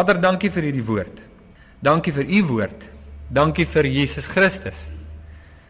Vader, 0.00 0.16
dankie 0.16 0.48
vir 0.48 0.64
hierdie 0.70 0.84
woord. 0.86 1.18
Dankie 1.84 2.12
vir 2.16 2.24
u 2.24 2.40
woord. 2.48 2.84
Dankie 3.28 3.66
vir 3.68 3.84
Jesus 3.84 4.24
Christus. 4.32 4.78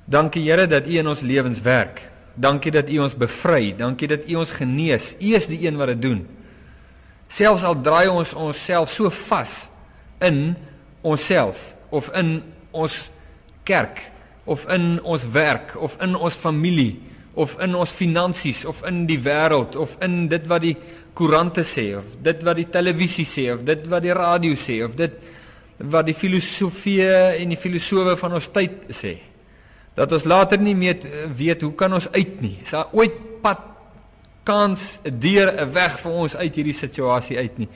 Dankie 0.07 0.45
Here 0.45 0.69
dat 0.71 0.87
u 0.87 0.99
in 1.01 1.09
ons 1.11 1.25
lewens 1.27 1.59
werk. 1.65 1.99
Dankie 2.39 2.71
dat 2.71 2.87
u 2.87 3.01
ons 3.03 3.17
bevry. 3.19 3.73
Dankie 3.75 4.07
dat 4.13 4.29
u 4.31 4.37
ons 4.39 4.53
genees. 4.55 5.17
U 5.19 5.35
is 5.35 5.49
die 5.51 5.59
een 5.67 5.81
wat 5.81 5.91
dit 5.91 6.03
doen. 6.05 6.23
Selfs 7.27 7.67
al 7.67 7.81
draai 7.83 8.07
ons 8.07 8.31
onsself 8.39 8.95
so 8.95 9.11
vas 9.27 9.67
in 10.23 10.55
onsself 11.03 11.75
of 11.91 12.11
in 12.15 12.39
ons 12.71 13.03
kerk 13.67 13.99
of 14.47 14.63
in 14.71 15.01
ons 15.03 15.27
werk 15.35 15.75
of 15.75 15.99
in 16.03 16.15
ons 16.15 16.39
familie 16.39 17.01
of 17.35 17.57
in 17.63 17.75
ons 17.75 17.91
finansies 17.95 18.63
of 18.67 18.83
in 18.87 19.05
die 19.11 19.19
wêreld 19.23 19.79
of 19.79 19.97
in 20.05 20.29
dit 20.31 20.47
wat 20.51 20.63
die 20.67 20.77
koerante 21.15 21.65
sê 21.67 21.97
of 21.99 22.17
dit 22.23 22.43
wat 22.47 22.57
die 22.57 22.69
televisie 22.71 23.27
sê 23.27 23.51
of 23.55 23.65
dit 23.67 23.87
wat 23.91 24.03
die 24.03 24.15
radio 24.17 24.57
sê 24.59 24.81
of 24.85 24.95
dit 24.99 25.17
wat 25.91 26.07
die 26.07 26.15
filosofie 26.15 27.07
en 27.41 27.53
die 27.55 27.59
filosowe 27.61 28.17
van 28.21 28.37
ons 28.37 28.51
tyd 28.53 28.91
sê 28.93 29.17
dat 29.97 30.13
ons 30.13 30.25
later 30.29 30.61
nie 30.61 30.77
meer 30.79 31.03
weet 31.37 31.63
hoe 31.67 31.73
kan 31.77 31.93
ons 31.93 32.07
uit 32.15 32.37
nie. 32.41 32.55
Is 32.63 32.71
daar 32.73 32.93
ooit 32.97 33.17
pad 33.43 33.61
kans 34.45 34.99
'n 35.05 35.19
deur 35.21 35.49
'n 35.51 35.73
weg 35.73 35.99
vir 36.01 36.13
ons 36.13 36.37
uit 36.37 36.55
hierdie 36.55 36.75
situasie 36.75 37.37
uit 37.37 37.59
nie? 37.59 37.69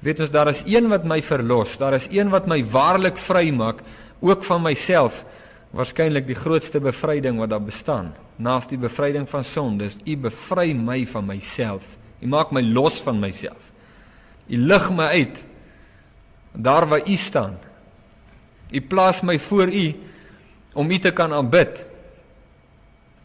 Weet 0.00 0.20
ons 0.20 0.30
daar 0.30 0.48
is 0.48 0.62
een 0.66 0.88
wat 0.88 1.04
my 1.04 1.22
verlos 1.22 1.78
daar 1.78 1.94
is 1.94 2.08
een 2.10 2.30
wat 2.30 2.46
my 2.46 2.64
waarlik 2.64 3.18
vry 3.18 3.50
maak 3.50 3.82
ook 4.20 4.44
van 4.44 4.62
myself 4.62 5.24
waarskynlik 5.70 6.26
die 6.26 6.38
grootste 6.38 6.80
bevryding 6.80 7.38
wat 7.38 7.50
daar 7.50 7.64
bestaan 7.64 8.14
naas 8.36 8.68
die 8.68 8.78
bevryding 8.78 9.28
van 9.28 9.44
sonde 9.44 9.84
is 9.84 9.96
u 10.04 10.16
bevry 10.16 10.72
my 10.72 11.06
van 11.06 11.26
myself 11.26 11.96
u 12.20 12.26
maak 12.26 12.52
my 12.52 12.62
los 12.62 13.00
van 13.04 13.20
myself. 13.20 13.70
U 14.48 14.56
lig 14.56 14.90
my 14.90 15.08
uit 15.20 15.42
daar 16.52 16.86
waar 16.88 17.08
u 17.08 17.16
staan. 17.16 17.58
U 18.70 18.80
plaas 18.80 19.20
my 19.20 19.38
voor 19.38 19.68
u 19.72 19.94
om 20.72 20.90
u 20.90 20.98
te 20.98 21.10
kan 21.10 21.32
aanbid 21.32 21.84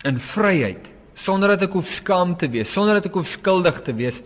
in 0.04 0.20
vryheid 0.20 0.92
sonder 1.14 1.54
dat 1.54 1.68
ek 1.68 1.76
hoef 1.78 1.90
skaam 1.92 2.34
te 2.38 2.50
wees 2.50 2.72
sonder 2.72 2.98
dat 2.98 3.10
ek 3.12 3.18
hoef 3.20 3.30
skuldig 3.30 3.82
te 3.86 3.94
wees 3.94 4.22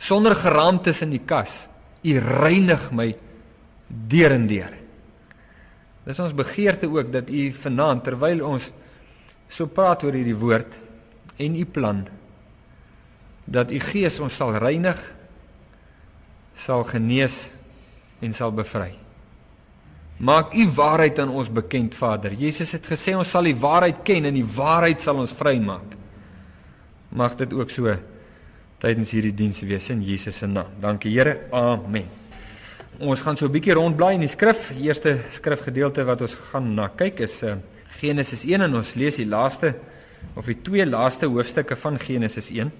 sonder 0.00 0.32
geraamtes 0.34 1.02
in 1.04 1.12
die 1.12 1.24
kas. 1.26 1.66
U 2.00 2.16
reinig 2.16 2.86
my 2.96 3.10
deur 3.88 4.32
en 4.32 4.46
deur. 4.48 4.72
Dis 6.06 6.20
ons 6.22 6.32
begeerte 6.32 6.88
ook 6.88 7.10
dat 7.12 7.28
u 7.28 7.50
vanaand 7.52 8.04
terwyl 8.06 8.40
ons 8.46 8.70
so 9.50 9.68
praat 9.68 10.06
oor 10.06 10.16
hierdie 10.16 10.38
woord 10.38 10.78
en 11.40 11.58
u 11.58 11.66
plan 11.68 12.06
dat 13.50 13.72
u 13.74 13.80
gees 13.82 14.20
ons 14.22 14.36
sal 14.36 14.54
reinig 14.62 14.98
sal 16.60 16.84
genees 16.84 17.36
en 18.20 18.34
sal 18.36 18.52
bevry. 18.52 18.92
Maak 20.20 20.52
u 20.52 20.66
waarheid 20.76 21.18
aan 21.22 21.32
ons 21.32 21.48
bekend 21.48 21.94
Vader. 21.96 22.34
Jesus 22.36 22.74
het 22.76 22.84
gesê 22.84 23.14
ons 23.16 23.28
sal 23.28 23.48
die 23.48 23.56
waarheid 23.56 24.02
ken 24.04 24.28
en 24.28 24.36
die 24.36 24.44
waarheid 24.44 25.00
sal 25.00 25.22
ons 25.22 25.32
vrymaak. 25.32 25.96
Mag 27.16 27.38
dit 27.40 27.54
ook 27.56 27.72
so 27.72 27.94
tydens 28.80 29.12
hierdie 29.16 29.32
diens 29.36 29.62
wees 29.64 29.88
in 29.92 30.02
Jesus 30.04 30.36
se 30.36 30.48
naam. 30.48 30.68
Dankie 30.80 31.12
Here. 31.16 31.48
Amen. 31.56 32.04
Ons 33.00 33.24
gaan 33.24 33.36
so 33.36 33.46
'n 33.46 33.52
bietjie 33.52 33.72
rondblaai 33.72 34.14
in 34.14 34.20
die 34.20 34.28
skrif. 34.28 34.68
Die 34.76 34.84
eerste 34.88 35.20
skrifgedeelte 35.32 36.04
wat 36.04 36.20
ons 36.20 36.36
gaan 36.52 36.74
na 36.74 36.88
kyk 36.88 37.20
is 37.20 37.42
uh, 37.42 37.56
Genesis 38.00 38.44
1 38.44 38.60
en 38.60 38.74
ons 38.74 38.94
lees 38.94 39.16
die 39.16 39.26
laaste 39.26 39.74
of 40.36 40.44
die 40.44 40.60
twee 40.62 40.84
laaste 40.86 41.26
hoofstukke 41.26 41.76
van 41.76 41.98
Genesis 41.98 42.50
1. 42.50 42.70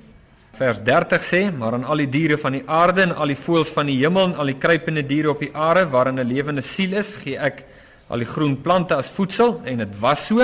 Vers 0.61 0.83
30 0.85 1.23
sê: 1.25 1.51
"Maar 1.57 1.73
aan 1.73 1.85
al 1.85 1.97
die 1.97 2.09
diere 2.09 2.37
van 2.39 2.53
die 2.53 2.63
aarde 2.67 3.01
en 3.01 3.15
al 3.17 3.33
die 3.33 3.37
voëls 3.47 3.71
van 3.73 3.87
die 3.87 3.97
hemel 3.97 4.25
en 4.25 4.35
al 4.35 4.51
die 4.53 4.59
kruipende 4.61 5.07
diere 5.07 5.31
op 5.31 5.41
die 5.41 5.55
aarde 5.57 5.87
waarin 5.89 6.21
'n 6.21 6.27
lewende 6.29 6.61
siel 6.61 6.93
is, 6.93 7.15
gee 7.15 7.39
ek 7.39 7.65
al 8.11 8.19
die 8.19 8.27
groen 8.27 8.61
plante 8.61 8.95
as 8.95 9.09
voedsel." 9.09 9.63
En 9.65 9.79
dit 9.79 9.99
was 10.01 10.27
so. 10.27 10.41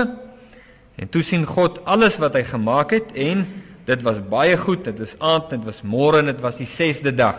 En 0.97 1.09
toe 1.11 1.23
sien 1.23 1.45
God 1.45 1.85
alles 1.85 2.17
wat 2.17 2.35
hy 2.35 2.45
gemaak 2.45 2.91
het 2.91 3.13
en 3.13 3.47
dit 3.85 4.03
was 4.03 4.17
baie 4.29 4.57
goed. 4.57 4.85
Dit 4.85 4.99
was 4.99 5.17
aand, 5.19 5.51
dit 5.51 5.65
was 5.65 5.83
môre 5.83 6.19
en 6.19 6.27
dit 6.27 6.41
was 6.41 6.57
die 6.57 6.67
6de 6.67 7.15
dag. 7.15 7.37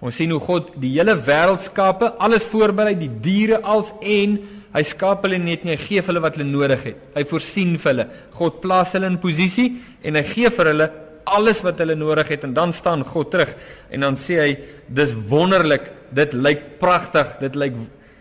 Ons 0.00 0.16
sien 0.16 0.30
hoe 0.30 0.40
God 0.40 0.70
die 0.76 0.98
hele 0.98 1.16
wêreld 1.16 1.62
skape, 1.62 2.12
alles 2.18 2.44
voorberei, 2.44 2.98
die 2.98 3.20
diere 3.20 3.62
als 3.62 3.92
en 4.02 4.38
hy 4.74 4.82
skaap 4.82 5.22
hulle 5.22 5.38
net 5.38 5.64
nie, 5.64 5.72
hy 5.72 5.76
gee 5.76 6.02
vir 6.02 6.06
hulle 6.06 6.20
wat 6.20 6.36
hulle 6.36 6.50
nodig 6.50 6.82
het. 6.82 6.96
Hy 7.14 7.24
voorsien 7.24 7.78
vir 7.78 7.92
hulle. 7.92 8.08
God 8.32 8.60
plaas 8.60 8.92
hulle 8.92 9.06
in 9.06 9.18
posisie 9.18 9.80
en 10.02 10.14
hy 10.14 10.22
gee 10.22 10.50
vir 10.50 10.66
hulle 10.66 11.09
alles 11.36 11.62
wat 11.66 11.78
hulle 11.82 11.96
nodig 11.98 12.28
het 12.34 12.44
en 12.44 12.54
dan 12.54 12.72
staan 12.72 13.04
God 13.06 13.30
terug 13.30 13.54
en 13.90 14.06
dan 14.06 14.18
sê 14.18 14.38
hy 14.40 14.50
dis 14.88 15.14
wonderlik, 15.30 15.90
dit 16.10 16.32
lyk 16.34 16.78
pragtig, 16.82 17.36
dit 17.40 17.58
lyk 17.58 17.76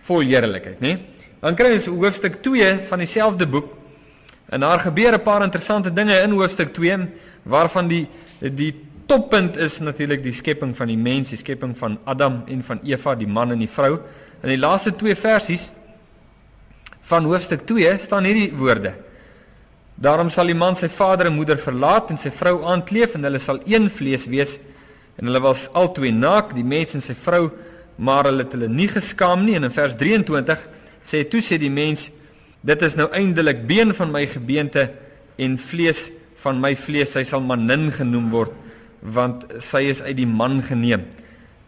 vol 0.07 0.25
heerlikheid, 0.25 0.79
né? 0.81 0.97
Dan 1.39 1.55
kry 1.55 1.71
ons 1.77 1.87
hoofstuk 1.87 2.41
2 2.43 2.71
van 2.89 2.99
dieselfde 2.99 3.47
boek. 3.47 3.71
En 4.49 4.59
daar 4.65 4.79
gebeur 4.79 5.13
'n 5.13 5.23
paar 5.23 5.43
interessante 5.43 5.93
dinge 5.93 6.21
in 6.21 6.31
hoofstuk 6.31 6.73
2 6.73 6.97
waarvan 7.43 7.87
die 7.87 8.07
die 8.39 8.73
toppunt 9.05 9.57
is 9.57 9.79
natuurlik 9.79 10.23
die 10.23 10.33
skepping 10.33 10.75
van 10.77 10.87
die 10.87 10.97
mens, 10.97 11.29
die 11.29 11.37
skepping 11.37 11.77
van 11.77 11.97
Adam 12.05 12.43
en 12.47 12.63
van 12.63 12.79
Eva, 12.83 13.15
die 13.15 13.27
man 13.27 13.51
en 13.51 13.59
die 13.59 13.69
vrou. 13.69 13.99
In 14.43 14.49
die 14.49 14.57
laaste 14.57 14.93
twee 14.95 15.15
versies 15.15 15.71
van 17.01 17.25
hoofstuk 17.25 17.65
2 17.65 17.97
staan 17.99 18.23
hierdie 18.23 18.51
woorde: 18.55 18.93
Daarom 19.99 20.29
sal 20.31 20.47
die 20.47 20.55
man 20.55 20.77
sy 20.79 20.87
vader 20.87 21.27
en 21.27 21.35
moeder 21.35 21.59
verlaat 21.59 22.13
en 22.13 22.19
sy 22.21 22.31
vrou 22.31 22.61
aankleef 22.71 23.17
en 23.17 23.27
hulle 23.27 23.41
sal 23.43 23.59
een 23.67 23.89
vlees 23.91 24.29
wees. 24.31 24.55
En 25.19 25.27
hulle 25.27 25.41
was 25.43 25.67
albei 25.75 26.13
naak, 26.15 26.53
die 26.55 26.63
mens 26.63 26.95
en 26.95 27.03
sy 27.03 27.17
vrou, 27.19 27.49
maar 27.99 28.29
hulle 28.29 28.45
het 28.45 28.55
hulle 28.55 28.69
nie 28.71 28.87
geskaam 28.87 29.43
nie. 29.43 29.57
En 29.59 29.67
in 29.67 29.75
vers 29.75 29.97
23 29.99 30.63
sê 31.03 31.25
toe 31.27 31.43
sê 31.43 31.59
die 31.59 31.73
mens: 31.73 32.07
Dit 32.63 32.85
is 32.87 32.95
nou 32.95 33.09
eindelik 33.11 33.65
been 33.67 33.91
van 33.95 34.15
my 34.15 34.23
gebeente 34.31 34.87
en 35.35 35.59
vlees 35.59 36.07
van 36.39 36.59
my 36.63 36.71
vlees, 36.79 37.17
hy 37.19 37.25
sal 37.27 37.43
manin 37.43 37.89
genoem 37.91 38.31
word 38.31 38.55
want 38.99 39.45
sy 39.63 39.85
is 39.87 40.01
uit 40.03 40.17
die 40.17 40.27
man 40.27 40.59
geneem. 40.63 41.05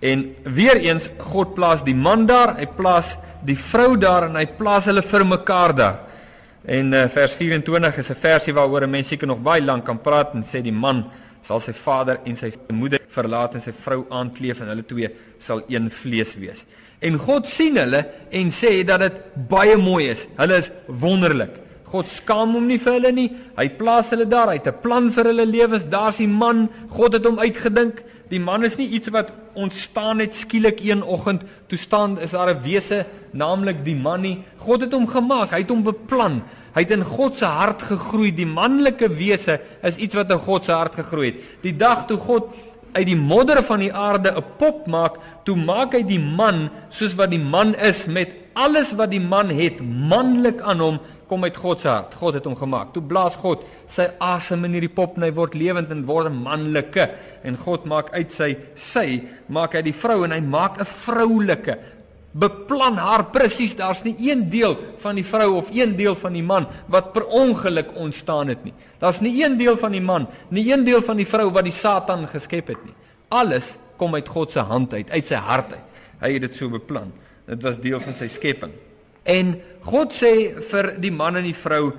En 0.04 0.24
weer 0.44 0.82
eens 0.82 1.08
God 1.32 1.54
plaas 1.56 1.84
die 1.86 1.96
man 1.96 2.26
daar, 2.28 2.58
hy 2.58 2.68
plaas 2.76 3.16
die 3.46 3.56
vrou 3.56 3.96
daar 4.00 4.28
en 4.28 4.36
hy 4.36 4.46
plaas 4.58 4.90
hulle 4.90 5.04
vir 5.06 5.26
mekaar 5.28 5.76
daar. 5.78 6.00
En 6.66 6.94
uh, 6.94 7.08
vers 7.10 7.34
24 7.34 7.98
is 7.98 8.10
'n 8.10 8.16
versie 8.16 8.54
waaroor 8.54 8.84
'n 8.84 8.90
mens 8.90 9.08
seker 9.08 9.28
nog 9.28 9.42
baie 9.42 9.62
lank 9.62 9.86
kan 9.86 10.02
praat 10.02 10.34
en 10.34 10.44
sê 10.44 10.62
die 10.62 10.72
man 10.72 11.06
sal 11.42 11.60
sy 11.60 11.74
vader 11.74 12.20
en 12.26 12.36
sy 12.36 12.54
moeder 12.70 13.00
verlaat 13.08 13.56
en 13.56 13.62
sy 13.62 13.72
vrou 13.72 14.06
aankleef 14.10 14.62
en 14.62 14.68
hulle 14.68 14.86
twee 14.86 15.10
sal 15.40 15.64
een 15.68 15.90
vlees 15.90 16.36
wees. 16.36 16.66
En 17.02 17.18
God 17.18 17.48
sien 17.48 17.78
hulle 17.78 18.06
en 18.30 18.52
sê 18.52 18.84
dat 18.86 19.00
dit 19.00 19.14
baie 19.50 19.78
mooi 19.78 20.12
is. 20.12 20.28
Hulle 20.38 20.58
is 20.58 20.72
wonderlik. 20.86 21.58
God 21.86 22.08
skaam 22.08 22.54
hom 22.54 22.68
nie 22.68 22.78
vir 22.80 22.94
hulle 22.94 23.12
nie. 23.12 23.32
Hy 23.58 23.68
plaas 23.70 24.12
hulle 24.14 24.28
daar. 24.30 24.48
Hy 24.48 24.60
het 24.62 24.68
'n 24.68 24.82
plan 24.82 25.12
vir 25.12 25.26
hulle 25.26 25.46
lewens. 25.46 25.90
Daar's 25.90 26.18
die 26.18 26.28
man. 26.28 26.70
God 26.90 27.14
het 27.14 27.26
hom 27.26 27.40
uitgedink. 27.40 28.04
Die 28.30 28.40
man 28.40 28.64
is 28.64 28.78
nie 28.78 28.88
iets 28.88 29.10
wat 29.10 29.34
ontstaan 29.54 30.20
het 30.20 30.36
skielik 30.36 30.80
een 30.80 31.04
oggend. 31.04 31.44
Toe 31.68 31.78
staan 31.78 32.20
is 32.20 32.32
daar 32.32 32.56
'n 32.56 32.62
wese, 32.62 33.06
naamlik 33.32 33.86
die 33.86 33.96
man 33.96 34.22
nie. 34.22 34.44
God 34.58 34.82
het 34.82 34.92
hom 34.92 35.08
gemaak. 35.08 35.52
Hy 35.52 35.58
het 35.58 35.70
hom 35.70 35.84
beplan. 35.84 36.44
Hy 36.74 36.82
het 36.82 36.92
in 36.92 37.04
God 37.04 37.36
se 37.36 37.46
hart 37.46 37.82
gegroei. 37.82 38.32
Die 38.36 38.46
manlike 38.46 39.10
wese 39.10 39.60
is 39.84 39.96
iets 39.96 40.16
wat 40.16 40.32
in 40.32 40.40
God 40.40 40.66
se 40.66 40.72
hart 40.72 40.96
gegroei 40.96 41.26
het. 41.26 41.40
Die 41.62 41.78
dag 41.78 42.06
toe 42.06 42.18
God 42.18 42.48
uit 42.92 43.08
die 43.08 43.18
modder 43.18 43.64
van 43.64 43.80
die 43.80 43.94
aarde 43.94 44.34
'n 44.36 44.44
pop 44.58 44.88
maak, 44.88 45.16
toe 45.44 45.56
maak 45.56 45.94
hy 45.94 46.04
die 46.04 46.20
man 46.20 46.70
soos 46.90 47.16
wat 47.16 47.32
die 47.32 47.40
man 47.40 47.76
is 47.76 48.08
met 48.08 48.30
alles 48.54 48.92
wat 48.94 49.12
die 49.12 49.20
man 49.24 49.50
het, 49.50 49.80
manlik 49.82 50.62
aan 50.62 50.80
hom 50.80 51.00
kom 51.32 51.48
uit 51.48 51.56
God 51.56 51.80
se 51.80 51.88
hart. 51.88 52.18
God 52.20 52.36
het 52.36 52.48
hom 52.50 52.58
gemaak. 52.60 52.92
Toe 52.92 53.04
blaas 53.08 53.38
God 53.40 53.64
sy 53.90 54.10
asem 54.20 54.68
in 54.68 54.76
hierdie 54.76 54.92
pop 54.92 55.16
en 55.16 55.24
hy 55.24 55.32
word 55.38 55.56
lewend 55.56 55.94
en 55.94 56.04
word 56.10 56.28
'n 56.28 56.44
manlike 56.44 57.08
en 57.48 57.56
God 57.56 57.88
maak 57.88 58.12
uit 58.12 58.32
sy 58.32 58.58
sy 58.76 59.24
maak 59.48 59.74
hy 59.76 59.82
die 59.82 59.96
vrou 59.96 60.26
en 60.26 60.32
hy 60.32 60.42
maak 60.42 60.80
'n 60.80 60.86
vroulike. 60.86 61.78
Beplan 62.34 62.98
haar 62.98 63.32
presies. 63.32 63.76
Daar's 63.76 64.04
nie 64.04 64.16
een 64.20 64.50
deel 64.50 64.78
van 65.00 65.16
die 65.16 65.24
vrou 65.24 65.56
of 65.58 65.70
een 65.72 65.96
deel 65.96 66.16
van 66.16 66.34
die 66.34 66.44
man 66.44 66.68
wat 66.88 67.14
per 67.14 67.26
ongeluk 67.26 67.96
ontstaan 67.96 68.48
het 68.48 68.64
nie. 68.64 68.74
Daar's 69.00 69.22
nie 69.22 69.44
een 69.44 69.58
deel 69.58 69.78
van 69.78 69.92
die 69.92 70.02
man, 70.02 70.28
nie 70.50 70.72
een 70.72 70.84
deel 70.84 71.02
van 71.02 71.18
die 71.18 71.28
vrou 71.28 71.52
wat 71.52 71.64
die 71.64 71.74
Satan 71.74 72.28
geskep 72.28 72.68
het 72.68 72.86
nie. 72.86 72.96
Alles 73.30 73.78
kom 73.98 74.16
uit 74.16 74.28
God 74.28 74.52
se 74.52 74.60
hand 74.60 74.94
uit, 74.94 75.10
uit 75.10 75.28
sy 75.28 75.36
hart 75.36 75.72
uit. 75.72 75.86
Hy 76.22 76.34
het 76.34 76.42
dit 76.42 76.56
so 76.56 76.70
beplan. 76.70 77.12
Dit 77.48 77.64
was 77.64 77.78
deel 77.78 78.00
van 78.00 78.14
sy 78.14 78.28
skepping. 78.28 78.91
En 79.26 79.56
God 79.86 80.14
sê 80.14 80.34
vir 80.72 80.96
die 81.02 81.14
man 81.14 81.38
en 81.40 81.46
die 81.46 81.58
vrou 81.58 81.92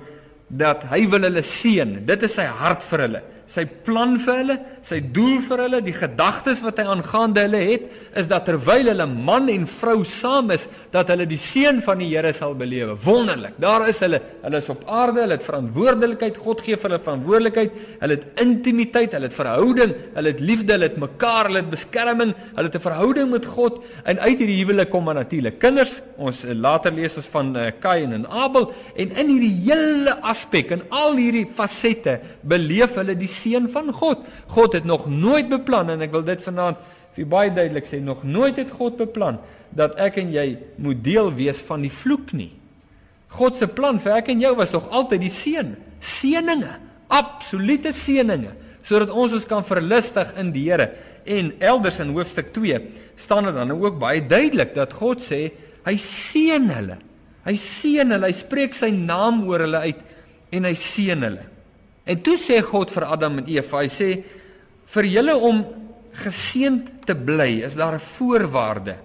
dat 0.49 0.85
hy 0.91 1.05
wil 1.11 1.25
hulle 1.27 1.43
seën. 1.43 2.01
Dit 2.07 2.25
is 2.27 2.35
sy 2.37 2.45
hart 2.45 2.83
vir 2.89 3.05
hulle. 3.07 3.21
Sy 3.47 3.65
plan 3.85 4.15
vir 4.21 4.37
hulle, 4.39 4.55
sy 4.85 4.99
doel 5.13 5.39
vir 5.47 5.63
hulle, 5.65 5.81
die 5.85 5.95
gedagtes 5.95 6.61
wat 6.63 6.79
hy 6.81 6.85
aangaande 6.89 7.43
hulle 7.45 7.61
het, 7.69 7.89
is 8.19 8.27
dat 8.31 8.45
terwyl 8.47 8.89
hulle 8.91 9.07
man 9.09 9.49
en 9.51 9.65
vrou 9.69 10.03
saam 10.07 10.51
is, 10.55 10.67
dat 10.93 11.11
hulle 11.13 11.27
die 11.29 11.39
seën 11.39 11.81
van 11.85 12.01
die 12.01 12.09
Here 12.13 12.33
sal 12.35 12.55
belewe. 12.57 12.95
Wonderlik. 13.03 13.55
Daar 13.61 13.87
is 13.89 13.99
hulle. 14.03 14.19
Hulle 14.43 14.61
is 14.61 14.69
op 14.69 14.83
aarde, 14.87 15.23
hulle 15.23 15.37
het 15.37 15.45
verantwoordelikheid. 15.47 16.39
God 16.43 16.63
gee 16.65 16.77
vir 16.77 16.89
hulle 16.89 17.01
verantwoordelikheid. 17.03 17.79
Hulle 18.03 18.17
het 18.19 18.43
intimiteit, 18.43 19.15
hulle 19.17 19.29
het 19.29 19.37
verhouding, 19.37 19.95
hulle 20.17 20.33
het 20.33 20.43
liefde, 20.43 20.75
hulle 20.75 20.89
het 20.89 20.99
mekaar, 21.01 21.49
hulle 21.49 21.63
het 21.63 21.71
beskerming, 21.73 22.33
hulle 22.53 22.69
het 22.69 22.77
'n 22.79 22.87
verhouding 22.87 23.29
met 23.31 23.45
God. 23.45 23.83
En 24.05 24.19
uit 24.19 24.37
hierdie 24.37 24.59
huwelik 24.61 24.89
kom 24.89 25.03
maar 25.03 25.15
natuurlik 25.15 25.59
kinders. 25.59 26.01
Ons 26.17 26.43
eh, 26.43 26.53
later 26.53 26.93
lees 26.93 27.15
ons 27.17 27.29
van 27.33 27.55
uh, 27.57 27.71
Kain 27.79 28.13
en 28.13 28.27
Abel 28.29 28.71
en 28.95 29.15
in 29.17 29.31
hierdie 29.33 29.55
hele 29.65 30.15
aspek 30.21 30.71
en 30.71 30.83
al 30.89 31.17
hierdie 31.19 31.47
fasette 31.49 32.19
beleef 32.41 32.95
hulle 32.99 33.15
die 33.17 33.31
seën 33.33 33.67
van 33.73 33.91
God. 33.93 34.23
God 34.53 34.77
het 34.77 34.85
nog 34.85 35.07
nooit 35.09 35.49
beplan 35.51 35.91
en 35.93 36.05
ek 36.05 36.13
wil 36.13 36.25
dit 36.27 36.41
vanaand 36.45 36.79
vir 37.13 37.29
baie 37.29 37.51
duidelik 37.53 37.87
sê, 37.89 37.99
nog 38.01 38.23
nooit 38.25 38.57
het 38.57 38.71
God 38.73 38.97
beplan 38.97 39.39
dat 39.73 39.97
ek 40.01 40.19
en 40.21 40.33
jy 40.33 40.47
moet 40.81 41.01
deel 41.05 41.31
wees 41.35 41.61
van 41.65 41.83
die 41.85 41.93
vloek 41.93 42.33
nie. 42.37 42.51
God 43.33 43.57
se 43.57 43.67
plan 43.69 43.99
vir 44.01 44.19
ek 44.19 44.29
en 44.33 44.41
jou 44.43 44.53
was 44.57 44.73
tog 44.73 44.89
altyd 44.93 45.23
die 45.25 45.33
seën, 45.33 45.71
seëninge, 46.03 46.75
absolute 47.13 47.93
seëninge, 47.95 48.53
sodat 48.85 49.13
ons 49.13 49.33
ons 49.33 49.47
kan 49.49 49.65
verlustig 49.65 50.33
in 50.41 50.51
die 50.53 50.67
Here. 50.67 50.91
En 51.23 51.53
elders 51.63 52.01
in 52.03 52.11
hoofstuk 52.13 52.51
2 52.53 52.79
staan 53.17 53.47
dit 53.47 53.55
dan 53.55 53.71
ook 53.73 53.97
baie 54.01 54.21
duidelik 54.21 54.73
dat 54.75 54.93
God 54.99 55.23
sê 55.23 55.47
hy 55.85 55.95
seën 55.99 56.67
hulle. 56.73 56.99
Hy 57.43 57.55
seën 57.59 58.11
hulle, 58.13 58.29
hy 58.29 58.35
spreek 58.35 58.75
sy 58.77 58.91
naam 58.95 59.41
oor 59.47 59.65
hulle 59.65 59.81
uit 59.87 60.03
en 60.53 60.67
hy 60.69 60.75
seën 60.77 61.25
hulle. 61.25 61.47
En 62.03 62.19
toe 62.21 62.35
sê 62.37 62.59
God 62.61 62.91
vir 62.91 63.05
Adam 63.07 63.39
en 63.39 63.47
Eva, 63.47 63.83
hy 63.83 63.91
sê 63.91 64.09
vir 64.93 65.07
julle 65.07 65.35
om 65.39 65.63
geseënd 66.23 66.89
te 67.07 67.15
bly, 67.15 67.63
is 67.63 67.75
daar 67.75 67.95
'n 67.95 67.99
voorwaarde. 67.99 68.95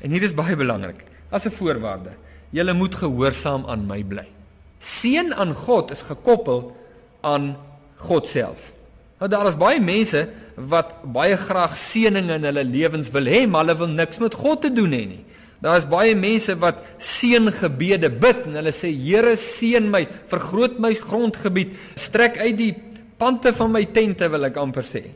En 0.00 0.10
hier 0.10 0.22
is 0.22 0.34
baie 0.34 0.56
belangrik. 0.56 1.04
As 1.30 1.46
'n 1.46 1.50
voorwaarde, 1.50 2.12
julle 2.50 2.72
moet 2.72 2.94
gehoorsaam 2.94 3.64
aan 3.66 3.86
my 3.86 4.02
bly. 4.02 4.26
Seën 4.80 5.34
aan 5.34 5.54
God 5.54 5.90
is 5.90 6.02
gekoppel 6.02 6.76
aan 7.22 7.56
God 7.96 8.28
self. 8.28 8.72
Nou 9.18 9.30
daar 9.30 9.46
is 9.46 9.56
baie 9.56 9.80
mense 9.80 10.28
wat 10.54 11.02
baie 11.02 11.36
graag 11.36 11.76
seëninge 11.78 12.34
in 12.34 12.44
hulle 12.44 12.64
lewens 12.64 13.10
wil 13.10 13.24
hê, 13.24 13.46
maar 13.48 13.64
hulle 13.64 13.78
wil 13.78 13.88
niks 13.88 14.18
met 14.18 14.34
God 14.34 14.62
te 14.62 14.72
doen 14.72 14.92
hê 14.92 15.06
nie. 15.06 15.24
Daar 15.64 15.80
is 15.80 15.86
baie 15.88 16.12
mense 16.12 16.52
wat 16.60 16.82
seëngebede 17.00 18.10
bid 18.20 18.42
en 18.50 18.58
hulle 18.58 18.72
sê 18.76 18.90
Here 18.92 19.32
seën 19.40 19.86
my, 19.88 20.02
vergroot 20.28 20.76
my 20.82 20.92
grondgebied, 20.98 21.72
strek 21.96 22.36
uit 22.42 22.58
die 22.58 22.72
pante 23.16 23.54
van 23.56 23.72
my 23.72 23.86
tente 23.94 24.28
wil 24.28 24.44
ek 24.50 24.60
amper 24.60 24.84
sê. 24.84 25.06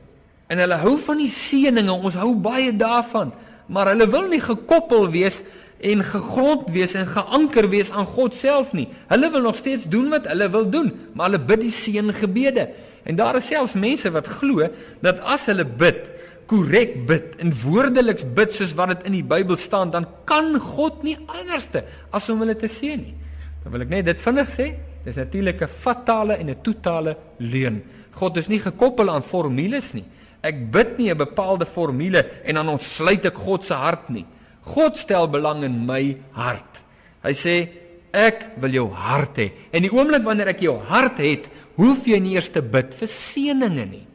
En 0.48 0.62
hulle 0.62 0.80
hou 0.80 0.94
van 1.04 1.20
die 1.20 1.28
seëninge, 1.28 1.92
ons 1.92 2.16
hou 2.16 2.32
baie 2.40 2.72
daarvan, 2.72 3.34
maar 3.68 3.92
hulle 3.92 4.08
wil 4.08 4.30
nie 4.32 4.40
gekoppel 4.40 5.10
wees 5.12 5.42
en 5.84 6.00
gegrond 6.02 6.70
wees 6.72 6.96
en 6.96 7.06
geanker 7.06 7.68
wees 7.68 7.92
aan 7.92 8.08
God 8.16 8.34
self 8.34 8.72
nie. 8.72 8.88
Hulle 9.12 9.28
wil 9.34 9.44
nog 9.44 9.58
steeds 9.60 9.84
doen 9.92 10.08
wat 10.14 10.30
hulle 10.32 10.48
wil 10.54 10.64
doen, 10.72 10.88
maar 11.12 11.28
hulle 11.28 11.44
bid 11.44 11.66
die 11.66 11.74
seëngebede. 11.76 12.70
En 13.04 13.20
daar 13.20 13.36
is 13.36 13.52
selfs 13.52 13.76
mense 13.76 14.08
wat 14.16 14.32
glo 14.40 14.64
dat 15.04 15.20
as 15.28 15.44
hulle 15.52 15.68
bid, 15.68 16.08
korrek 16.48 16.94
bid 17.08 17.36
en 17.42 17.52
woordeliks 17.52 18.24
bid 18.36 18.54
soos 18.56 18.74
wat 18.78 18.94
dit 18.94 19.08
in 19.10 19.18
die 19.18 19.26
Bybel 19.26 19.58
staan, 19.60 19.92
dan 19.92 20.06
kan 20.28 20.54
God 20.56 21.02
nie 21.04 21.18
anderste 21.26 21.84
as 22.14 22.28
om 22.32 22.40
hulle 22.42 22.56
te 22.58 22.70
seën 22.72 23.00
nie. 23.02 23.14
Dan 23.62 23.74
wil 23.74 23.84
ek 23.84 23.92
net 23.92 24.08
dit 24.08 24.22
vinnig 24.22 24.48
sê, 24.52 24.68
dis 25.04 25.16
natuurlik 25.16 25.62
'n 25.62 25.68
fatale 25.68 26.38
en 26.40 26.50
'n 26.50 26.62
totale 26.62 27.16
leuen. 27.38 27.82
God 28.12 28.36
is 28.36 28.48
nie 28.48 28.60
gekoppel 28.60 29.10
aan 29.10 29.22
formules 29.22 29.94
nie. 29.94 30.04
Ek 30.42 30.70
bid 30.72 30.98
nie 30.98 31.10
'n 31.10 31.18
bepaalde 31.18 31.66
formule 31.66 32.24
en 32.44 32.54
dan 32.54 32.68
ontsluit 32.68 33.24
ek 33.26 33.34
God 33.34 33.64
se 33.64 33.74
hart 33.74 34.08
nie. 34.08 34.24
God 34.62 34.96
stel 34.96 35.28
belang 35.28 35.62
in 35.62 35.86
my 35.86 36.16
hart. 36.32 36.80
Hy 37.22 37.32
sê 37.32 37.68
ek 38.12 38.58
wil 38.60 38.70
jou 38.70 38.90
hart 38.90 39.36
hê. 39.36 39.52
En 39.72 39.82
die 39.82 39.92
oomblik 39.92 40.24
wanneer 40.24 40.48
ek 40.48 40.60
jou 40.60 40.78
hart 40.78 41.18
het, 41.18 41.48
hoef 41.76 42.06
jy 42.06 42.18
nie 42.18 42.34
eers 42.34 42.50
te 42.50 42.62
bid 42.62 42.94
vir 42.94 43.08
seëninge 43.08 43.86
nie. 43.90 44.06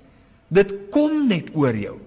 Dit 0.51 0.91
kom 0.91 1.27
net 1.27 1.49
oor 1.55 1.75
jou 1.75 1.99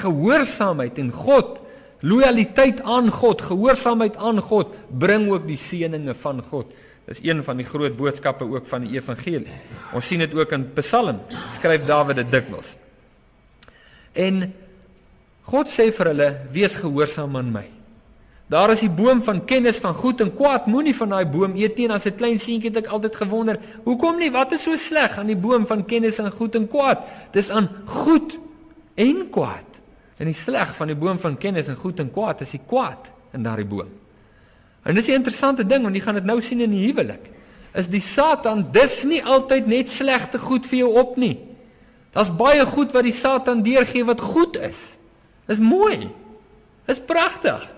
gehoorsaamheid 0.00 0.98
en 0.98 1.10
God, 1.14 1.58
lojaliteit 2.04 2.82
aan 2.82 3.10
God, 3.10 3.42
gehoorsaamheid 3.42 4.16
aan 4.16 4.40
God 4.44 4.74
bring 4.88 5.28
ook 5.30 5.46
die 5.48 5.58
seëninge 5.60 6.14
van 6.22 6.42
God. 6.50 6.72
Dis 7.04 7.20
een 7.22 7.42
van 7.44 7.60
die 7.60 7.68
groot 7.68 7.96
boodskappe 7.96 8.46
ook 8.48 8.66
van 8.66 8.86
die 8.86 8.96
evangelie. 8.96 9.52
Ons 9.92 10.08
sien 10.08 10.22
dit 10.24 10.34
ook 10.34 10.52
in 10.56 10.66
Psalm, 10.78 11.20
skryf 11.56 11.84
Dawid 11.86 12.22
dit 12.22 12.30
dikwels. 12.32 12.72
En 14.12 14.46
God 15.44 15.68
sê 15.68 15.90
vir 15.92 16.12
hulle: 16.12 16.28
"Wees 16.52 16.76
gehoorsaam 16.80 17.36
aan 17.36 17.52
my." 17.52 17.66
Daar 18.46 18.70
is 18.70 18.84
die 18.84 18.92
boom 18.92 19.22
van 19.24 19.44
kennis 19.44 19.80
van 19.80 19.94
goed 19.94 20.20
en 20.20 20.34
kwaad. 20.34 20.66
Moenie 20.66 20.94
van 20.96 21.08
daai 21.08 21.24
boom 21.26 21.56
eet 21.56 21.76
nie. 21.76 21.88
As 21.90 22.04
'n 22.06 22.14
klein 22.14 22.38
seentjie 22.38 22.70
het 22.70 22.84
ek 22.84 22.92
altyd 22.92 23.16
gewonder, 23.16 23.58
hoekom 23.84 24.18
nie? 24.18 24.30
Wat 24.30 24.52
is 24.52 24.62
so 24.62 24.76
sleg 24.76 25.18
aan 25.18 25.26
die 25.26 25.36
boom 25.36 25.66
van 25.66 25.84
kennis 25.84 26.16
van 26.16 26.30
goed 26.30 26.54
en 26.54 26.68
kwaad? 26.68 26.98
Dis 27.32 27.50
aan 27.50 27.68
goed 27.84 28.38
en 28.94 29.30
kwaad. 29.30 29.73
En 30.18 30.30
die 30.30 30.36
sleg 30.36 30.74
van 30.76 30.90
die 30.90 30.96
boom 30.96 31.18
van 31.18 31.38
kennis 31.38 31.68
en 31.68 31.76
goed 31.76 32.00
en 32.00 32.10
kwaad 32.12 32.44
is 32.44 32.54
die 32.54 32.62
kwaad 32.66 33.10
in 33.34 33.42
daardie 33.42 33.66
boom. 33.66 33.90
En 34.84 34.94
dis 34.94 35.06
'n 35.08 35.20
interessante 35.20 35.66
ding 35.66 35.82
want 35.82 35.94
jy 35.94 36.02
gaan 36.02 36.14
dit 36.14 36.24
nou 36.24 36.40
sien 36.40 36.60
in 36.60 36.70
die 36.70 36.86
huwelik. 36.86 37.30
Is 37.74 37.88
die 37.88 38.00
Satan 38.00 38.68
dis 38.72 39.02
nie 39.04 39.24
altyd 39.24 39.66
net 39.66 39.90
slegte 39.90 40.38
goed 40.38 40.66
vir 40.66 40.78
jou 40.78 40.92
op 40.94 41.16
nie. 41.16 41.38
Daar's 42.12 42.36
baie 42.36 42.66
goed 42.66 42.92
wat 42.92 43.02
die 43.02 43.12
Satan 43.12 43.62
deurgee 43.62 44.04
wat 44.04 44.20
goed 44.20 44.56
is. 44.56 44.96
Is 45.48 45.58
mooi. 45.58 46.10
Is 46.86 47.00
pragtig. 47.00 47.70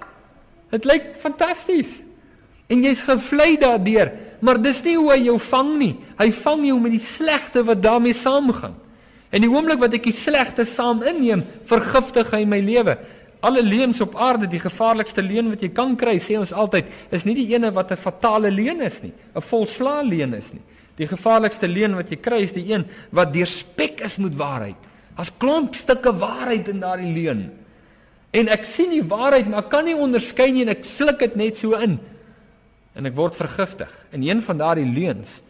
Dit 0.71 0.85
lyk 0.85 1.15
fantasties. 1.19 2.03
En 2.67 2.83
jy's 2.83 3.01
gevlei 3.01 3.57
daardeur, 3.57 4.13
maar 4.41 4.59
dis 4.63 4.83
nie 4.83 4.97
hoe 4.97 5.13
hy 5.13 5.21
jou 5.29 5.39
vang 5.39 5.79
nie. 5.79 5.97
Hy 6.19 6.33
vang 6.33 6.67
jou 6.67 6.81
met 6.81 6.97
die 6.97 7.03
slegte 7.03 7.63
wat 7.65 7.83
daarmee 7.83 8.13
saamgaan. 8.13 8.75
En 9.35 9.43
die 9.43 9.51
oomblik 9.51 9.81
wat 9.83 9.95
ek 9.99 10.07
die 10.07 10.15
slegte 10.15 10.65
saam 10.69 11.03
inneem, 11.07 11.43
vergiftig 11.67 12.31
hy 12.35 12.45
my 12.49 12.61
lewe. 12.63 12.97
Alle 13.47 13.63
leuns 13.63 14.01
op 14.01 14.17
aarde, 14.19 14.49
die 14.51 14.63
gevaarlikste 14.63 15.23
leuen 15.23 15.51
wat 15.53 15.63
jy 15.63 15.71
kan 15.75 15.95
kry, 15.99 16.17
sê 16.23 16.39
ons 16.39 16.55
altyd, 16.57 16.89
is 17.15 17.27
nie 17.27 17.35
die 17.35 17.51
ene 17.55 17.71
wat 17.75 17.93
'n 17.93 17.97
fatale 17.97 18.51
leuen 18.51 18.81
is 18.81 19.03
nie, 19.03 19.13
'n 19.13 19.41
volslaa 19.41 20.03
leuen 20.03 20.35
is 20.35 20.53
nie. 20.53 20.63
Die 20.97 21.07
gevaarlikste 21.07 21.69
leuen 21.69 21.95
wat 21.95 22.11
jy 22.11 22.17
kry 22.17 22.41
is 22.43 22.53
die 22.53 22.73
een 22.73 22.87
wat 23.13 23.33
deurspek 23.33 24.01
is 24.01 24.19
met 24.19 24.35
waarheid. 24.35 24.81
As 25.17 25.31
klomp 25.39 25.75
stukke 25.75 26.13
waarheid 26.13 26.69
in 26.69 26.81
daardie 26.81 27.13
leuen. 27.13 27.53
En 28.33 28.49
ek 28.49 28.65
sien 28.65 28.91
die 28.91 29.05
waarheid, 29.05 29.49
maar 29.49 29.65
ek 29.65 29.71
kan 29.71 29.85
nie 29.85 29.97
onderskei 29.97 30.51
nie 30.53 30.63
en 30.63 30.75
ek 30.75 30.85
sluk 30.85 31.19
dit 31.19 31.37
net 31.37 31.57
so 31.57 31.73
in. 31.73 31.99
En 32.97 33.07
ek 33.07 33.17
word 33.17 33.37
vergiftig. 33.37 33.93
En 34.13 34.23
een 34.23 34.43
van 34.43 34.59
daardie 34.59 34.89
leuns 34.89 35.41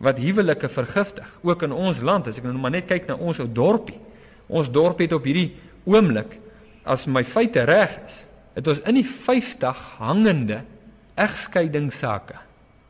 wat 0.00 0.18
huwelike 0.18 0.68
vergiftig, 0.72 1.28
ook 1.44 1.62
in 1.66 1.74
ons 1.76 2.00
land, 2.00 2.26
as 2.26 2.38
ek 2.40 2.46
nou 2.48 2.56
maar 2.58 2.72
net 2.72 2.88
kyk 2.88 3.08
na 3.10 3.18
ons 3.20 3.40
ou 3.42 3.46
dorpie. 3.46 3.98
Ons 4.48 4.70
dorp 4.72 5.02
het 5.04 5.12
op 5.12 5.26
hierdie 5.28 5.52
oomblik 5.84 6.38
as 6.88 7.04
my 7.06 7.22
feite 7.24 7.66
reg 7.68 7.98
is, 8.00 8.22
het 8.56 8.68
ons 8.72 8.80
in 8.88 8.96
die 8.98 9.06
50 9.06 9.82
hangende 10.00 10.62
egskeidingssake. 11.20 12.38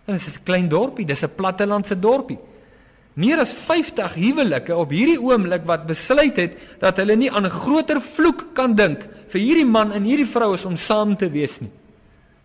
En 0.06 0.16
dit 0.16 0.22
is 0.26 0.38
'n 0.38 0.44
klein 0.44 0.68
dorpie, 0.68 1.06
dis 1.06 1.22
'n 1.22 1.34
plattelandse 1.36 1.98
dorpie. 1.98 2.38
Meer 3.14 3.38
as 3.38 3.52
50 3.52 4.14
huwelike 4.14 4.76
op 4.76 4.90
hierdie 4.90 5.20
oomblik 5.20 5.66
wat 5.66 5.86
besluit 5.86 6.36
het 6.36 6.52
dat 6.78 6.96
hulle 6.96 7.16
nie 7.16 7.30
aan 7.30 7.44
'n 7.44 7.50
groter 7.50 8.00
vloek 8.00 8.54
kan 8.54 8.74
dink 8.74 9.06
vir 9.28 9.40
hierdie 9.40 9.66
man 9.66 9.92
en 9.92 10.02
hierdie 10.02 10.26
vrou 10.26 10.54
is 10.54 10.64
om 10.64 10.76
saam 10.76 11.16
te 11.16 11.30
wees 11.30 11.60
nie. 11.60 11.70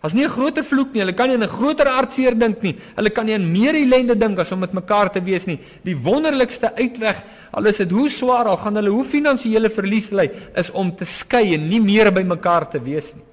As 0.05 0.13
nie 0.13 0.23
'n 0.23 0.29
groter 0.29 0.63
vloek 0.63 0.93
nie, 0.93 1.01
hulle 1.01 1.13
kan 1.13 1.27
nie 1.27 1.35
aan 1.35 1.43
'n 1.43 1.49
groter 1.49 1.87
hartseer 1.87 2.37
dink 2.37 2.61
nie. 2.61 2.75
Hulle 2.95 3.09
kan 3.09 3.25
nie 3.25 3.33
aan 3.33 3.51
meer 3.51 3.73
ellende 3.73 4.15
dink 4.15 4.37
as 4.39 4.51
om 4.51 4.59
met 4.59 4.71
mekaar 4.71 5.09
te 5.11 5.19
wees 5.19 5.45
nie. 5.45 5.59
Die 5.83 5.95
wonderlikste 5.95 6.75
uitweg, 6.75 7.23
al 7.51 7.65
is 7.65 7.77
dit 7.77 7.91
hoe 7.91 8.09
swaar 8.09 8.45
al 8.45 8.57
gaan 8.57 8.75
hulle 8.75 8.89
hoe 8.89 9.05
finansiële 9.05 9.69
verlies 9.69 10.11
ly, 10.11 10.29
is 10.55 10.71
om 10.71 10.95
te 10.95 11.05
skei 11.05 11.55
en 11.55 11.67
nie 11.67 11.81
meer 11.81 12.11
by 12.11 12.21
mekaar 12.21 12.69
te 12.69 12.79
wees 12.79 13.15
nie. 13.15 13.23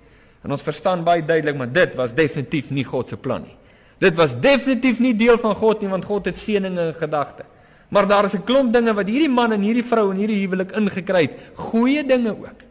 En 0.44 0.50
ons 0.50 0.62
verstaan 0.62 1.04
baie 1.04 1.22
duidelik, 1.22 1.56
maar 1.56 1.72
dit 1.72 1.94
was 1.94 2.14
definitief 2.14 2.70
nie 2.70 2.84
God 2.84 3.08
se 3.08 3.16
plan 3.16 3.42
nie. 3.42 3.56
Dit 3.98 4.16
was 4.16 4.32
definitief 4.40 4.98
nie 4.98 5.14
deel 5.14 5.38
van 5.38 5.54
God 5.54 5.80
nie, 5.80 5.90
want 5.90 6.04
God 6.04 6.24
het 6.24 6.38
seëninge 6.38 6.86
in 6.86 6.94
gedagte. 6.94 7.44
Maar 7.90 8.06
daar 8.06 8.24
is 8.24 8.34
'n 8.34 8.44
klomp 8.44 8.72
dinge 8.72 8.94
wat 8.94 9.06
hierdie 9.06 9.28
man 9.28 9.52
en 9.52 9.60
hierdie 9.60 9.84
vrou 9.84 10.10
en 10.10 10.16
hierdie 10.16 10.40
huwelik 10.46 10.72
ingekry 10.72 11.22
het, 11.22 11.36
goeie 11.54 12.06
dinge 12.06 12.30
ook. 12.30 12.64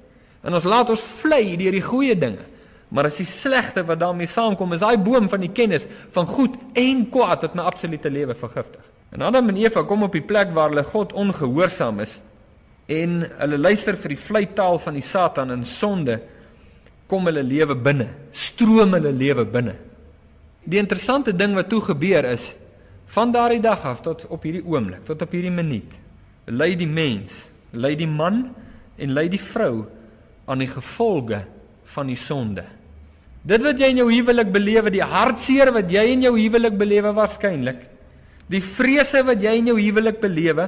En 0.43 0.53
ons 0.53 0.63
laat 0.63 0.89
ons 0.89 1.01
vlei 1.01 1.55
deur 1.55 1.71
die 1.71 1.81
goeie 1.81 2.17
dinge. 2.17 2.50
Maar 2.91 3.07
as 3.07 3.21
die 3.21 3.27
slegte 3.27 3.85
wat 3.87 4.01
daarmee 4.01 4.27
saamkom 4.27 4.75
is 4.75 4.83
daai 4.83 4.99
boom 4.99 5.29
van 5.31 5.43
die 5.45 5.51
kennis 5.55 5.87
van 6.11 6.27
goed 6.27 6.57
en 6.77 7.05
kwaad 7.11 7.45
wat 7.47 7.55
my 7.55 7.63
absolute 7.69 8.11
lewe 8.11 8.35
vergiftig. 8.35 8.83
En 9.15 9.23
Adam 9.23 9.47
en 9.51 9.59
Eva 9.59 9.83
kom 9.87 10.03
op 10.03 10.15
die 10.15 10.23
plek 10.23 10.51
waar 10.55 10.71
hulle 10.71 10.83
God 10.87 11.13
ongehoorsaam 11.15 12.01
is 12.03 12.17
en 12.91 13.21
hulle 13.39 13.59
luister 13.59 13.95
vir 13.95 14.15
die 14.15 14.19
vleitaal 14.19 14.79
van 14.83 14.97
die 14.99 15.05
Satan 15.05 15.53
en 15.53 15.63
sonde 15.67 16.17
kom 17.11 17.27
hulle 17.27 17.43
lewe 17.43 17.75
binne, 17.75 18.09
stroom 18.31 18.95
hulle 18.95 19.11
lewe 19.15 19.45
binne. 19.47 19.77
Die 20.63 20.79
interessante 20.79 21.33
ding 21.35 21.55
wat 21.55 21.69
toe 21.71 21.81
gebeur 21.91 22.27
is 22.27 22.51
van 23.11 23.31
daardie 23.31 23.63
dag 23.63 23.83
af 23.87 24.03
tot 24.03 24.25
op 24.31 24.43
hierdie 24.47 24.63
oomblik, 24.63 25.03
tot 25.07 25.23
op 25.23 25.31
hierdie 25.35 25.51
minuut, 25.51 25.95
lei 26.51 26.73
die 26.79 26.87
mens, 26.87 27.35
lei 27.71 27.95
die 27.99 28.07
man 28.07 28.45
en 28.99 29.15
lei 29.15 29.27
die 29.31 29.41
vrou 29.41 29.85
aan 30.51 30.63
die 30.63 30.71
gevolge 30.71 31.43
van 31.95 32.11
die 32.11 32.19
sonde. 32.19 32.63
Dit 33.41 33.63
wat 33.65 33.79
jy 33.81 33.89
in 33.89 34.01
jou 34.03 34.09
huwelik 34.11 34.51
belewe, 34.53 34.91
die 34.93 35.05
hartseer 35.05 35.71
wat 35.73 35.89
jy 35.89 36.03
in 36.13 36.27
jou 36.27 36.35
huwelik 36.37 36.75
belewe 36.77 37.13
waarskynlik, 37.17 37.79
die 38.51 38.61
vrese 38.61 39.23
wat 39.25 39.41
jy 39.41 39.55
in 39.57 39.71
jou 39.71 39.77
huwelik 39.79 40.19
belewe, 40.21 40.67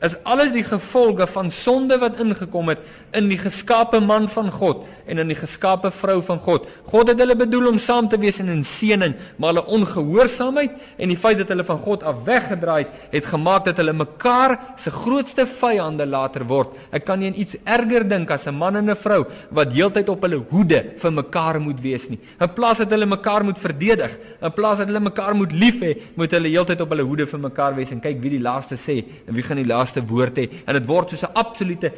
is 0.00 0.16
alles 0.24 0.52
die 0.52 0.64
gevolge 0.64 1.26
van 1.28 1.50
sonde 1.52 1.98
wat 2.00 2.20
ingekom 2.22 2.72
het 2.72 2.80
in 3.16 3.28
die 3.28 3.38
geskape 3.38 4.00
man 4.00 4.28
van 4.32 4.48
God 4.54 4.86
en 5.10 5.20
in 5.20 5.28
die 5.28 5.36
geskape 5.36 5.90
vrou 5.92 6.20
van 6.24 6.38
God. 6.40 6.68
God 6.88 7.10
het 7.12 7.20
hulle 7.20 7.36
bedoel 7.36 7.68
om 7.72 7.78
saam 7.78 8.08
te 8.08 8.18
wees 8.18 8.40
in 8.40 8.48
'n 8.48 8.64
seëning, 8.64 9.14
maar 9.36 9.52
hulle 9.52 9.66
ongehoorsaamheid 9.66 10.70
en 10.98 11.08
die 11.08 11.16
feit 11.16 11.38
dat 11.38 11.48
hulle 11.48 11.64
van 11.64 11.78
God 11.78 12.02
af 12.02 12.24
weggedraai 12.24 12.78
het, 12.78 12.88
het 13.10 13.26
gemaak 13.26 13.64
dat 13.64 13.76
hulle 13.76 13.92
mekaar 13.92 14.58
se 14.76 14.90
grootste 14.90 15.46
vyande 15.46 16.06
later 16.06 16.44
word. 16.44 16.68
Ek 16.92 17.04
kan 17.04 17.18
nie 17.18 17.28
aan 17.28 17.38
iets 17.38 17.56
erger 17.64 18.08
dink 18.08 18.30
as 18.30 18.46
'n 18.46 18.54
man 18.54 18.76
en 18.76 18.90
'n 18.90 18.96
vrou 18.96 19.26
wat 19.50 19.72
heeltyd 19.72 20.08
op 20.08 20.22
hulle 20.22 20.44
hoede 20.50 20.84
vir 20.96 21.12
mekaar 21.12 21.60
moet 21.60 21.80
wees 21.80 22.08
nie. 22.08 22.18
In 22.40 22.48
plaas 22.48 22.78
dat 22.78 22.90
hulle 22.90 23.06
mekaar 23.06 23.44
moet 23.44 23.58
verdedig, 23.58 24.18
in 24.42 24.52
plaas 24.52 24.78
dat 24.78 24.86
hulle 24.86 25.00
mekaar 25.00 25.34
moet 25.34 25.52
lief 25.52 25.80
hê, 25.80 25.96
moet 26.14 26.30
hulle 26.30 26.48
heeltyd 26.48 26.80
op 26.80 26.88
hulle 26.90 27.02
hoede 27.02 27.26
vir 27.26 27.38
mekaar 27.38 27.74
wees 27.74 27.90
en 27.90 28.00
kyk 28.00 28.20
wie 28.20 28.30
die 28.30 28.42
laaste 28.42 28.76
sê 28.76 29.04
en 29.26 29.34
wie 29.34 29.42
gaan 29.42 29.56
die 29.56 29.66
laaste 29.66 29.89
laaste 29.90 30.06
woord 30.06 30.38
hê 30.38 30.48
en 30.66 30.74
dit 30.78 30.86
word 30.86 31.10
soos 31.10 31.24
'n 31.24 31.34
absolute 31.34 31.92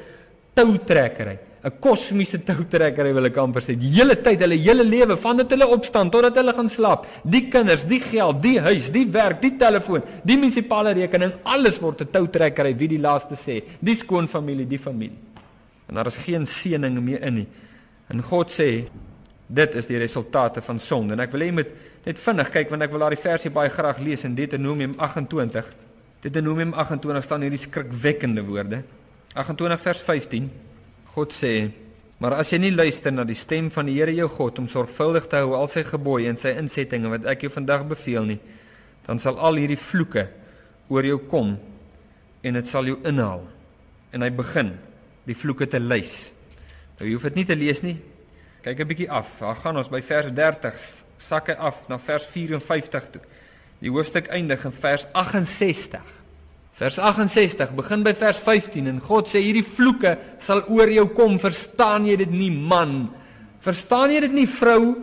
toutrekkery, 0.55 1.39
'n 1.65 1.71
kosmiese 1.81 2.39
toutrekkery 2.45 3.13
wil 3.13 3.27
ek 3.27 3.37
amper 3.37 3.63
sê. 3.63 3.79
Die 3.79 3.91
hele 3.91 4.17
tyd, 4.17 4.41
hulle 4.41 4.57
hele 4.57 4.85
lewe, 4.85 5.17
van 5.17 5.37
dit 5.37 5.51
hulle 5.51 5.67
opstaan 5.67 6.11
totdat 6.11 6.37
hulle 6.37 6.53
gaan 6.53 6.69
slaap, 6.69 7.07
die 7.25 7.49
kinders, 7.49 7.85
die 7.85 8.01
geld, 8.01 8.43
die 8.43 8.59
huis, 8.61 8.91
die 8.91 9.07
werk, 9.07 9.41
die 9.41 9.57
telefoon, 9.57 10.03
die 10.25 10.37
munisipale 10.37 10.93
rekening, 10.93 11.33
alles 11.45 11.81
word 11.81 12.03
'n 12.03 12.11
toutrekkery 12.11 12.77
wie 12.77 12.89
die 12.89 12.99
laaste 12.99 13.35
sê, 13.35 13.63
die 13.81 13.97
skoonfamilie, 13.97 14.67
die 14.67 14.79
familie. 14.79 15.19
En 15.89 15.95
daar 15.95 16.07
is 16.07 16.17
geen 16.17 16.47
seëning 16.47 17.01
meer 17.01 17.23
in 17.23 17.35
nie. 17.35 17.47
En 18.09 18.23
God 18.23 18.51
sê 18.51 18.89
dit 19.49 19.75
is 19.75 19.87
die 19.87 19.99
resultate 19.99 20.63
van 20.63 20.79
sonde. 20.79 21.13
En 21.13 21.21
ek 21.21 21.33
wil 21.33 21.41
hê 21.41 21.47
jy 21.47 21.53
moet 21.53 21.69
net 22.07 22.19
vinnig 22.19 22.51
kyk 22.51 22.71
want 22.71 22.83
ek 22.83 22.91
wil 22.91 23.01
daai 23.01 23.17
versie 23.17 23.51
baie 23.51 23.69
graag 23.69 23.99
lees 23.99 24.25
in 24.25 24.35
Deuteronomium 24.35 24.95
28 24.99 25.82
Deuteronomium 26.23 26.71
28 26.79 27.25
staan 27.26 27.43
hierdie 27.43 27.59
skrikwekkende 27.59 28.45
woorde. 28.47 28.85
28 29.35 29.81
vers 29.83 30.02
15. 30.07 30.50
God 31.17 31.33
sê: 31.35 31.71
"Maar 32.19 32.37
as 32.38 32.52
jy 32.52 32.59
nie 32.59 32.71
luister 32.71 33.11
na 33.12 33.25
die 33.25 33.35
stem 33.35 33.71
van 33.71 33.87
die 33.87 33.99
Here 33.99 34.14
jou 34.14 34.29
God 34.29 34.59
om 34.59 34.69
sorgvuldig 34.69 35.26
te 35.26 35.37
hou 35.37 35.55
al 35.55 35.69
sy 35.69 35.83
gebooie 35.83 36.29
en 36.29 36.37
sy 36.37 36.55
insettinge 36.55 37.09
wat 37.09 37.26
ek 37.26 37.43
jou 37.43 37.50
vandag 37.50 37.88
beveel 37.88 38.25
nie, 38.25 38.38
dan 39.07 39.19
sal 39.19 39.38
al 39.38 39.55
hierdie 39.55 39.76
vloeke 39.76 40.29
oor 40.88 41.02
jou 41.05 41.19
kom 41.19 41.59
en 42.43 42.55
dit 42.55 42.69
sal 42.69 42.85
jou 42.85 42.99
inhaal." 43.05 43.43
En 44.12 44.23
hy 44.23 44.31
begin 44.31 44.79
die 45.26 45.35
vloeke 45.35 45.67
te 45.67 45.81
lys. 45.81 46.33
Nou 47.00 47.09
jy 47.09 47.14
hoef 47.14 47.23
dit 47.23 47.35
nie 47.35 47.45
te 47.45 47.57
lees 47.57 47.83
nie. 47.83 47.99
Kyk 48.62 48.81
'n 48.81 48.87
bietjie 48.88 49.11
af. 49.11 49.41
Daar 49.41 49.57
gaan 49.57 49.76
ons 49.76 49.88
by 49.88 50.00
vers 50.00 50.31
30 50.31 51.05
sakke 51.19 51.57
af 51.57 51.88
na 51.88 51.99
vers 51.99 52.26
54 52.26 53.11
toe. 53.11 53.23
Die 53.83 53.91
hoofstuk 53.91 54.29
eindig 54.31 54.62
in 54.62 54.75
vers 54.79 55.09
68. 55.11 56.03
Vers 56.79 56.99
68 57.03 57.73
begin 57.77 58.05
by 58.07 58.12
vers 58.17 58.39
15 58.39 58.87
en 58.89 59.01
God 59.03 59.31
sê 59.31 59.43
hierdie 59.43 59.67
vloeke 59.67 60.15
sal 60.43 60.62
oor 60.71 60.91
jou 60.91 61.09
kom, 61.17 61.35
verstaan 61.43 62.07
jy 62.07 62.17
dit 62.23 62.31
nie 62.31 62.53
man? 62.55 63.11
Verstaan 63.62 64.15
jy 64.15 64.23
dit 64.25 64.37
nie 64.39 64.47
vrou? 64.51 64.95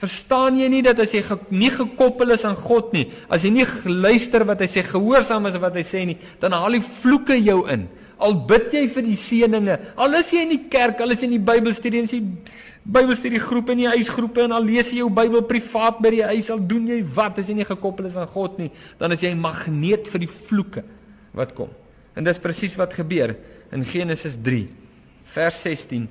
Verstaan 0.00 0.56
jy 0.60 0.68
nie 0.72 0.82
dat 0.84 1.00
as 1.02 1.12
jy 1.12 1.20
ge 1.24 1.36
nie 1.52 1.72
gekoppel 1.74 2.32
is 2.36 2.46
aan 2.48 2.56
God 2.56 2.92
nie, 2.96 3.06
as 3.28 3.44
jy 3.44 3.50
nie 3.52 3.66
luister 3.88 4.46
wat 4.48 4.62
hy 4.64 4.68
sê, 4.70 4.84
gehoorsaam 4.86 5.48
is 5.50 5.58
wat 5.60 5.76
hy 5.76 5.84
sê 5.84 6.06
nie, 6.08 6.16
dan 6.40 6.56
haal 6.56 6.76
die 6.76 6.84
vloeke 6.84 7.36
jou 7.40 7.62
in. 7.72 7.88
Al 8.20 8.36
bid 8.48 8.72
jy 8.76 8.86
vir 8.92 9.04
die 9.04 9.16
seëninge, 9.16 9.76
al 10.00 10.16
is 10.20 10.32
jy 10.32 10.44
in 10.44 10.54
die 10.54 10.64
kerk, 10.72 11.00
al 11.00 11.12
is 11.12 11.20
jy 11.20 11.28
in 11.28 11.36
die 11.38 11.44
Bybelstudie, 11.44 12.04
as 12.04 12.16
jy 12.16 12.22
Bybelstudiegroepe 12.90 13.74
en 13.74 13.82
die 13.84 13.90
huisgroepe 13.92 14.42
en 14.44 14.54
al 14.56 14.66
lees 14.66 14.90
jy 14.90 15.00
jou 15.02 15.10
Bybel 15.14 15.44
privaat 15.46 16.00
by 16.02 16.10
die 16.16 16.24
huis 16.32 16.50
al 16.50 16.62
doen 16.66 16.88
jy 16.90 17.00
wat 17.16 17.38
as 17.38 17.50
jy 17.50 17.60
nie 17.60 17.68
gekoppel 17.68 18.08
is 18.10 18.16
aan 18.18 18.30
God 18.30 18.58
nie 18.58 18.70
dan 18.98 19.12
is 19.14 19.22
jy 19.22 19.30
'n 19.30 19.40
magneet 19.40 20.08
vir 20.08 20.20
die 20.20 20.30
vloeke 20.30 20.82
wat 21.32 21.54
kom. 21.54 21.70
En 22.16 22.24
dis 22.24 22.38
presies 22.38 22.76
wat 22.76 22.92
gebeur 22.92 23.36
in 23.72 23.84
Genesis 23.84 24.36
3 24.36 24.68
vers 25.24 25.62
16 25.62 26.08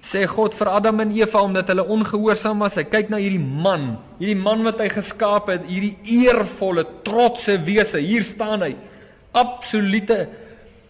sê 0.00 0.24
God 0.26 0.54
vir 0.56 0.70
Adam 0.72 1.00
en 1.00 1.12
Eva 1.12 1.42
omdat 1.44 1.68
hulle 1.68 1.84
ongehoorsaam 1.84 2.62
was. 2.64 2.78
Hy 2.78 2.86
kyk 2.88 3.10
na 3.12 3.20
hierdie 3.20 3.40
man, 3.40 3.98
hierdie 4.18 4.38
man 4.38 4.64
wat 4.64 4.80
hy 4.80 4.88
geskaap 4.88 5.50
het, 5.52 5.66
hierdie 5.68 5.96
eervolle, 6.04 6.86
trotse 7.04 7.58
wese. 7.66 8.00
Hier 8.00 8.24
staan 8.24 8.64
hy. 8.64 8.74
Absolute 9.36 10.28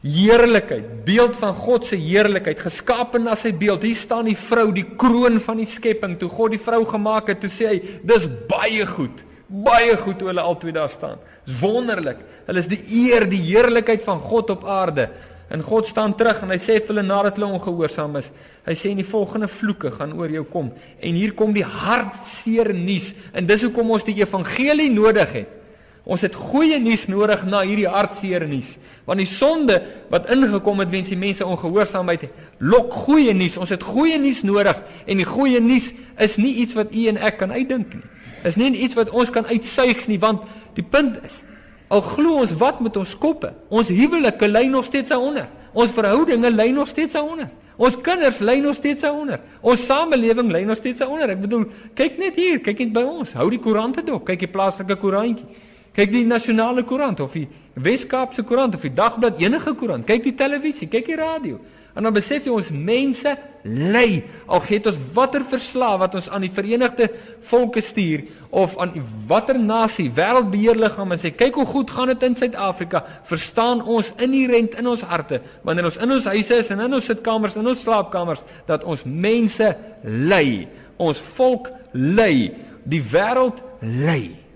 heerlikheid, 0.01 1.05
beeld 1.05 1.35
van 1.37 1.55
God 1.55 1.85
se 1.85 1.97
heerlikheid, 2.01 2.61
geskape 2.65 3.21
na 3.21 3.35
sy 3.37 3.53
beeld. 3.53 3.85
Hier 3.85 3.99
staan 3.99 4.31
die 4.31 4.39
vrou, 4.39 4.71
die 4.73 4.87
kroon 5.01 5.41
van 5.45 5.61
die 5.61 5.69
skepping. 5.69 6.17
Toe 6.21 6.31
God 6.33 6.55
die 6.57 6.63
vrou 6.63 6.85
gemaak 6.89 7.29
het, 7.33 7.43
toe 7.43 7.53
sê 7.53 7.75
hy, 7.75 7.81
dis 8.09 8.29
baie 8.49 8.87
goed. 8.89 9.27
Baie 9.51 9.97
goed 10.01 10.23
hoe 10.23 10.31
hulle 10.31 10.45
albei 10.47 10.73
daar 10.73 10.93
staan. 10.93 11.21
Dis 11.45 11.59
wonderlik. 11.61 12.23
Hulle 12.47 12.63
is 12.63 12.71
die 12.71 12.81
eer, 13.03 13.27
die 13.29 13.43
heerlikheid 13.51 14.05
van 14.07 14.23
God 14.25 14.55
op 14.55 14.65
aarde. 14.65 15.11
En 15.51 15.65
God 15.67 15.89
staan 15.91 16.15
terug 16.15 16.45
en 16.45 16.53
hy 16.55 16.61
sê 16.63 16.79
vir 16.79 16.93
hulle 16.93 17.03
nadat 17.03 17.37
hulle 17.37 17.51
ongehoorsaam 17.57 18.21
is, 18.21 18.29
hy 18.69 18.75
sê 18.79 18.93
en 18.93 19.01
die 19.01 19.07
volgende 19.09 19.49
vloeke 19.51 19.91
gaan 19.97 20.13
oor 20.15 20.31
jou 20.31 20.45
kom. 20.47 20.69
En 21.03 21.17
hier 21.19 21.35
kom 21.35 21.51
die 21.57 21.67
hartseer 21.67 22.71
nuus 22.77 23.11
en 23.35 23.49
dis 23.51 23.65
hoekom 23.67 23.91
ons 23.97 24.07
die 24.07 24.21
evangelie 24.23 24.93
nodig 24.95 25.35
het. 25.41 25.57
Ons 26.05 26.23
het 26.25 26.35
goeie 26.35 26.79
nuus 26.81 27.07
nodig 27.13 27.43
na 27.45 27.61
hierdie 27.67 27.89
hartseer 27.89 28.47
nuus. 28.49 28.77
Want 29.05 29.21
die 29.21 29.29
sonde 29.29 29.81
wat 30.13 30.31
ingekom 30.33 30.81
het 30.81 30.91
weens 30.93 31.11
die 31.13 31.19
mense 31.21 31.47
ongehoorsaamheid 31.47 32.29
lok 32.59 32.95
goeie 33.05 33.35
nuus. 33.37 33.59
Ons 33.61 33.75
het 33.75 33.85
goeie 33.85 34.19
nuus 34.19 34.41
nodig 34.47 34.81
en 35.07 35.21
die 35.21 35.29
goeie 35.29 35.61
nuus 35.61 35.93
is 36.19 36.39
nie 36.41 36.55
iets 36.65 36.75
wat 36.79 36.95
u 36.95 37.07
en 37.13 37.21
ek 37.21 37.39
kan 37.43 37.53
uitdink 37.53 37.95
nie. 37.95 38.05
Is 38.49 38.57
nie 38.57 38.73
iets 38.73 38.97
wat 38.97 39.13
ons 39.13 39.31
kan 39.31 39.47
uitsuig 39.47 40.07
nie 40.09 40.19
want 40.23 40.49
die 40.79 40.87
punt 40.87 41.21
is 41.27 41.43
al 41.91 42.03
glo 42.07 42.39
ons 42.39 42.53
wat 42.59 42.79
met 42.85 42.95
ons 43.01 43.17
koppe, 43.19 43.51
ons 43.69 43.89
huwelike 43.91 44.47
lê 44.47 44.69
nog 44.71 44.87
steeds 44.87 45.11
daaronder. 45.11 45.49
Ons 45.75 45.91
verhoudinge 45.95 46.51
lê 46.55 46.69
nog 46.75 46.89
steeds 46.89 47.17
daaronder. 47.19 47.51
Ons 47.81 47.97
kinders 48.05 48.39
lê 48.45 48.59
nog 48.63 48.77
steeds 48.79 49.03
daaronder. 49.03 49.41
Ons 49.61 49.83
samelewing 49.89 50.53
lê 50.55 50.61
nog 50.69 50.79
steeds 50.79 51.03
daaronder. 51.03 51.33
Ek 51.35 51.43
bedoel, 51.43 51.65
kyk 51.99 52.21
net 52.21 52.39
hier, 52.39 52.61
kyk 52.63 52.85
net 52.85 52.93
by 52.95 53.03
ons. 53.09 53.35
Hou 53.39 53.49
die 53.51 53.59
koerante 53.63 54.05
dop, 54.07 54.23
kyk 54.29 54.45
die 54.45 54.51
plaaslike 54.53 54.99
koerantjie. 55.03 55.49
Kyk 55.97 56.13
die 56.15 56.27
nasionale 56.27 56.85
koerant 56.87 57.21
of 57.21 57.35
die 57.35 57.49
Wes-Kaapse 57.75 58.45
koerant 58.47 58.77
of 58.79 58.87
die 58.87 58.95
dagblad 58.95 59.41
enige 59.43 59.75
koerant. 59.75 60.07
Kyk 60.07 60.29
die 60.29 60.37
televisie, 60.39 60.89
kyk 60.91 61.11
die 61.11 61.19
radio. 61.19 61.59
En 61.99 62.07
dan 62.07 62.15
besef 62.15 62.47
jy 62.47 62.53
ons 62.55 62.69
mense 62.71 63.33
ly. 63.67 64.23
Al 64.47 64.63
gee 64.63 64.79
dit 64.79 64.87
ons 64.89 64.99
watter 65.17 65.43
verslag 65.51 65.99
wat 66.01 66.15
ons 66.21 66.29
aan 66.31 66.45
die 66.47 66.53
Verenigde 66.55 67.09
Volke 67.51 67.83
stuur 67.83 68.23
of 68.55 68.77
aan 68.81 68.95
watter 69.29 69.59
nasie 69.59 70.07
wêreldbeheerliggaam 70.15 71.17
en 71.17 71.21
sê 71.21 71.33
kyk 71.35 71.59
hoe 71.59 71.67
goed 71.67 71.91
gaan 71.91 72.13
dit 72.13 72.27
in 72.29 72.39
Suid-Afrika. 72.39 73.03
Verstaan 73.27 73.83
ons 73.83 74.13
inherent 74.23 74.79
in 74.79 74.91
ons 74.91 75.03
harte 75.11 75.41
wanneer 75.67 75.91
ons 75.91 75.99
in 75.99 76.15
ons 76.15 76.29
huise 76.31 76.61
is 76.63 76.71
en 76.71 76.85
in 76.87 76.99
ons 77.01 77.11
sitkamers 77.11 77.59
en 77.59 77.67
in 77.67 77.73
ons 77.75 77.83
slaapkamers 77.87 78.45
dat 78.71 78.87
ons 78.87 79.03
mense 79.05 79.73
ly. 80.07 80.69
Ons 81.01 81.19
volk 81.35 81.73
ly. 81.93 82.53
Die 82.87 83.03
wêreld 83.03 83.65
ly. 83.83 84.50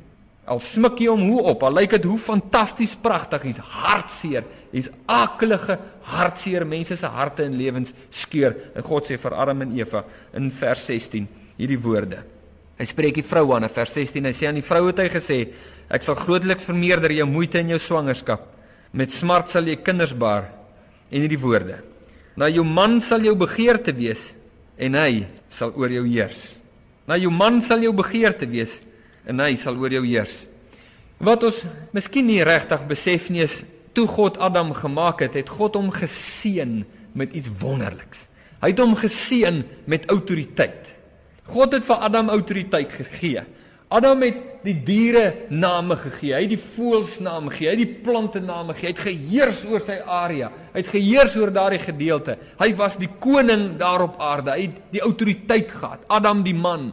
Al 0.44 0.60
smik 0.60 0.98
jy 1.00 1.08
hom 1.08 1.22
hoe 1.30 1.42
op, 1.54 1.62
al 1.64 1.78
lyk 1.78 1.94
dit 1.96 2.04
hoe 2.04 2.18
fantasties 2.20 2.92
pragtig, 3.00 3.46
hy's 3.48 3.60
hartseer. 3.64 4.44
Hy's 4.74 4.90
akelige 5.08 5.78
hartseer 6.10 6.66
mense 6.68 6.98
se 7.00 7.08
harte 7.08 7.46
en 7.46 7.56
lewens 7.56 7.94
skeur. 8.12 8.56
En 8.76 8.84
God 8.84 9.08
sê 9.08 9.16
vir 9.20 9.36
Adam 9.40 9.64
en 9.64 9.72
Eva 9.78 10.04
in 10.36 10.50
vers 10.52 10.84
16 10.90 11.28
hierdie 11.56 11.80
woorde. 11.80 12.20
Hy 12.74 12.86
spreek 12.90 13.20
die 13.20 13.26
vrou 13.26 13.46
aan 13.54 13.64
in 13.68 13.72
vers 13.72 13.94
16. 13.94 14.28
Hy 14.28 14.34
sê 14.34 14.50
aan 14.50 14.58
die 14.58 14.66
vrou 14.66 14.88
het 14.88 15.00
hy 15.00 15.08
gesê: 15.12 15.38
Ek 15.88 16.04
sal 16.04 16.18
grootliks 16.18 16.66
vermeerder 16.68 17.14
jou 17.14 17.26
moeite 17.30 17.62
in 17.62 17.72
jou 17.72 17.80
swangerskap. 17.80 18.48
Met 18.92 19.14
smart 19.14 19.52
sal 19.52 19.70
jy 19.70 19.78
kinders 19.82 20.14
baar. 20.18 20.50
En 21.08 21.22
hierdie 21.22 21.40
woorde. 21.40 21.78
Na 22.36 22.50
jou 22.50 22.64
man 22.66 22.98
sal 23.04 23.22
jou 23.24 23.36
begeerte 23.38 23.94
wees 23.94 24.32
en 24.74 24.96
hy 24.98 25.24
sal 25.54 25.70
oor 25.78 25.92
jou 25.94 26.02
heers. 26.08 26.48
Na 27.06 27.16
jou 27.20 27.30
man 27.30 27.60
sal 27.62 27.84
jou 27.84 27.92
begeerte 27.94 28.48
wees 28.50 28.80
en 29.26 29.40
hy 29.40 29.54
sal 29.60 29.78
oor 29.80 29.92
jou 29.92 30.04
heers. 30.06 30.44
Wat 31.24 31.44
ons 31.46 31.62
miskien 31.94 32.26
nie 32.28 32.42
regtig 32.44 32.82
besef 32.88 33.30
nie 33.32 33.44
is 33.46 33.62
toe 33.94 34.06
God 34.10 34.38
Adam 34.42 34.72
gemaak 34.74 35.22
het, 35.22 35.36
het 35.38 35.52
God 35.52 35.78
hom 35.78 35.92
geseën 35.94 36.82
met 37.14 37.34
iets 37.36 37.50
wonderliks. 37.60 38.26
Hy 38.60 38.72
het 38.72 38.80
hom 38.82 38.96
geseën 38.98 39.62
met 39.90 40.08
autoriteit. 40.10 40.90
God 41.46 41.76
het 41.76 41.84
vir 41.86 42.02
Adam 42.08 42.32
autoriteit 42.32 42.92
gegee. 42.96 43.44
Adam 43.94 44.24
het 44.24 44.38
die 44.64 44.74
diere 44.82 45.46
name 45.52 45.94
gegee. 46.00 46.32
Hy 46.32 46.40
het 46.46 46.54
die 46.54 46.60
voëls 46.60 47.18
name 47.22 47.52
gegee. 47.52 47.68
Hy 47.68 47.74
het 47.76 47.82
die 47.82 48.04
plante 48.06 48.40
name 48.42 48.74
gegee. 48.74 48.88
Hy 48.88 48.94
het 48.94 49.02
geheers 49.04 49.60
oor 49.68 49.84
sy 49.84 49.98
area. 50.00 50.48
Hy 50.72 50.80
het 50.80 50.90
geheers 50.90 51.36
oor 51.38 51.52
daardie 51.54 51.82
gedeelte. 51.84 52.38
Hy 52.58 52.70
was 52.80 52.96
die 52.98 53.10
koning 53.22 53.74
daar 53.78 54.06
op 54.08 54.16
aarde. 54.18 54.56
Hy 54.56 54.66
het 54.66 54.80
die 54.96 55.04
autoriteit 55.04 55.70
gehad. 55.70 56.02
Adam 56.08 56.42
die 56.46 56.56
man. 56.56 56.90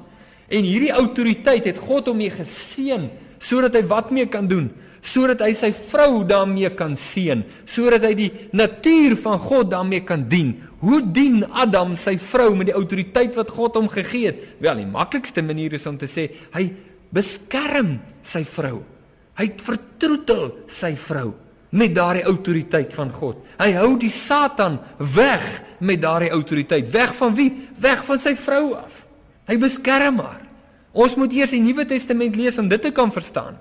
En 0.52 0.68
hierdie 0.68 0.92
autoriteit 0.92 1.70
het 1.72 1.80
God 1.80 2.12
hom 2.12 2.20
mee 2.22 2.34
geseën 2.34 3.10
sodat 3.42 3.74
hy 3.74 3.82
wat 3.90 4.12
mee 4.14 4.28
kan 4.30 4.46
doen? 4.48 4.68
sodat 5.02 5.42
hy 5.42 5.52
sy 5.58 5.72
vrou 5.74 6.22
daarmee 6.30 6.70
kan 6.78 6.94
seën, 6.98 7.42
sodat 7.66 8.06
hy 8.06 8.14
die 8.18 8.30
natuur 8.54 9.18
van 9.24 9.42
God 9.42 9.72
daarmee 9.74 10.06
kan 10.06 10.28
dien. 10.30 10.54
Hoe 10.82 11.02
dien 11.02 11.44
Adam 11.50 11.96
sy 12.00 12.16
vrou 12.22 12.54
met 12.58 12.70
die 12.70 12.78
autoriteit 12.78 13.36
wat 13.38 13.52
God 13.54 13.78
hom 13.78 13.90
gegee 13.92 14.32
het? 14.32 14.42
Wel, 14.62 14.84
die 14.84 14.90
maklikste 14.90 15.44
manier 15.46 15.76
is 15.78 15.88
om 15.90 15.98
te 16.02 16.10
sê 16.10 16.30
hy 16.54 16.70
beskerm 17.14 17.98
sy 18.26 18.44
vrou. 18.48 18.82
Hy 19.38 19.48
vertroetel 19.62 20.46
sy 20.70 20.94
vrou 21.00 21.32
met 21.78 21.94
daardie 21.96 22.26
autoriteit 22.28 22.94
van 22.94 23.12
God. 23.16 23.42
Hy 23.62 23.72
hou 23.78 23.94
die 24.00 24.12
Satan 24.12 24.78
weg 25.16 25.46
met 25.80 26.02
daardie 26.04 26.34
autoriteit. 26.36 26.90
Weg 26.94 27.14
van 27.18 27.36
wie? 27.38 27.50
Weg 27.82 28.04
van 28.06 28.22
sy 28.22 28.36
vrou 28.38 28.76
af. 28.78 29.06
Hy 29.50 29.58
beskerm 29.62 30.20
haar. 30.22 30.41
Ons 30.92 31.16
moet 31.16 31.32
eers 31.34 31.54
die 31.56 31.62
Nuwe 31.64 31.86
Testament 31.88 32.36
lees 32.36 32.58
om 32.60 32.68
dit 32.68 32.82
te 32.82 32.92
kan 32.92 33.12
verstaan. 33.12 33.58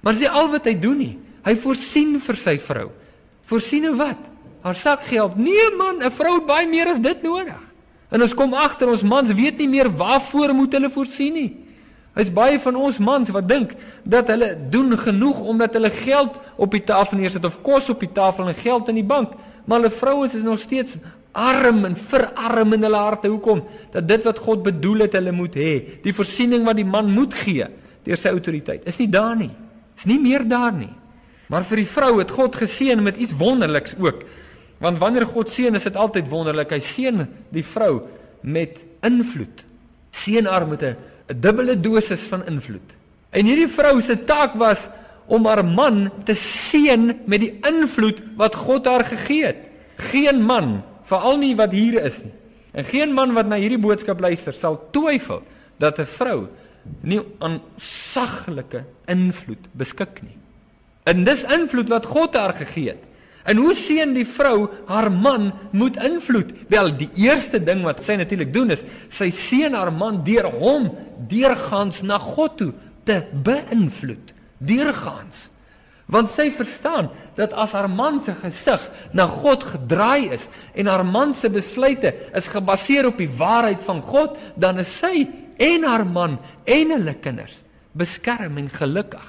Maar 0.00 0.16
dis 0.16 0.28
al 0.28 0.50
wat 0.52 0.64
hy 0.68 0.74
doen 0.80 0.96
nie. 1.00 1.14
Hy 1.44 1.56
voorsien 1.60 2.16
vir 2.20 2.40
sy 2.40 2.56
vrou. 2.58 2.88
Voorsien 3.44 3.84
hoe 3.90 3.96
wat? 3.96 4.30
Haar 4.64 4.76
sakgeld. 4.76 5.36
Nee 5.36 5.70
man, 5.76 6.00
'n 6.00 6.10
vrou 6.10 6.34
het 6.40 6.46
baie 6.46 6.66
meer 6.66 6.88
as 6.88 7.00
dit 7.00 7.22
nodig. 7.22 7.60
En 8.10 8.22
ons 8.22 8.34
kom 8.34 8.54
agter 8.54 8.88
ons 8.88 9.02
mans 9.02 9.32
weet 9.32 9.58
nie 9.58 9.68
meer 9.68 9.90
waarvoor 9.90 10.54
moet 10.54 10.72
hulle 10.72 10.90
voorsien 10.90 11.32
nie. 11.32 11.56
Hy's 12.14 12.30
baie 12.30 12.60
van 12.62 12.76
ons 12.78 12.98
mans 12.98 13.30
wat 13.34 13.48
dink 13.48 13.72
dat 14.06 14.28
hulle 14.30 14.52
doen 14.70 14.94
genoeg 14.98 15.40
omdat 15.40 15.74
hulle 15.74 15.90
geld 15.90 16.36
op 16.56 16.70
die 16.70 16.84
tafel 16.86 17.18
neersit 17.18 17.44
of 17.44 17.58
kos 17.62 17.90
op 17.90 18.00
die 18.00 18.12
tafel 18.12 18.48
en 18.48 18.54
geld 18.54 18.88
in 18.88 18.94
die 18.94 19.06
bank, 19.06 19.32
maar 19.66 19.80
hulle 19.80 19.90
vrouens 19.90 20.34
is 20.34 20.42
nog 20.46 20.60
steeds 20.62 20.94
arm 21.34 21.84
en 21.88 21.96
verarm 21.98 22.76
in 22.76 22.86
hulle 22.86 23.00
harte. 23.00 23.28
Hoekom? 23.28 23.64
Dat 23.92 24.08
dit 24.08 24.24
wat 24.26 24.38
God 24.38 24.62
bedoel 24.66 25.06
het 25.06 25.16
hulle 25.18 25.34
moet 25.34 25.56
hê, 25.58 25.72
die 26.04 26.14
voorsiening 26.14 26.64
wat 26.66 26.78
die 26.78 26.88
man 26.88 27.10
moet 27.12 27.34
gee 27.44 27.66
deur 28.04 28.20
sy 28.20 28.34
autoriteit, 28.34 28.84
is 28.84 28.98
nie 29.00 29.08
daar 29.08 29.36
nie. 29.38 29.50
Is 29.96 30.04
nie 30.04 30.18
meer 30.20 30.42
daar 30.48 30.74
nie. 30.76 30.92
Maar 31.48 31.64
vir 31.68 31.80
die 31.80 31.88
vrou 31.88 32.18
het 32.18 32.32
God 32.34 32.56
geseën 32.60 33.00
met 33.02 33.16
iets 33.20 33.36
wonderliks 33.38 33.94
ook. 34.00 34.24
Want 34.82 34.98
wanneer 35.00 35.24
God 35.30 35.48
seën, 35.52 35.74
is 35.76 35.86
dit 35.86 35.96
altyd 35.96 36.28
wonderlik. 36.28 36.74
Hy 36.74 36.82
seën 36.84 37.22
die 37.54 37.64
vrou 37.64 38.02
met 38.42 38.82
invloed. 39.06 39.64
Seën 40.12 40.46
haar 40.46 40.66
met 40.68 40.82
'n 40.82 40.96
dubbele 41.40 41.80
dosis 41.80 42.20
van 42.28 42.44
invloed. 42.46 42.92
En 43.30 43.46
hierdie 43.46 43.68
vrou 43.68 44.00
se 44.02 44.24
taak 44.24 44.54
was 44.54 44.88
om 45.26 45.46
haar 45.46 45.64
man 45.64 46.10
te 46.24 46.34
seën 46.34 47.20
met 47.26 47.40
die 47.40 47.54
invloed 47.64 48.22
wat 48.36 48.54
God 48.54 48.86
haar 48.86 49.04
gegee 49.04 49.44
het. 49.44 49.56
Geen 50.12 50.42
man, 50.42 50.82
veral 51.04 51.38
nie 51.38 51.54
wat 51.56 51.72
hier 51.72 52.00
is 52.02 52.22
nie. 52.22 52.32
En 52.74 52.84
geen 52.84 53.12
man 53.14 53.34
wat 53.36 53.46
na 53.46 53.56
hierdie 53.60 53.80
boodskap 53.80 54.20
luister 54.20 54.54
sal 54.56 54.80
twyfel 54.90 55.42
dat 55.78 55.98
'n 55.98 56.06
vrou 56.06 56.48
nie 57.00 57.20
aan 57.38 57.60
saglike 57.78 58.84
invloed 59.06 59.68
beskik 59.72 60.22
nie. 60.22 60.36
En 61.04 61.24
dis 61.24 61.44
invloed 61.44 61.88
wat 61.88 62.06
God 62.06 62.34
haar 62.34 62.52
gegee 62.52 62.88
het. 62.88 63.02
En 63.44 63.56
hoe 63.60 63.74
seën 63.76 64.14
die 64.16 64.26
vrou 64.26 64.70
haar 64.88 65.10
man 65.12 65.52
moet 65.70 65.96
invloed? 66.00 66.52
Wel, 66.68 66.96
die 66.96 67.10
eerste 67.20 67.60
ding 67.60 67.82
wat 67.84 68.00
sy 68.04 68.16
natuurlik 68.16 68.52
doen 68.54 68.72
is 68.72 68.84
sy 69.12 69.28
seën 69.30 69.74
haar 69.76 69.92
man 69.92 70.22
deur 70.24 70.48
hom 70.48 70.88
deurgaans 71.28 72.00
na 72.02 72.18
God 72.18 72.56
toe 72.56 72.72
te 73.04 73.20
beïnvloed. 73.44 74.32
Deurgaans. 74.64 75.50
Want 76.10 76.32
sy 76.34 76.50
verstaan 76.52 77.08
dat 77.38 77.54
as 77.56 77.72
haar 77.72 77.88
man 77.88 78.20
se 78.22 78.34
gesig 78.42 78.82
na 79.16 79.24
God 79.30 79.64
gedraai 79.64 80.30
is 80.36 80.48
en 80.76 80.90
haar 80.90 81.04
man 81.06 81.32
se 81.34 81.48
besluite 81.50 82.12
is 82.36 82.50
gebaseer 82.52 83.08
op 83.08 83.18
die 83.18 83.30
waarheid 83.30 83.80
van 83.86 84.02
God, 84.04 84.36
dan 84.60 84.82
is 84.82 84.92
sy 85.00 85.24
en 85.56 85.86
haar 85.88 86.04
man 86.04 86.38
en 86.68 86.92
hulle 86.96 87.16
kinders 87.24 87.56
beskerm 87.94 88.58
en 88.58 88.68
gelukkig. 88.72 89.24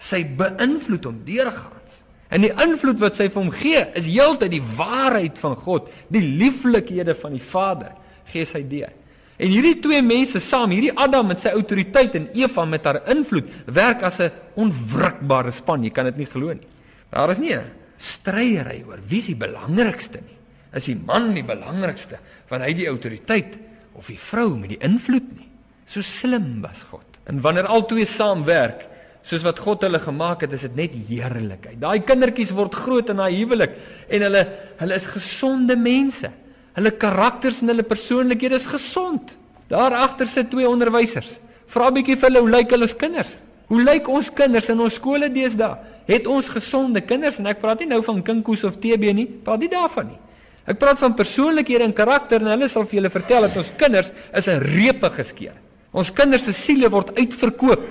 Sy 0.00 0.22
beïnvloed 0.38 1.06
hom 1.08 1.18
deurgaans. 1.26 2.02
En 2.32 2.44
die 2.44 2.52
invloed 2.52 3.00
wat 3.00 3.16
sy 3.16 3.28
vir 3.30 3.40
hom 3.40 3.52
gee, 3.54 3.82
is 3.96 4.08
heeltyd 4.08 4.52
die 4.52 4.64
waarheid 4.76 5.38
van 5.40 5.56
God, 5.60 5.88
die 6.12 6.24
lieflikhede 6.40 7.14
van 7.18 7.36
die 7.36 7.44
Vader, 7.44 7.94
gee 8.28 8.44
sy 8.48 8.62
deur. 8.68 8.92
En 9.38 9.52
hierdie 9.52 9.76
twee 9.78 10.02
mense 10.02 10.40
saam, 10.42 10.72
hierdie 10.74 10.94
Adam 10.98 11.28
met 11.30 11.42
sy 11.42 11.52
autoriteit 11.54 12.16
en 12.18 12.26
Eva 12.34 12.64
met 12.66 12.86
haar 12.88 13.04
invloed, 13.12 13.46
werk 13.70 14.02
as 14.02 14.18
'n 14.20 14.32
onwrikbare 14.56 15.52
span. 15.52 15.84
Jy 15.84 15.90
kan 15.90 16.04
dit 16.06 16.16
nie 16.16 16.26
glo 16.26 16.52
nie. 16.52 16.66
Daar 17.10 17.30
is 17.30 17.38
nie 17.38 17.54
'n 17.54 17.70
stryery 17.96 18.84
oor 18.86 18.98
wie 19.06 19.22
se 19.22 19.34
belangrikste 19.34 20.18
nie. 20.18 20.36
Is 20.74 20.84
die 20.84 20.96
man 20.96 21.34
die 21.34 21.44
belangrikste 21.44 22.18
van 22.48 22.60
hy 22.60 22.72
die 22.72 22.88
autoriteit 22.88 23.58
of 23.94 24.06
die 24.06 24.18
vrou 24.18 24.56
met 24.56 24.70
die 24.70 24.82
invloed 24.84 25.36
nie? 25.36 25.48
So 25.86 26.02
slim 26.02 26.60
was 26.60 26.84
God. 26.90 27.06
En 27.26 27.40
wanneer 27.40 27.66
al 27.66 27.86
twee 27.86 28.04
saam 28.04 28.44
werk, 28.44 28.86
soos 29.22 29.42
wat 29.42 29.58
God 29.58 29.82
hulle 29.82 29.98
gemaak 29.98 30.40
het, 30.40 30.52
is 30.52 30.60
dit 30.60 30.76
net 30.76 30.94
heerlikheid. 31.08 31.80
Daai 31.80 32.00
kindertjies 32.00 32.52
word 32.56 32.74
groot 32.74 33.08
in 33.08 33.16
daai 33.16 33.34
huwelik 33.34 33.74
en 34.08 34.22
hulle 34.22 34.44
hulle 34.78 34.94
is 34.94 35.06
gesonde 35.06 35.76
mense. 35.76 36.30
Hulle 36.78 36.94
karakters 36.94 37.58
en 37.64 37.72
hulle 37.72 37.82
persoonlikhede 37.82 38.54
is 38.60 38.68
gesond. 38.70 39.34
Daar 39.68 39.96
agter 39.98 40.30
sit 40.30 40.50
twee 40.52 40.68
onderwysers. 40.68 41.38
Vra 41.68 41.90
bietjie 41.92 42.16
vir 42.16 42.30
hulle 42.30 42.42
hoe 42.44 42.52
lyk 42.54 42.70
hulle 42.76 42.88
kinders? 43.00 43.40
Hoe 43.68 43.82
lyk 43.82 44.06
ons 44.08 44.30
kinders 44.32 44.70
in 44.72 44.80
ons 44.80 44.94
skole 44.96 45.28
deesdae? 45.32 45.74
Het 46.08 46.28
ons 46.30 46.46
gesonde 46.48 47.02
kinders? 47.04 47.40
En 47.42 47.50
ek 47.50 47.60
praat 47.60 47.82
nie 47.82 47.90
nou 47.90 47.98
van 48.06 48.22
kinkoes 48.24 48.62
of 48.64 48.78
TB 48.80 49.10
nie, 49.12 49.26
praat 49.44 49.60
nie 49.64 49.72
daarvan 49.72 50.12
nie. 50.12 50.20
Ek 50.68 50.78
praat 50.80 51.00
van 51.00 51.16
persoonlikhede 51.16 51.84
en 51.84 51.96
karakter 51.96 52.44
en 52.44 52.52
hulle 52.52 52.68
sal 52.70 52.86
vir 52.86 53.00
julle 53.00 53.10
vertel 53.12 53.48
dat 53.48 53.58
ons 53.60 53.72
kinders 53.80 54.12
is 54.36 54.48
'n 54.48 54.62
repe 54.62 55.10
geskeur. 55.10 55.56
Ons 55.92 56.12
kinders 56.12 56.44
se 56.44 56.52
siele 56.52 56.88
word 56.88 57.12
uitverkoop. 57.18 57.82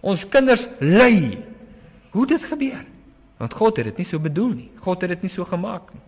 Ons 0.00 0.24
kinders 0.28 0.68
ly. 0.80 1.38
Hoe 2.10 2.26
dit 2.26 2.44
gebeur? 2.44 2.84
Want 3.38 3.54
God 3.54 3.76
het 3.76 3.84
dit 3.84 3.98
nie 3.98 4.06
so 4.06 4.18
bedoel 4.18 4.52
nie. 4.54 4.70
God 4.80 5.00
het 5.02 5.10
dit 5.10 5.22
nie 5.22 5.30
so 5.30 5.44
gemaak 5.44 5.92
nie. 5.92 6.02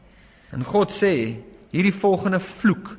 En 0.53 0.65
God 0.65 0.91
sê 0.91 1.37
hierdie 1.71 1.95
volgende 1.95 2.41
vloek, 2.41 2.97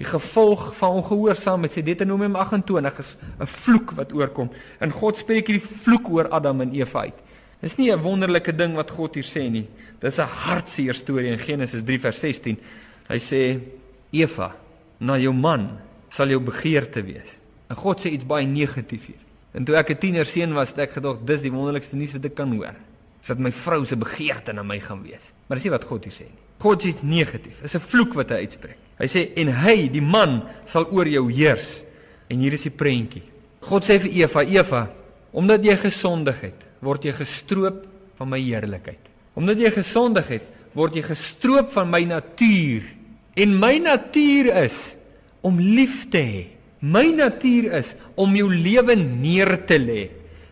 die 0.00 0.08
gevolg 0.08 0.70
van 0.76 1.00
ongehoorsaamheid, 1.00 1.72
sê 1.72 1.82
Deuteronomium 1.84 2.36
28 2.40 2.98
is 2.98 3.16
'n 3.40 3.46
vloek 3.46 3.90
wat 3.96 4.12
oorkom. 4.12 4.50
En 4.80 4.90
God 4.90 5.16
spreek 5.16 5.46
hierdie 5.46 5.68
vloek 5.84 6.08
oor 6.08 6.28
Adam 6.28 6.60
en 6.60 6.72
Eva 6.72 7.00
uit. 7.00 7.18
Dis 7.60 7.76
nie 7.76 7.92
'n 7.92 8.00
wonderlike 8.00 8.56
ding 8.56 8.74
wat 8.74 8.90
God 8.90 9.14
hier 9.14 9.24
sê 9.24 9.50
nie. 9.50 9.68
Dis 10.00 10.18
'n 10.18 10.26
hartseer 10.26 10.94
storie 10.94 11.30
in 11.30 11.38
Genesis 11.38 11.82
3 11.82 12.00
vers 12.00 12.18
16. 12.18 12.58
Hy 13.08 13.18
sê 13.18 13.60
Eva, 14.10 14.54
na 14.98 15.18
jou 15.18 15.32
man 15.32 15.78
sal 16.08 16.28
jou 16.28 16.40
begeerte 16.40 17.02
wees. 17.02 17.38
En 17.68 17.76
God 17.76 18.00
sê 18.00 18.10
iets 18.10 18.26
baie 18.26 18.46
negatief 18.46 19.06
hier. 19.06 19.22
En 19.52 19.64
toe 19.64 19.76
ek 19.76 19.90
'n 19.90 19.98
tiener 19.98 20.26
seun 20.26 20.54
was, 20.54 20.70
het 20.70 20.78
ek 20.78 20.92
gedog 20.92 21.18
dis 21.24 21.42
die 21.42 21.52
wonderlikste 21.52 21.96
nuus 21.96 22.12
wat 22.12 22.24
ek 22.24 22.34
kan 22.34 22.52
hoor. 22.52 22.74
Is 23.20 23.28
dat 23.28 23.40
my 23.42 23.52
vrou 23.52 23.84
se 23.84 23.96
begeerte 24.00 24.54
na 24.56 24.62
my 24.66 24.78
gaan 24.80 25.02
wees. 25.04 25.30
Maar 25.46 25.60
dis 25.60 25.68
nie 25.68 25.74
wat 25.74 25.84
God 25.88 26.06
hier 26.08 26.14
sê 26.14 26.26
nie. 26.28 26.46
God 26.60 26.82
sê 26.82 26.92
iets 26.92 27.02
negatief. 27.02 27.60
Dis 27.62 27.74
'n 27.76 27.80
vloek 27.80 28.14
wat 28.14 28.30
hy 28.30 28.36
uitspreek. 28.44 28.78
Hy 28.98 29.06
sê 29.06 29.32
en 29.36 29.48
hy, 29.48 29.88
die 29.88 30.02
man, 30.02 30.42
sal 30.66 30.86
oor 30.92 31.08
jou 31.08 31.30
heers. 31.32 31.84
En 32.28 32.38
hier 32.38 32.52
is 32.52 32.62
die 32.62 32.70
prentjie. 32.70 33.22
God 33.60 33.84
sê 33.84 33.98
vir 33.98 34.10
Eva, 34.12 34.42
Eva, 34.44 34.90
omdat 35.32 35.64
jy 35.64 35.76
gesondig 35.76 36.40
het, 36.40 36.66
word 36.80 37.04
jy 37.04 37.12
gestroop 37.12 37.86
van 38.16 38.28
my 38.28 38.40
heerlikheid. 38.40 39.10
Omdat 39.34 39.58
jy 39.58 39.70
gesondig 39.70 40.28
het, 40.28 40.42
word 40.74 40.94
jy 40.94 41.02
gestroop 41.02 41.70
van 41.72 41.90
my 41.90 42.04
natuur. 42.04 42.82
En 43.36 43.58
my 43.58 43.78
natuur 43.78 44.64
is 44.64 44.94
om 45.42 45.58
lief 45.58 46.10
te 46.10 46.18
hê 46.18 46.60
My 46.80 47.10
natuur 47.12 47.68
is 47.76 47.92
om 48.16 48.32
jou 48.36 48.48
lewe 48.48 48.96
neer 48.96 49.52
te 49.68 49.76
lê. 49.76 50.08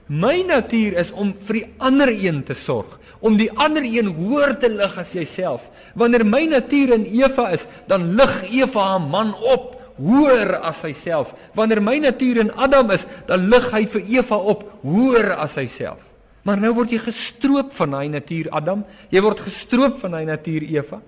My 0.09 0.41
natuur 0.41 0.97
is 0.97 1.11
om 1.13 1.35
vir 1.45 1.59
die 1.59 1.67
ander 1.85 2.09
een 2.09 2.41
te 2.49 2.55
sorg, 2.57 2.95
om 3.21 3.35
die 3.37 3.51
ander 3.61 3.85
een 3.85 4.09
hoër 4.17 4.55
te 4.57 4.71
lig 4.73 4.95
as 4.97 5.11
jouself. 5.13 5.67
Wanneer 6.01 6.25
my 6.25 6.47
natuur 6.49 6.95
in 6.97 7.05
Eva 7.13 7.51
is, 7.53 7.67
dan 7.91 8.15
lig 8.17 8.33
Eva 8.49 8.87
haar 8.95 9.05
man 9.05 9.35
op 9.37 9.75
hoër 9.99 10.55
as 10.65 10.81
hyself. 10.87 11.35
Wanneer 11.59 11.83
my 11.85 11.99
natuur 12.01 12.41
in 12.41 12.53
Adam 12.57 12.95
is, 12.95 13.05
dan 13.29 13.51
lig 13.53 13.67
hy 13.75 13.83
vir 13.85 14.07
Eva 14.15 14.39
op 14.55 14.65
hoër 14.87 15.35
as 15.37 15.59
hyself. 15.61 16.01
Maar 16.49 16.63
nou 16.63 16.73
word 16.79 16.95
jy 16.95 17.03
gestroop 17.05 17.75
van 17.77 17.99
daai 17.99 18.09
natuur 18.09 18.49
Adam, 18.57 18.87
jy 19.13 19.21
word 19.21 19.45
gestroop 19.45 20.01
van 20.01 20.17
daai 20.17 20.25
natuur 20.31 20.65
Eva. 20.71 21.03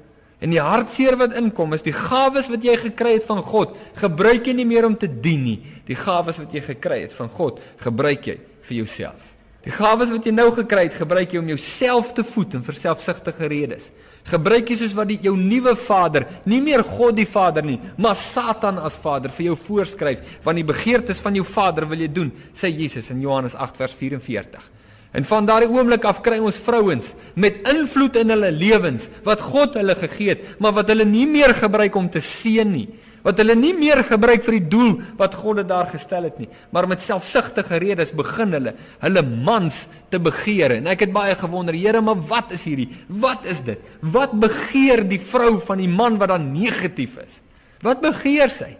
En 0.44 0.52
die 0.52 0.60
hartseer 0.60 1.16
wat 1.20 1.32
inkom 1.36 1.72
is 1.76 1.86
die 1.86 1.96
gawes 1.96 2.52
wat 2.52 2.64
jy 2.64 2.76
gekry 2.84 3.16
het 3.16 3.24
van 3.28 3.40
God, 3.44 3.72
gebruik 3.96 4.44
jy 4.44 4.58
nie 4.60 4.68
meer 4.68 4.84
om 4.88 4.98
te 4.98 5.08
dien 5.08 5.46
nie. 5.46 5.58
Die 5.88 5.96
gawes 5.96 6.40
wat 6.42 6.52
jy 6.52 6.64
gekry 6.68 7.04
het 7.06 7.16
van 7.16 7.32
God, 7.32 7.64
gebruik 7.80 8.28
jy 8.28 8.38
vir 8.68 8.82
jouself. 8.82 9.26
Die 9.64 9.72
gawes 9.74 10.12
wat 10.12 10.24
jy 10.24 10.32
nou 10.32 10.48
gekry 10.56 10.86
het, 10.86 10.96
gebruik 10.96 11.34
jy 11.34 11.40
om 11.42 11.50
jouself 11.52 12.14
te 12.16 12.24
voed 12.24 12.56
en 12.56 12.62
vir 12.64 12.78
selfsugtige 12.80 13.48
redes. 13.52 13.90
Gebruik 14.30 14.70
jy 14.70 14.76
soos 14.80 14.94
wat 14.96 15.08
die 15.10 15.18
jou 15.24 15.34
nuwe 15.36 15.74
vader, 15.80 16.26
nie 16.48 16.60
meer 16.64 16.82
God 16.86 17.16
die 17.18 17.28
Vader 17.28 17.64
nie, 17.64 17.78
maar 18.00 18.18
Satan 18.20 18.78
as 18.78 18.98
vader 19.00 19.32
vir 19.32 19.50
jou 19.50 19.56
voorskryf, 19.58 20.20
want 20.44 20.60
die 20.60 20.66
begeertes 20.68 21.22
van 21.24 21.36
jou 21.36 21.44
vader 21.48 21.88
wil 21.88 22.04
jy 22.04 22.10
doen, 22.12 22.28
sê 22.56 22.70
Jesus 22.70 23.10
in 23.12 23.22
Johannes 23.24 23.56
8 23.56 23.80
vers 23.80 23.96
44. 23.96 24.68
En 25.16 25.26
van 25.26 25.48
daardie 25.48 25.70
oomblik 25.72 26.04
af 26.06 26.20
kry 26.22 26.38
ons 26.38 26.60
vrouens 26.62 27.14
met 27.34 27.58
invloed 27.68 28.20
in 28.20 28.30
hulle 28.30 28.52
lewens 28.54 29.08
wat 29.26 29.42
God 29.42 29.74
hulle 29.80 29.96
gegee 29.98 30.36
het, 30.36 30.44
maar 30.62 30.76
wat 30.76 30.92
hulle 30.92 31.08
nie 31.08 31.26
meer 31.26 31.56
gebruik 31.56 31.96
om 31.98 32.06
te 32.12 32.22
seën 32.22 32.68
nie, 32.70 32.86
wat 33.26 33.40
hulle 33.42 33.56
nie 33.58 33.72
meer 33.76 34.02
gebruik 34.08 34.44
vir 34.46 34.56
die 34.56 34.68
doel 34.72 34.94
wat 35.18 35.36
God 35.38 35.60
dit 35.60 35.68
daar 35.70 35.90
gestel 35.92 36.26
het 36.28 36.38
nie, 36.40 36.48
maar 36.72 36.88
met 36.90 37.02
selfsugtige 37.04 37.80
redes 37.82 38.14
begin 38.16 38.54
hulle 38.56 38.74
hulle 39.02 39.22
mans 39.22 39.82
te 40.12 40.20
begeer. 40.22 40.78
En 40.78 40.88
ek 40.92 41.06
het 41.06 41.14
baie 41.14 41.34
gewonder, 41.38 41.76
Here, 41.76 42.00
maar 42.04 42.20
wat 42.30 42.54
is 42.56 42.64
hierdie? 42.68 42.88
Wat 43.08 43.44
is 43.48 43.62
dit? 43.66 43.80
Wat 44.00 44.32
begeer 44.32 45.04
die 45.08 45.20
vrou 45.20 45.58
van 45.64 45.82
die 45.82 45.90
man 45.90 46.18
wat 46.20 46.32
dan 46.32 46.50
negatief 46.54 47.18
is? 47.22 47.40
Wat 47.84 48.02
begeer 48.04 48.52
sy? 48.52 48.74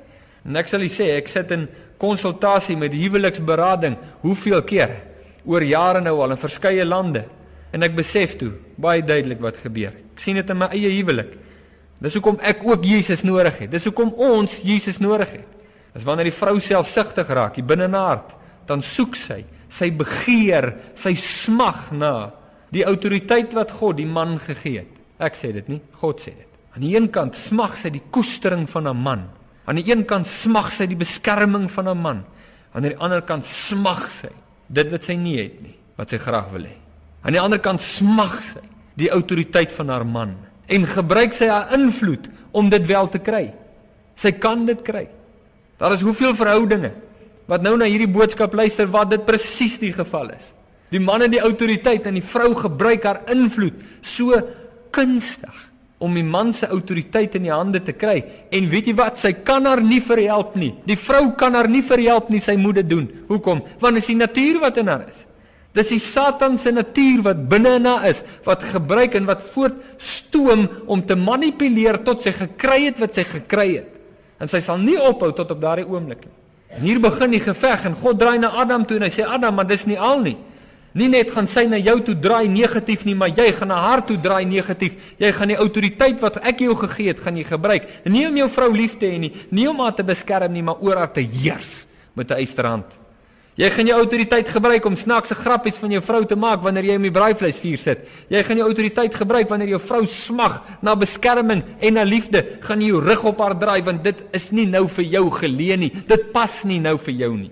En 0.45 0.57
ek 0.57 0.71
sal 0.73 0.85
u 0.85 0.89
sê, 0.93 1.13
ek 1.19 1.29
sit 1.29 1.53
in 1.55 1.69
konsultasie 2.01 2.79
met 2.81 2.95
huweliksberading 2.97 3.99
hoeveel 4.23 4.63
keer 4.65 4.97
oor 5.45 5.65
jare 5.65 6.01
nou 6.05 6.17
al 6.25 6.35
in 6.35 6.41
verskeie 6.41 6.85
lande 6.87 7.27
en 7.75 7.85
ek 7.87 7.97
besef 7.97 8.37
toe 8.41 8.55
baie 8.81 9.03
duidelik 9.05 9.41
wat 9.45 9.61
gebeur. 9.61 9.93
Ek 10.17 10.23
sien 10.23 10.39
dit 10.41 10.53
in 10.53 10.59
my 10.59 10.71
eie 10.75 10.91
huwelik. 10.97 11.37
Dis 12.01 12.17
hoekom 12.17 12.39
ek 12.41 12.63
ook 12.65 12.85
Jesus 12.85 13.23
nodig 13.27 13.59
het. 13.61 13.71
Dis 13.71 13.85
hoekom 13.85 14.15
ons 14.17 14.61
Jesus 14.65 14.99
nodig 14.99 15.35
het. 15.37 15.57
As 15.95 16.05
wanneer 16.07 16.31
die 16.31 16.37
vrou 16.37 16.57
selfsugtig 16.63 17.29
raak, 17.29 17.59
die 17.59 17.67
binne 17.67 17.91
hart, 17.93 18.33
dan 18.69 18.83
soek 18.83 19.19
sy, 19.19 19.43
sy 19.69 19.91
begeer, 19.93 20.73
sy 20.99 21.13
smag 21.19 21.91
na 21.93 22.31
die 22.73 22.87
autoriteit 22.87 23.53
wat 23.59 23.75
God 23.75 23.99
die 23.99 24.09
man 24.09 24.39
gegee 24.41 24.85
het. 24.85 25.01
Ek 25.21 25.37
sê 25.37 25.51
dit 25.53 25.67
nie, 25.69 25.81
God 26.01 26.23
sê 26.23 26.33
dit. 26.33 26.47
Aan 26.71 26.87
die 26.87 26.95
een 26.95 27.09
kant 27.13 27.37
smag 27.37 27.75
sy 27.77 27.91
die 27.93 28.05
koestering 28.15 28.69
van 28.71 28.89
'n 28.89 28.97
man. 28.97 29.29
Aan 29.67 29.77
die 29.77 29.91
een 29.91 30.05
kant 30.07 30.27
smag 30.27 30.71
sy 30.73 30.87
die 30.87 30.97
beskerming 30.97 31.69
van 31.71 31.89
'n 31.89 31.99
man. 31.99 32.25
Aan 32.73 32.83
die 32.83 32.97
ander 32.97 33.23
kant 33.23 33.45
smag 33.45 34.11
sy 34.11 34.31
dit 34.69 34.91
wat 34.91 35.05
sy 35.05 35.15
nie 35.15 35.37
het 35.37 35.61
nie, 35.63 35.77
wat 35.97 36.11
sy 36.11 36.19
graag 36.19 36.51
wil 36.53 36.63
hê. 36.63 36.77
Aan 37.23 37.33
die 37.33 37.41
ander 37.41 37.59
kant 37.59 37.81
smag 37.81 38.43
sy 38.43 38.63
die 38.95 39.11
autoriteit 39.11 39.73
van 39.73 39.89
haar 39.89 40.07
man 40.07 40.37
en 40.71 40.87
gebruik 40.87 41.35
sy 41.37 41.51
haar 41.51 41.73
invloed 41.77 42.29
om 42.57 42.71
dit 42.71 42.87
wel 42.87 43.09
te 43.11 43.21
kry. 43.23 43.49
Sy 44.19 44.33
kan 44.39 44.65
dit 44.69 44.81
kry. 44.87 45.07
Daar 45.81 45.97
is 45.97 46.05
hoeveel 46.05 46.37
verhoudinge 46.39 46.93
wat 47.51 47.65
nou 47.67 47.75
na 47.81 47.89
hierdie 47.91 48.11
boodskap 48.11 48.53
luister 48.55 48.87
wat 48.93 49.11
dit 49.11 49.25
presies 49.27 49.81
die 49.83 49.93
geval 49.95 50.31
is. 50.37 50.53
Die 50.91 51.03
man 51.03 51.25
het 51.25 51.33
die 51.35 51.43
autoriteit 51.43 52.07
en 52.07 52.19
die 52.19 52.27
vrou 52.27 52.53
gebruik 52.59 53.07
haar 53.07 53.25
invloed 53.33 53.79
so 54.07 54.39
kunstig 54.95 55.67
om 56.01 56.15
die 56.17 56.25
man 56.25 56.53
se 56.57 56.69
autoriteit 56.73 57.35
in 57.37 57.45
die 57.45 57.53
hande 57.53 57.83
te 57.85 57.93
kry. 57.93 58.23
En 58.55 58.69
weet 58.73 58.89
jy 58.89 58.95
wat? 58.97 59.19
Sy 59.21 59.35
kan 59.45 59.67
haar 59.69 59.83
nie 59.85 60.01
verhelp 60.01 60.55
nie. 60.57 60.73
Die 60.89 60.97
vrou 60.97 61.27
kan 61.39 61.59
haar 61.59 61.69
nie 61.69 61.83
verhelp 61.85 62.31
nie. 62.33 62.41
Sy 62.41 62.55
moet 62.57 62.81
dit 62.81 62.89
doen. 62.89 63.05
Hoekom? 63.29 63.61
Want 63.83 63.99
dit 63.99 64.07
is 64.07 64.09
die 64.15 64.17
natuur 64.17 64.63
wat 64.63 64.81
in 64.81 64.89
haar 64.89 65.05
is. 65.11 65.27
Dis 65.77 65.93
die 65.93 66.01
Satan 66.03 66.57
se 66.59 66.73
natuur 66.75 67.23
wat 67.23 67.45
binne 67.51 67.77
in 67.79 67.87
haar 67.87 68.09
is, 68.11 68.25
wat 68.47 68.65
gebruik 68.73 69.15
en 69.15 69.29
wat 69.29 69.45
voortstoom 69.53 70.67
om 70.91 71.05
te 71.07 71.15
manipuleer 71.15 72.01
tot 72.03 72.25
sy 72.27 72.33
gekry 72.35 72.89
het 72.89 72.99
wat 72.99 73.15
sy 73.15 73.25
gekry 73.29 73.69
het. 73.77 73.91
En 74.43 74.51
sy 74.51 74.63
sal 74.65 74.81
nie 74.83 74.99
ophou 74.99 75.31
tot 75.37 75.53
op 75.55 75.61
daardie 75.63 75.87
oomblik 75.87 76.25
nie. 76.27 76.37
En 76.75 76.87
hier 76.87 77.01
begin 77.03 77.35
die 77.35 77.43
geveg 77.43 77.87
en 77.87 77.99
God 77.99 78.19
draai 78.19 78.39
na 78.43 78.51
Adam 78.63 78.87
toe 78.87 78.99
en 78.99 79.07
hy 79.07 79.13
sê 79.15 79.27
Adam, 79.27 79.55
maar 79.59 79.69
dis 79.71 79.87
nie 79.91 79.99
al 79.99 80.23
nie. 80.27 80.37
Nie 80.99 81.07
net 81.11 81.31
gaan 81.31 81.47
sy 81.47 81.69
na 81.71 81.79
jou 81.79 82.01
toe 82.03 82.17
draai 82.19 82.49
negatief 82.51 83.05
nie, 83.07 83.15
maar 83.15 83.31
jy 83.31 83.47
gaan 83.55 83.71
na 83.71 83.79
haar 83.85 84.03
toe 84.07 84.17
draai 84.19 84.43
negatief. 84.51 84.97
Jy 85.23 85.31
gaan 85.37 85.53
die 85.53 85.59
autoriteit 85.63 86.23
wat 86.23 86.41
ek 86.43 86.65
jou 86.67 86.75
gegee 86.83 87.13
het, 87.13 87.23
gaan 87.23 87.39
jy 87.39 87.47
gebruik. 87.47 87.87
Nie 88.11 88.27
om 88.27 88.41
jou 88.43 88.49
vrou 88.51 88.73
lief 88.75 88.97
te 88.99 89.07
hê 89.07 89.21
nie, 89.23 89.31
nie 89.55 89.69
om 89.71 89.83
haar 89.85 89.95
te 89.95 90.07
beskerm 90.07 90.51
nie, 90.55 90.67
maar 90.67 90.83
oor 90.83 90.99
haar 90.99 91.13
te 91.15 91.23
heers 91.23 91.85
met 92.19 92.31
'n 92.31 92.43
eysterhand. 92.43 93.00
Jy 93.61 93.69
gaan 93.75 93.89
jou 93.91 93.97
autoriteit 94.01 94.49
gebruik 94.49 94.87
om 94.89 94.95
snaakse 94.97 95.37
grappies 95.37 95.77
van 95.83 95.93
jou 95.93 96.01
vrou 96.01 96.23
te 96.25 96.37
maak 96.39 96.63
wanneer 96.65 96.87
jy 96.89 96.95
om 96.97 97.05
die 97.05 97.13
braaivleisvuur 97.13 97.81
sit. 97.83 98.07
Jy 98.33 98.41
gaan 98.47 98.63
jou 98.63 98.69
autoriteit 98.71 99.19
gebruik 99.21 99.51
wanneer 99.53 99.75
jou 99.75 99.81
vrou 99.85 100.07
smag 100.09 100.63
na 100.81 100.95
beskerming 100.97 101.61
en 101.77 101.99
na 101.99 102.07
liefde, 102.09 102.41
gaan 102.65 102.81
jy 102.81 102.95
jou 102.95 103.03
rug 103.05 103.27
op 103.29 103.43
haar 103.45 103.59
draai 103.61 103.83
want 103.85 104.01
dit 104.07 104.23
is 104.39 104.49
nie 104.57 104.65
nou 104.71 104.87
vir 104.89 105.11
jou 105.13 105.27
geleen 105.43 105.85
nie. 105.85 105.93
Dit 106.09 106.31
pas 106.33 106.55
nie 106.65 106.81
nou 106.81 106.97
vir 107.05 107.19
jou 107.21 107.31
nie. 107.37 107.51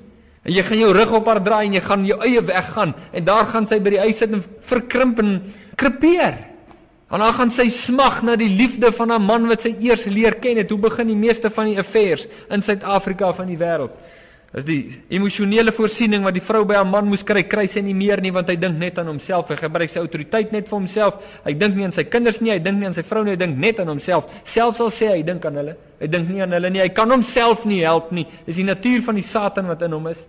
En 0.49 0.57
jy 0.57 0.65
gaan 0.65 0.81
jou 0.87 0.91
rug 0.97 1.13
op 1.21 1.29
haar 1.29 1.43
draai 1.45 1.67
en 1.67 1.77
jy 1.77 1.87
gaan 1.91 2.09
jou 2.09 2.21
eie 2.25 2.47
weg 2.55 2.73
gaan 2.73 2.97
en 3.13 3.29
daar 3.29 3.53
gaan 3.53 3.69
sy 3.69 3.77
by 3.77 3.99
die 3.99 4.05
huis 4.07 4.25
sit 4.25 4.33
en 4.33 4.47
verkrimp 4.71 5.21
en 5.21 5.35
krepeer. 5.77 6.41
En 7.13 7.21
dan 7.21 7.37
gaan 7.37 7.53
sy 7.53 7.69
smag 7.73 8.23
na 8.25 8.35
die 8.37 8.49
liefde 8.49 8.89
van 8.97 9.13
'n 9.13 9.23
man 9.29 9.49
wat 9.49 9.61
sy 9.61 9.77
eers 9.77 10.05
leer 10.09 10.41
ken 10.41 10.57
het. 10.57 10.71
Hoe 10.71 10.79
begin 10.79 11.07
die 11.07 11.17
meeste 11.17 11.51
van 11.51 11.67
die 11.67 11.79
affairs 11.79 12.29
in 12.49 12.63
Suid-Afrika 12.63 13.33
van 13.33 13.47
die 13.47 13.61
wêreld? 13.61 13.93
Dis 14.49 14.65
die 14.65 14.79
emosionele 15.13 15.75
voorsiening 15.77 16.23
wat 16.25 16.33
die 16.33 16.41
vrou 16.41 16.63
by 16.65 16.79
haar 16.79 16.87
man 16.89 17.05
moes 17.11 17.21
kry, 17.27 17.43
kry 17.45 17.67
sy 17.69 17.83
nie 17.85 17.93
meer 17.93 18.23
nie 18.25 18.31
want 18.33 18.49
hy 18.49 18.57
dink 18.57 18.79
net 18.81 18.97
aan 19.01 19.11
homself. 19.11 19.51
Hy 19.53 19.59
gebruik 19.61 19.93
sy 19.93 20.01
autoriteit 20.01 20.55
net 20.55 20.71
vir 20.71 20.77
homself. 20.79 21.19
Hy 21.45 21.53
dink 21.53 21.77
nie 21.77 21.85
aan 21.85 21.93
sy 21.93 22.07
kinders 22.09 22.41
nie, 22.41 22.55
hy 22.55 22.63
dink 22.65 22.81
nie 22.81 22.89
aan 22.89 22.97
sy 22.97 23.05
vrou 23.05 23.27
nie, 23.27 23.35
hy 23.37 23.41
dink 23.43 23.61
net 23.61 23.83
aan 23.85 23.93
homself. 23.93 24.31
Selfs 24.49 24.81
al 24.81 24.89
sê 24.95 25.11
hy 25.13 25.21
dink 25.27 25.45
aan 25.45 25.61
hulle, 25.61 25.77
hy 26.01 26.09
dink 26.09 26.33
nie 26.33 26.41
aan 26.41 26.57
hulle 26.57 26.73
nie. 26.73 26.81
Hy 26.81 26.89
kan 26.97 27.13
homself 27.13 27.67
nie 27.69 27.83
help 27.85 28.09
nie. 28.17 28.25
Dis 28.47 28.57
die 28.57 28.65
natuur 28.65 29.05
van 29.11 29.21
die 29.21 29.27
Satan 29.27 29.69
wat 29.69 29.85
in 29.85 29.99
hom 29.99 30.09
is. 30.15 30.25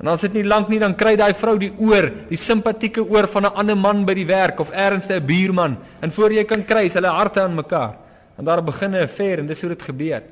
En 0.00 0.08
dan 0.08 0.18
sit 0.22 0.32
nie 0.32 0.46
lank 0.46 0.72
nie 0.72 0.80
dan 0.80 0.96
kry 0.96 1.16
daai 1.18 1.34
vrou 1.36 1.58
die 1.60 1.72
oor, 1.76 2.08
die 2.30 2.40
simpatieke 2.40 3.04
oor 3.04 3.28
van 3.28 3.50
'n 3.50 3.54
ander 3.54 3.76
man 3.76 4.06
by 4.06 4.14
die 4.14 4.26
werk 4.26 4.60
of 4.60 4.70
ergens 4.70 5.10
'n 5.10 5.20
buurman. 5.20 5.76
En 6.00 6.10
voor 6.10 6.32
jy 6.32 6.44
kan 6.44 6.64
kry, 6.64 6.86
is 6.86 6.94
hulle 6.94 7.08
harte 7.08 7.42
aan 7.42 7.54
mekaar. 7.54 7.96
En 8.38 8.44
daar 8.44 8.64
begin 8.64 8.92
'n 8.92 9.02
affair 9.02 9.40
en 9.40 9.46
dis 9.46 9.60
hoe 9.60 9.68
dit 9.68 9.82
gebeur. 9.82 10.22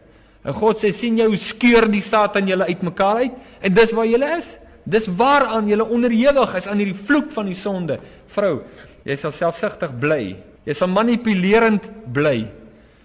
En 0.46 0.54
God 0.54 0.78
sê 0.78 0.92
sien 0.94 1.18
hoe 1.18 1.36
skeur 1.40 1.88
die 1.90 2.04
Satan 2.04 2.46
julle 2.46 2.68
uitmekaar 2.70 3.24
uit 3.24 3.34
en 3.66 3.74
dis 3.74 3.94
waar 3.96 4.06
julle 4.06 4.32
is. 4.38 4.52
Dis 4.86 5.08
waaraan 5.10 5.66
julle 5.66 5.84
onderhewig 5.84 6.54
is 6.54 6.68
aan 6.70 6.78
hierdie 6.78 6.98
vloek 7.06 7.32
van 7.34 7.50
die 7.50 7.58
sonde. 7.58 7.98
Vrou, 8.30 8.60
jy 9.04 9.16
sal 9.18 9.34
selfsugtig 9.34 9.94
bly. 9.98 10.36
Jy 10.66 10.74
sal 10.78 10.90
manipulerend 10.94 11.88
bly. 12.14 12.46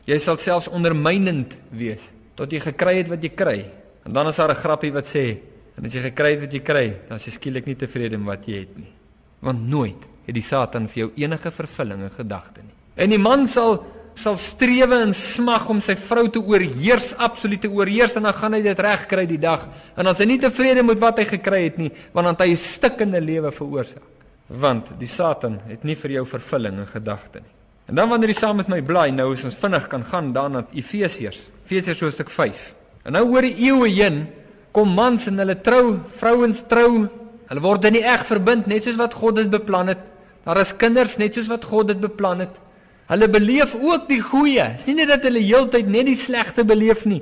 Jy 0.06 0.17
sal 0.21 0.38
selfs 0.41 0.69
ondermynend 0.69 1.58
wees 1.73 2.04
tot 2.38 2.54
jy 2.54 2.62
gekry 2.63 3.01
het 3.01 3.10
wat 3.12 3.21
jy 3.21 3.30
kry. 3.38 3.60
En 4.06 4.13
dan 4.13 4.27
is 4.27 4.36
daar 4.36 4.49
'n 4.49 4.62
grappie 4.63 4.93
wat 4.93 5.06
sê 5.06 5.38
En 5.77 5.88
as 5.88 5.95
jy 5.95 6.04
gekry 6.12 6.36
het 6.36 6.43
wat 6.43 6.51
jy 6.56 6.62
kry, 6.62 6.84
dan 7.08 7.17
is 7.17 7.25
jy 7.25 7.32
skielik 7.38 7.65
nie 7.69 7.77
tevrede 7.80 8.19
met 8.19 8.36
wat 8.36 8.49
jy 8.49 8.60
het 8.65 8.73
nie. 8.77 8.91
Want 9.41 9.63
nooit 9.65 10.04
het 10.27 10.36
die 10.38 10.45
Satan 10.45 10.86
vir 10.91 11.06
jou 11.06 11.08
enige 11.23 11.51
vervulling 11.56 12.04
in 12.06 12.13
gedagte 12.13 12.62
nie. 12.62 12.75
En 13.01 13.10
die 13.10 13.21
man 13.21 13.47
sal 13.49 13.80
sal 14.15 14.38
strewe 14.38 15.02
en 15.02 15.13
smag 15.13 15.69
om 15.69 15.80
sy 15.82 15.95
vrou 15.95 16.28
te 16.30 16.39
oorheers, 16.39 17.13
absolute 17.17 17.69
oorheers 17.69 18.15
en 18.19 18.28
dan 18.28 18.34
gaan 18.34 18.54
hy 18.54 18.62
dit 18.65 18.80
reg 18.80 19.08
kry 19.08 19.26
die 19.30 19.39
dag. 19.41 19.67
En 19.97 20.08
as 20.08 20.19
hy 20.19 20.26
nie 20.26 20.39
tevrede 20.41 20.84
met 20.84 21.00
wat 21.00 21.19
hy 21.19 21.26
gekry 21.26 21.63
het 21.69 21.78
nie, 21.78 21.91
want 22.13 22.26
dan 22.26 22.36
het 22.36 22.45
hy 22.45 22.52
'n 22.52 22.58
stikkende 22.58 23.21
lewe 23.21 23.52
veroorsaak. 23.52 24.04
Want 24.47 25.00
die 25.00 25.08
Satan 25.08 25.62
het 25.67 25.84
nie 25.84 25.95
vir 25.95 26.12
jou 26.12 26.26
vervulling 26.26 26.80
in 26.80 26.88
gedagte 26.88 27.39
nie. 27.39 27.54
En 27.88 27.95
dan 27.95 28.10
wanneer 28.10 28.30
jy 28.30 28.36
saam 28.36 28.56
met 28.56 28.67
my 28.67 28.82
bly, 28.82 29.10
nou 29.10 29.34
is 29.34 29.43
ons 29.43 29.56
vinnig 29.56 29.88
kan 29.88 30.04
gaan 30.04 30.34
daarna 30.34 30.65
Efesiërs, 30.74 31.47
Efesiërs 31.65 32.00
hoofstuk 32.00 32.30
5. 32.30 32.74
En 33.04 33.13
nou 33.13 33.26
oor 33.34 33.41
die 33.41 33.56
eeue 33.67 33.89
heen 33.89 34.28
kom 34.71 34.93
mans 34.95 35.28
en 35.28 35.41
hulle 35.41 35.58
trou, 35.62 36.00
vrouens 36.15 36.63
trou. 36.69 37.10
Hulle 37.50 37.63
word 37.63 37.86
in 37.89 37.93
die 37.93 38.06
eg 38.08 38.24
verbind 38.26 38.67
net 38.67 38.84
soos 38.84 38.95
wat 38.95 39.13
God 39.13 39.36
dit 39.36 39.50
beplan 39.52 39.88
het. 39.88 40.00
Daar 40.45 40.62
is 40.62 40.71
kinders 40.78 41.17
net 41.17 41.36
soos 41.36 41.50
wat 41.52 41.65
God 41.67 41.91
dit 41.91 42.00
beplan 42.00 42.45
het. 42.45 42.56
Hulle 43.12 43.28
beleef 43.28 43.76
ook 43.76 44.08
die 44.08 44.21
goeie. 44.24 44.69
Dis 44.78 44.88
nie 44.88 45.02
net 45.02 45.10
dat 45.12 45.26
hulle 45.28 45.41
heeltyd 45.43 45.89
net 45.91 46.08
die 46.08 46.15
slegte 46.15 46.63
beleef 46.67 47.04
nie. 47.10 47.19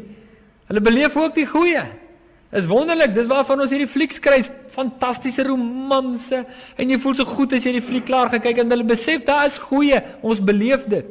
Hulle 0.69 0.83
beleef 0.85 1.15
ook 1.17 1.33
die 1.33 1.47
goeie. 1.49 1.81
Is 2.53 2.67
wonderlik, 2.69 3.13
dis 3.13 3.29
waarvan 3.29 3.61
ons 3.61 3.73
hierdie 3.73 3.89
flieks 3.89 4.21
kry, 4.21 4.39
fantastiese 4.73 5.43
romanse 5.45 6.43
en 6.81 6.89
jy 6.89 6.97
voel 7.01 7.17
so 7.17 7.29
goed 7.29 7.53
as 7.57 7.65
jy 7.65 7.75
die 7.75 7.85
fliek 7.85 8.07
klaar 8.07 8.31
gekyk 8.33 8.63
en 8.63 8.73
hulle 8.73 8.85
besef 8.89 9.25
daar 9.25 9.45
is 9.49 9.57
goeie. 9.69 10.01
Ons 10.25 10.41
beleef 10.45 10.85
dit. 10.89 11.09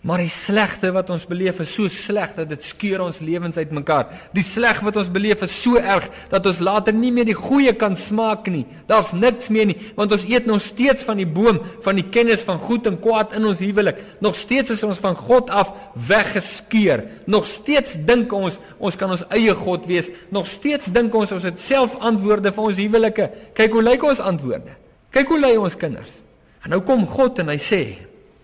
Maar 0.00 0.22
die 0.22 0.32
slegte 0.32 0.88
wat 0.96 1.10
ons 1.12 1.26
beleef 1.28 1.58
is 1.60 1.74
so 1.76 1.88
sleg 1.92 2.30
dat 2.32 2.48
dit 2.48 2.62
skeur 2.64 3.02
ons 3.04 3.18
lewens 3.20 3.58
uitmekaar. 3.60 4.06
Die 4.32 4.44
sleg 4.44 4.78
wat 4.80 4.96
ons 4.96 5.10
beleef 5.12 5.42
is 5.44 5.52
so 5.60 5.76
erg 5.76 6.06
dat 6.30 6.46
ons 6.48 6.62
later 6.64 6.96
nie 6.96 7.10
meer 7.12 7.28
die 7.28 7.36
goeie 7.36 7.74
kan 7.76 7.98
smaak 8.00 8.48
nie. 8.48 8.62
Daar's 8.88 9.12
niks 9.12 9.50
meer 9.52 9.68
nie, 9.68 9.76
want 9.98 10.14
ons 10.16 10.24
eet 10.30 10.48
nog 10.48 10.64
steeds 10.64 11.04
van 11.04 11.20
die 11.20 11.28
boom 11.28 11.60
van 11.84 12.00
die 12.00 12.06
kennis 12.16 12.46
van 12.48 12.62
goed 12.64 12.88
en 12.88 12.96
kwaad 13.02 13.36
in 13.36 13.50
ons 13.52 13.60
huwelik. 13.60 14.00
Nog 14.24 14.40
steeds 14.40 14.72
is 14.72 14.86
ons 14.88 15.02
van 15.04 15.20
God 15.20 15.52
af 15.52 15.74
weggeskeur. 16.08 17.04
Nog 17.28 17.44
steeds 17.50 17.98
dink 18.08 18.32
ons 18.32 18.56
ons 18.80 18.96
kan 18.96 19.12
ons 19.12 19.28
eie 19.36 19.52
God 19.52 19.84
wees. 19.90 20.08
Nog 20.32 20.48
steeds 20.48 20.88
dink 20.96 21.12
ons 21.12 21.36
ons 21.36 21.44
het 21.44 21.60
self 21.60 21.98
antwoorde 22.00 22.56
vir 22.56 22.72
ons 22.72 22.84
huwelike. 22.86 23.30
Kyk 23.52 23.76
hoe 23.76 23.84
lyk 23.84 24.10
ons 24.14 24.24
antwoorde. 24.32 24.80
Kyk 25.12 25.28
hoe 25.28 25.44
lei 25.44 25.54
ons 25.60 25.76
kinders. 25.76 26.20
En 26.64 26.72
nou 26.72 26.80
kom 26.88 27.04
God 27.08 27.44
en 27.44 27.52
hy 27.52 27.60
sê: 27.60 27.82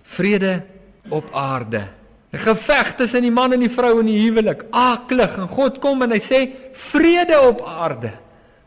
"Vrede 0.05 0.76
op 1.09 1.29
aarde. 1.33 1.83
'n 2.33 2.38
Geveg 2.38 2.95
tussen 2.95 3.23
die 3.23 3.31
man 3.31 3.53
en 3.53 3.61
die 3.61 3.71
vrou 3.71 4.01
in 4.01 4.07
die 4.07 4.19
huwelik. 4.27 4.64
Aklig 4.71 5.37
en 5.38 5.49
God 5.49 5.79
kom 5.79 6.03
en 6.03 6.11
hy 6.11 6.21
sê 6.21 6.40
vrede 6.73 7.40
op 7.40 7.62
aarde. 7.64 8.12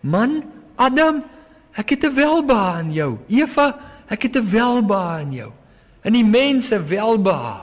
Man, 0.02 0.43
Adam, 0.75 1.23
ek 1.75 1.89
het 1.89 2.04
'n 2.06 2.15
welbehae 2.15 2.80
in 2.80 2.93
jou. 2.93 3.17
Eva, 3.28 3.75
ek 4.08 4.23
het 4.23 4.36
'n 4.36 4.49
welbehae 4.49 5.21
in 5.21 5.32
jou. 5.34 5.52
In 6.04 6.13
die 6.13 6.25
mense 6.25 6.84
welbehae. 6.84 7.62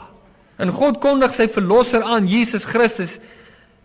En 0.56 0.70
God 0.70 0.98
kondig 0.98 1.34
sy 1.34 1.48
verlosser 1.48 2.02
aan, 2.02 2.26
Jesus 2.26 2.64
Christus. 2.64 3.18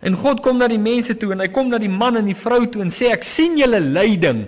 En 0.00 0.16
God 0.16 0.40
kom 0.40 0.58
na 0.58 0.68
die 0.68 0.78
mense 0.78 1.16
toe 1.16 1.32
en 1.32 1.40
hy 1.40 1.48
kom 1.48 1.68
na 1.68 1.78
die 1.78 1.88
man 1.88 2.16
en 2.16 2.26
die 2.26 2.36
vrou 2.36 2.66
toe 2.66 2.82
en 2.82 2.90
sê 2.90 3.12
ek 3.12 3.22
sien 3.22 3.58
julle 3.58 3.80
lyding. 3.80 4.46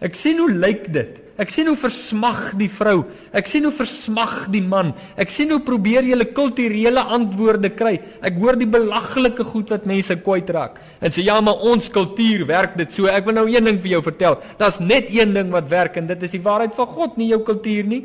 Ek 0.00 0.14
sien 0.14 0.38
hoe 0.38 0.50
lyk 0.50 0.92
dit? 0.92 1.18
Ek 1.42 1.50
sien 1.50 1.66
hoe 1.66 1.78
versmag 1.78 2.52
die 2.60 2.68
vrou. 2.70 3.02
Ek 3.34 3.48
sien 3.50 3.64
hoe 3.66 3.72
versmag 3.74 4.46
die 4.52 4.62
man. 4.62 4.92
Ek 5.18 5.32
sien 5.34 5.50
hoe 5.50 5.58
probeer 5.64 6.06
julle 6.06 6.28
kulturele 6.30 7.02
antwoorde 7.16 7.72
kry. 7.74 7.96
Ek 8.22 8.36
hoor 8.38 8.58
die 8.60 8.68
belaglike 8.70 9.46
goed 9.48 9.72
wat 9.74 9.88
mense 9.88 10.14
kwytraak. 10.22 10.78
En 11.02 11.14
sê 11.14 11.24
ja, 11.26 11.40
maar 11.42 11.64
ons 11.66 11.88
kultuur 11.90 12.44
werk 12.46 12.76
dit 12.78 12.94
so. 12.94 13.10
Ek 13.10 13.26
wil 13.26 13.40
nou 13.40 13.46
een 13.50 13.66
ding 13.72 13.80
vir 13.82 13.96
jou 13.96 14.02
vertel. 14.06 14.38
Daar's 14.60 14.78
net 14.78 15.10
een 15.10 15.34
ding 15.34 15.50
wat 15.54 15.70
werk 15.72 15.98
en 15.98 16.10
dit 16.12 16.28
is 16.28 16.36
die 16.36 16.44
waarheid 16.44 16.76
van 16.78 16.90
God, 16.92 17.18
nie 17.18 17.32
jou 17.32 17.40
kultuur 17.48 17.90
nie. 17.90 18.04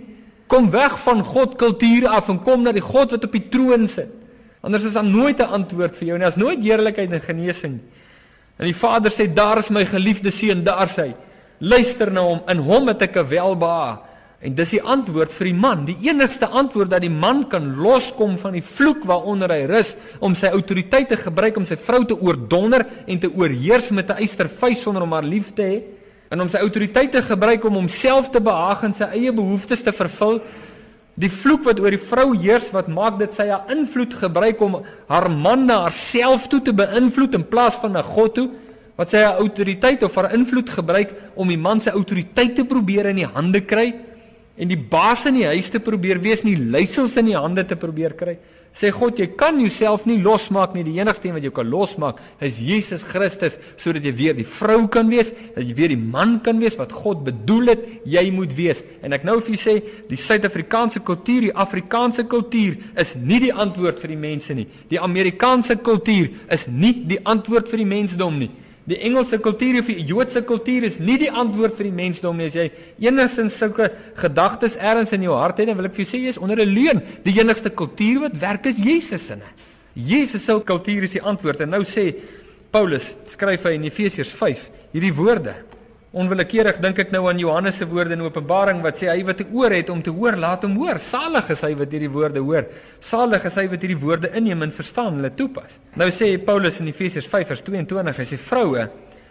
Kom 0.50 0.72
weg 0.74 0.96
van 1.04 1.22
God 1.28 1.60
kultuur 1.60 2.08
af 2.18 2.32
en 2.34 2.42
kom 2.42 2.64
na 2.66 2.74
die 2.74 2.86
God 2.86 3.14
wat 3.14 3.28
op 3.28 3.36
die 3.36 3.46
troon 3.54 3.86
sit. 3.92 4.10
Anders 4.66 4.88
is 4.90 4.98
daar 4.98 5.06
nooit 5.06 5.40
'n 5.40 5.54
antwoord 5.62 5.96
vir 5.96 6.08
jou 6.08 6.18
nie. 6.18 6.26
Daar's 6.26 6.42
nooit 6.42 6.60
heerlikheid 6.64 7.12
en 7.12 7.22
genesing 7.22 7.74
nie. 7.78 7.86
En 8.58 8.66
die 8.66 8.76
Vader 8.76 9.14
sê 9.14 9.28
daar 9.30 9.62
is 9.62 9.70
my 9.70 9.86
geliefde 9.86 10.32
seun, 10.34 10.64
daar 10.66 10.90
sy. 10.90 11.12
Luister 11.60 12.12
na 12.12 12.22
hom, 12.22 12.44
in 12.50 12.58
hom 12.58 12.88
het 12.88 13.02
ek 13.02 13.18
'n 13.18 13.28
welbehae. 13.28 13.98
En 14.38 14.54
dis 14.54 14.76
die 14.76 14.82
antwoord 14.82 15.34
vir 15.34 15.46
die 15.50 15.58
man, 15.58 15.86
die 15.86 15.98
enigste 16.06 16.46
antwoord 16.46 16.92
dat 16.94 17.02
die 17.02 17.10
man 17.10 17.48
kan 17.50 17.72
loskom 17.82 18.36
van 18.38 18.54
die 18.54 18.62
vloek 18.62 19.02
waaronder 19.10 19.50
hy 19.50 19.64
rus 19.66 19.96
om 20.22 20.36
sy 20.38 20.52
autoriteit 20.54 21.10
te 21.10 21.18
gebruik 21.18 21.58
om 21.58 21.66
sy 21.66 21.76
vrou 21.76 22.04
te 22.06 22.14
oordonder 22.14 22.86
en 23.08 23.20
te 23.20 23.32
oorheers 23.34 23.90
met 23.90 24.10
'n 24.10 24.22
eystervuis 24.22 24.82
sonder 24.82 25.02
om 25.02 25.12
haar 25.12 25.26
lief 25.26 25.54
te 25.56 25.64
hê 25.64 25.82
en 26.30 26.42
om 26.42 26.50
sy 26.50 26.58
autoriteit 26.58 27.12
te 27.12 27.22
gebruik 27.22 27.66
om 27.66 27.74
homself 27.74 28.30
te 28.30 28.40
behaag 28.40 28.84
en 28.84 28.94
sy 28.94 29.04
eie 29.04 29.34
behoeftes 29.34 29.82
te 29.82 29.92
vervul. 29.92 30.42
Die 31.16 31.32
vloek 31.32 31.64
wat 31.64 31.80
oor 31.80 31.90
die 31.90 32.08
vrou 32.10 32.38
heers 32.38 32.70
wat 32.72 32.88
maak 32.88 33.18
dit 33.18 33.34
sy 33.34 33.48
haar 33.50 33.66
invloed 33.74 34.14
gebruik 34.14 34.62
om 34.62 34.84
haar 35.10 35.32
man 35.32 35.66
na 35.66 35.82
haarself 35.82 36.48
toe 36.48 36.62
te 36.62 36.74
beïnvloed 36.74 37.34
in 37.34 37.48
plaas 37.48 37.80
van 37.82 37.92
na 37.92 38.04
God 38.04 38.36
toe 38.36 38.50
wat 38.98 39.14
sy 39.14 39.22
autoriteit 39.30 40.04
of 40.04 40.18
haar 40.18 40.34
invloed 40.36 40.70
gebruik 40.74 41.14
om 41.38 41.50
die 41.54 41.62
man 41.62 41.82
se 41.82 41.94
autoriteit 41.94 42.58
te 42.58 42.66
probeer 42.66 43.12
in 43.14 43.22
die 43.22 43.30
hande 43.30 43.62
kry 43.62 43.92
en 44.58 44.70
die 44.72 44.80
baas 44.80 45.28
in 45.30 45.38
die 45.38 45.46
huis 45.46 45.70
te 45.70 45.80
probeer 45.84 46.20
wees 46.24 46.42
nie 46.44 46.58
leiersels 46.58 47.18
in 47.22 47.30
die 47.30 47.38
hande 47.38 47.64
te 47.68 47.78
probeer 47.78 48.18
kry. 48.18 48.40
Sê 48.78 48.92
God 48.94 49.18
jy 49.18 49.26
kan 49.38 49.58
jouself 49.58 50.04
nie 50.06 50.20
losmaak 50.22 50.76
nie. 50.76 50.84
Die 50.86 51.00
enigste 51.00 51.30
een 51.30 51.34
wat 51.38 51.46
jou 51.46 51.54
kan 51.54 51.70
losmaak 51.70 52.20
is 52.46 52.60
Jesus 52.62 53.06
Christus 53.06 53.56
sodat 53.78 54.06
jy 54.06 54.14
weer 54.18 54.36
die 54.38 54.46
vrou 54.46 54.84
kan 54.94 55.10
wees 55.10 55.32
dat 55.56 55.64
jy 55.64 55.78
weer 55.78 55.94
die 55.94 56.02
man 56.02 56.36
kan 56.46 56.62
wees 56.62 56.78
wat 56.78 56.94
God 56.94 57.24
bedoel 57.26 57.74
het 57.74 57.88
jy 58.06 58.28
moet 58.34 58.54
wees. 58.58 58.84
En 59.06 59.14
ek 59.18 59.26
nou 59.26 59.40
vir 59.40 59.56
julle 59.56 59.64
sê 59.64 60.04
die 60.10 60.22
Suid-Afrikaanse 60.22 61.02
kultuur 61.06 61.50
die 61.50 61.56
Afrikaanse 61.66 62.28
kultuur 62.30 62.78
is 63.02 63.16
nie 63.18 63.42
die 63.48 63.54
antwoord 63.54 64.02
vir 64.02 64.14
die 64.14 64.22
mense 64.26 64.58
nie. 64.58 64.68
Die 64.90 65.02
Amerikaanse 65.02 65.80
kultuur 65.82 66.30
is 66.54 66.70
nie 66.70 66.94
die 67.10 67.22
antwoord 67.26 67.70
vir 67.70 67.86
die 67.86 67.92
mensdom 67.98 68.42
nie 68.42 68.54
Die 68.88 69.00
Engelse 69.04 69.36
kultuur 69.44 69.82
of 69.82 69.90
die 69.92 70.04
Joodse 70.08 70.42
kultuur 70.48 70.86
is 70.88 70.96
nie 71.04 71.18
die 71.20 71.28
antwoord 71.28 71.76
vir 71.76 71.90
die 71.90 71.96
mensdom 71.98 72.38
nie. 72.40 72.48
As 72.48 72.56
jy 72.56 72.70
enigstens 73.04 73.58
sulke 73.60 73.90
gedagtes 74.16 74.78
ergens 74.80 75.12
in 75.12 75.26
jou 75.28 75.36
hart 75.36 75.60
het, 75.60 75.68
dan 75.68 75.76
wil 75.76 75.90
ek 75.90 75.98
vir 75.98 76.06
jou 76.06 76.12
sê 76.14 76.22
jy 76.24 76.32
is 76.32 76.40
onder 76.40 76.62
'n 76.64 76.72
leuen. 76.72 77.02
Die 77.24 77.36
enigste 77.36 77.70
kultuur 77.70 78.22
wat 78.22 78.40
werk 78.40 78.66
is 78.66 78.78
Jesus 78.80 79.28
se. 79.28 79.38
Jesus 79.94 80.46
se 80.46 80.54
kultuur 80.64 81.04
is 81.04 81.12
die 81.12 81.22
antwoord. 81.22 81.62
En 81.62 81.70
nou 81.70 81.84
sê 81.84 82.16
Paulus, 82.72 83.14
skryf 83.28 83.64
hy 83.64 83.74
in 83.76 83.84
Efesiërs 83.84 84.32
5 84.32 84.70
hierdie 84.94 85.14
woorde. 85.14 85.67
Onwillekeurig 86.16 86.78
dink 86.80 87.02
ek 87.04 87.12
nou 87.12 87.26
aan 87.28 87.40
Johannes 87.40 87.76
se 87.82 87.86
woorde 87.86 88.16
in 88.16 88.24
Openbaring 88.24 88.80
wat 88.84 88.96
sê 88.96 89.10
hy 89.12 89.26
wat 89.28 89.42
'n 89.42 89.52
oor 89.52 89.72
het 89.72 89.90
om 89.90 90.02
te 90.02 90.10
hoor, 90.10 90.38
laat 90.38 90.64
hom 90.64 90.78
hoor. 90.78 91.00
Salig 91.00 91.50
is 91.50 91.62
hy 91.62 91.76
wat 91.76 91.92
hierdie 91.92 92.10
woorde 92.10 92.40
hoor. 92.40 92.66
Salig 93.00 93.44
is 93.46 93.56
hy 93.56 93.68
wat 93.68 93.82
hierdie 93.82 94.00
woorde 94.00 94.32
inneem 94.34 94.64
en 94.64 94.72
verstaan 94.72 95.16
hulle 95.16 95.36
toepas. 95.36 95.80
Nou 95.96 96.10
sê 96.10 96.38
Paulus 96.38 96.80
in 96.80 96.88
Efesiërs 96.88 97.28
5:22, 97.28 98.18
hy 98.18 98.26
sê 98.26 98.38
vroue, 98.38 98.90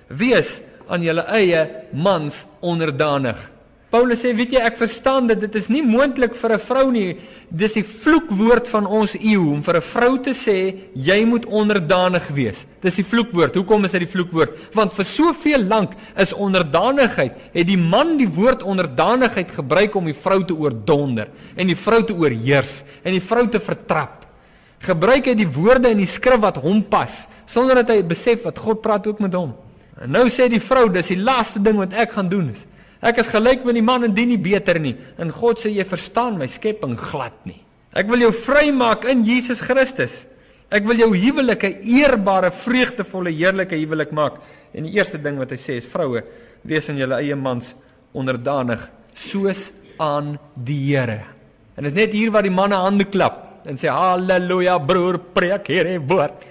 wees 0.09 0.61
aan 0.89 1.03
julle 1.03 1.25
eie 1.29 1.67
mans 1.93 2.47
onderdanig 2.61 3.56
Paulus 3.97 4.21
sê, 4.21 4.35
weet 4.37 4.53
jy, 4.53 4.61
ek 4.61 4.77
verstaan 4.77 5.31
dit, 5.31 5.39
dit 5.47 5.55
is 5.57 5.71
nie 5.73 5.81
moontlik 5.81 6.35
vir 6.37 6.53
'n 6.53 6.61
vrou 6.61 6.91
nie. 6.93 7.17
Dis 7.49 7.73
die 7.79 7.85
vloekwoord 7.85 8.69
van 8.69 8.87
ons 8.87 9.15
eeu 9.15 9.41
om 9.55 9.63
vir 9.63 9.77
'n 9.77 9.81
vrou 9.81 10.19
te 10.19 10.35
sê 10.35 10.93
jy 10.93 11.25
moet 11.25 11.47
onderdanig 11.47 12.29
wees. 12.29 12.67
Dis 12.83 12.97
die 12.97 13.05
vloekwoord. 13.05 13.55
Hoekom 13.55 13.85
is 13.85 13.93
dit 13.93 14.01
die 14.01 14.13
vloekwoord? 14.15 14.75
Want 14.75 14.93
vir 14.93 15.05
soveel 15.05 15.65
lank 15.65 15.93
is 16.15 16.35
onderdanigheid, 16.35 17.33
het 17.55 17.67
die 17.67 17.79
man 17.79 18.19
die 18.19 18.29
woord 18.29 18.63
onderdanigheid 18.63 19.51
gebruik 19.51 19.95
om 19.95 20.05
die 20.05 20.21
vrou 20.25 20.45
te 20.45 20.55
oordonder 20.55 21.29
en 21.57 21.67
die 21.67 21.77
vrou 21.77 22.05
te 22.05 22.13
oorheers 22.13 22.85
en 23.03 23.13
die 23.13 23.23
vrou 23.23 23.49
te 23.49 23.61
vertrap. 23.61 24.27
Gebruik 24.79 25.25
hy 25.25 25.35
die 25.35 25.49
woorde 25.49 25.89
in 25.89 25.99
die 25.99 26.07
skrif 26.07 26.41
wat 26.41 26.57
hom 26.57 26.83
pas 26.83 27.29
sonder 27.47 27.77
dat 27.77 27.89
hy 27.89 28.03
besef 28.03 28.43
wat 28.45 28.59
God 28.59 28.83
praat 28.83 29.07
ook 29.07 29.21
met 29.21 29.33
hom. 29.33 29.55
En 30.03 30.11
nou 30.11 30.29
sê 30.29 30.49
die 30.49 30.61
vrou, 30.61 30.91
dis 30.91 31.09
die 31.09 31.23
laaste 31.23 31.63
ding 31.63 31.79
wat 31.79 31.93
ek 31.93 32.13
gaan 32.13 32.29
doen 32.29 32.51
is 32.51 32.67
Ek 33.05 33.19
is 33.21 33.29
gelyk 33.29 33.65
met 33.67 33.77
die 33.77 33.85
man 33.85 34.07
en 34.07 34.15
dien 34.15 34.31
nie 34.33 34.41
beter 34.41 34.79
nie. 34.81 34.95
En 35.21 35.33
God 35.35 35.61
sê 35.61 35.73
jy 35.75 35.85
verstaan 35.85 36.39
my 36.41 36.49
skepping 36.49 36.97
glad 36.99 37.37
nie. 37.45 37.61
Ek 37.97 38.09
wil 38.09 38.25
jou 38.27 38.33
vrymaak 38.33 39.05
in 39.09 39.25
Jesus 39.25 39.61
Christus. 39.65 40.25
Ek 40.73 40.85
wil 40.85 40.99
jou 40.99 41.13
huwelik 41.15 41.65
'n 41.65 41.81
eerbare, 41.85 42.51
vreugdevolle, 42.51 43.31
heerlike 43.31 43.77
huwelik 43.77 44.13
maak. 44.13 44.41
En 44.75 44.85
die 44.85 44.97
eerste 44.97 45.19
ding 45.19 45.39
wat 45.39 45.51
hy 45.51 45.57
sê 45.57 45.77
is 45.77 45.87
vroue, 45.87 46.23
wees 46.63 46.89
aan 46.89 46.99
julle 46.99 47.15
eie 47.15 47.37
mans 47.37 47.75
onderdanig 48.13 48.89
soos 49.15 49.73
aan 49.99 50.39
die 50.55 50.97
Here. 50.97 51.25
En 51.77 51.85
dit 51.85 51.93
is 51.93 51.97
net 51.97 52.13
hier 52.13 52.31
waar 52.31 52.43
die 52.43 52.51
manne 52.51 52.75
hande 52.75 53.05
klap 53.05 53.67
en 53.67 53.77
sê 53.77 53.89
haleluja 53.89 54.79
broer, 54.79 55.19
preek 55.19 55.67
hierdie 55.69 55.99
woord. 55.99 56.45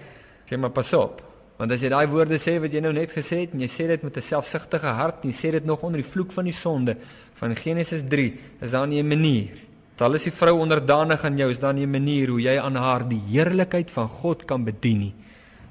Sê 0.50 0.58
maar 0.58 0.70
pas 0.70 0.94
op. 0.94 1.25
Want 1.56 1.72
as 1.72 1.84
jy 1.84 1.90
daai 1.90 2.08
woorde 2.12 2.36
sê 2.42 2.58
wat 2.60 2.74
jy 2.74 2.82
nou 2.84 2.92
net 2.92 3.14
gesê 3.16 3.46
het 3.46 3.54
en 3.56 3.62
jy 3.64 3.70
sê 3.72 3.88
dit 3.88 4.04
met 4.04 4.18
'n 4.18 4.22
selfsugtige 4.22 4.92
hart 4.92 5.24
en 5.24 5.32
jy 5.32 5.36
sê 5.36 5.52
dit 5.52 5.66
nog 5.66 5.84
onder 5.84 6.02
die 6.02 6.10
vloek 6.10 6.32
van 6.32 6.44
die 6.46 6.54
sonde 6.54 6.98
van 7.36 7.56
Genesis 7.56 8.04
3, 8.04 8.34
is 8.62 8.72
daar 8.72 8.88
nie 8.88 9.02
'n 9.02 9.08
manier. 9.08 9.66
Tal 9.96 10.14
is 10.14 10.24
die 10.24 10.32
vrou 10.32 10.60
onderdanig 10.60 11.24
aan 11.24 11.38
jou, 11.38 11.50
is 11.50 11.60
daar 11.60 11.74
nie 11.74 11.86
'n 11.86 11.92
manier 11.92 12.28
hoe 12.28 12.42
jy 12.42 12.60
aan 12.60 12.76
haar 12.76 13.08
die 13.08 13.22
heerlikheid 13.30 13.92
van 13.92 14.08
God 14.08 14.46
kan 14.46 14.64
bedien 14.64 15.00
nie. 15.00 15.14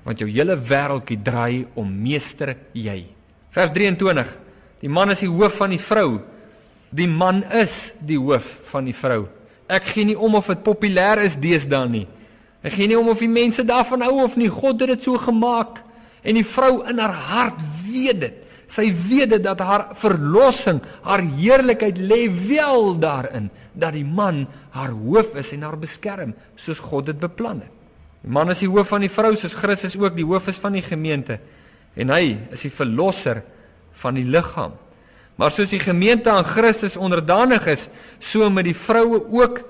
Want 0.02 0.18
jou 0.18 0.30
hele 0.30 0.56
wêreldjie 0.56 1.22
draai 1.22 1.66
om 1.74 2.02
meester 2.02 2.56
jy. 2.72 3.06
Vers 3.50 3.70
23. 3.70 4.38
Die 4.80 4.88
man 4.88 5.10
is 5.10 5.20
die 5.20 5.28
hoof 5.28 5.56
van 5.56 5.70
die 5.70 5.80
vrou. 5.80 6.20
Die 6.90 7.08
man 7.08 7.42
is 7.52 7.92
die 8.00 8.18
hoof 8.18 8.60
van 8.62 8.84
die 8.84 8.94
vrou. 8.94 9.28
Ek 9.66 9.84
gee 9.84 10.04
nie 10.04 10.18
om 10.18 10.34
of 10.34 10.46
dit 10.46 10.62
populêr 10.62 11.24
is 11.24 11.36
deesdae 11.36 11.88
nie. 11.88 12.06
Ek 12.64 12.78
gee 12.78 12.88
nie 12.88 12.96
om 12.96 13.10
of 13.12 13.20
die 13.20 13.28
mense 13.28 13.64
daarvan 13.66 14.02
hou 14.06 14.22
of 14.24 14.38
nie. 14.40 14.48
God 14.48 14.80
het 14.80 14.94
dit 14.94 15.04
so 15.04 15.20
gemaak 15.20 15.82
en 16.24 16.38
die 16.38 16.46
vrou 16.48 16.80
in 16.88 16.98
haar 17.02 17.12
hart 17.28 17.60
weet 17.84 18.22
dit. 18.22 18.40
Sy 18.72 18.88
weet 19.06 19.34
dit 19.36 19.44
dat 19.44 19.60
haar 19.60 19.90
verlossing, 20.00 20.80
haar 21.04 21.22
heerlikheid 21.36 22.00
lê 22.00 22.24
wel 22.48 22.96
daarin 22.98 23.50
dat 23.76 23.92
die 23.94 24.06
man 24.06 24.46
haar 24.74 24.94
hoof 24.96 25.34
is 25.38 25.52
en 25.54 25.66
haar 25.66 25.76
beskerm 25.78 26.32
soos 26.56 26.80
God 26.80 27.10
dit 27.12 27.20
beplan 27.20 27.60
het. 27.60 27.72
Die 28.24 28.32
man 28.32 28.48
is 28.50 28.64
die 28.64 28.70
hoof 28.70 28.88
van 28.94 29.04
die 29.04 29.12
vrou 29.12 29.34
soos 29.36 29.56
Christus 29.58 29.98
ook 30.00 30.16
die 30.16 30.24
hoof 30.24 30.48
is 30.48 30.58
van 30.62 30.78
die 30.78 30.84
gemeente 30.84 31.38
en 31.94 32.10
hy 32.10 32.38
is 32.56 32.64
die 32.64 32.72
verlosser 32.72 33.44
van 34.00 34.16
die 34.16 34.24
liggaam. 34.26 34.72
Maar 35.36 35.52
soos 35.52 35.70
die 35.74 35.82
gemeente 35.82 36.30
aan 36.32 36.46
Christus 36.46 36.96
onderdanig 36.96 37.66
is, 37.70 37.88
so 38.22 38.48
moet 38.50 38.70
die 38.70 38.78
vroue 38.78 39.20
ook 39.34 39.60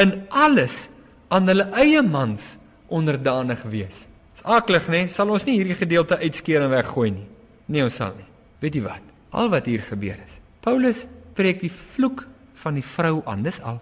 in 0.00 0.24
alles 0.28 0.88
aan 1.32 1.48
hulle 1.48 1.68
eie 1.80 2.02
mans 2.04 2.52
onderdanig 2.92 3.62
wees. 3.72 4.04
Dis 4.36 4.44
aklig, 4.44 4.88
nê? 4.92 5.06
Sal 5.12 5.32
ons 5.32 5.46
nie 5.48 5.56
hierdie 5.58 5.78
gedeelte 5.78 6.18
uitskeer 6.20 6.66
en 6.66 6.72
weggooi 6.74 7.10
nie. 7.14 7.28
Nee, 7.72 7.86
ons 7.86 7.96
sal 7.96 8.12
nie. 8.18 8.28
Weet 8.62 8.76
jy 8.76 8.84
wat? 8.84 9.12
Al 9.32 9.48
wat 9.52 9.68
hier 9.70 9.84
gebeur 9.86 10.18
is. 10.20 10.36
Paulus 10.64 11.06
preek 11.36 11.62
die 11.62 11.72
vloek 11.72 12.26
van 12.62 12.76
die 12.76 12.84
vrou 12.84 13.22
aan. 13.26 13.46
Dis 13.46 13.62
al. 13.64 13.80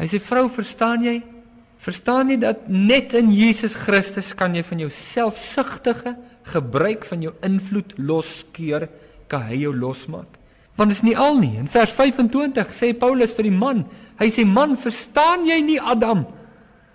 Hy 0.00 0.08
sê 0.10 0.18
vrou, 0.22 0.48
verstaan 0.52 1.04
jy? 1.06 1.20
Verstaan 1.80 2.32
jy 2.32 2.40
dat 2.42 2.66
net 2.68 3.14
in 3.16 3.30
Jesus 3.32 3.76
Christus 3.86 4.34
kan 4.36 4.56
jy 4.56 4.64
van 4.66 4.82
jou 4.82 4.90
selfsugtige 4.92 6.16
gebruik 6.50 7.06
van 7.08 7.22
jou 7.24 7.32
invloed 7.46 7.94
loskeur, 8.00 8.88
kan 9.30 9.46
hy 9.46 9.62
jou 9.62 9.72
losmaak? 9.76 10.36
Want 10.76 10.92
dis 10.92 11.04
nie 11.06 11.16
al 11.16 11.38
nie. 11.38 11.54
In 11.60 11.70
vers 11.70 11.92
25 11.94 12.74
sê 12.74 12.90
Paulus 12.98 13.32
vir 13.36 13.48
die 13.48 13.54
man, 13.54 13.84
hy 14.20 14.28
sê 14.32 14.44
man, 14.48 14.74
verstaan 14.80 15.46
jy 15.48 15.60
nie 15.64 15.78
Adam? 15.80 16.26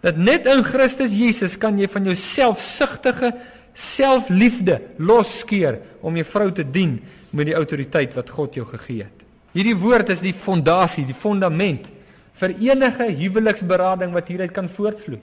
Dat 0.05 0.19
net 0.21 0.45
in 0.45 0.61
Christus 0.65 1.13
Jesus 1.15 1.57
kan 1.57 1.79
jy 1.81 1.89
van 1.89 2.11
jou 2.11 2.15
selfsugtige 2.19 3.33
selfliefde 3.75 4.79
losskeer 5.01 5.81
om 6.05 6.15
jou 6.15 6.25
vrou 6.29 6.51
te 6.53 6.63
dien 6.63 6.99
met 7.35 7.49
die 7.49 7.57
autoriteit 7.57 8.13
wat 8.15 8.29
God 8.31 8.55
jou 8.55 8.67
gegee 8.69 9.07
het. 9.07 9.23
Hierdie 9.55 9.75
woord 9.79 10.11
is 10.13 10.21
die 10.23 10.35
fondasie, 10.35 11.07
die 11.07 11.17
fondament 11.17 11.89
vir 12.39 12.53
enige 12.59 13.07
huweliksberading 13.15 14.13
wat 14.15 14.29
hieruit 14.29 14.53
kan 14.55 14.69
voortvloei. 14.71 15.21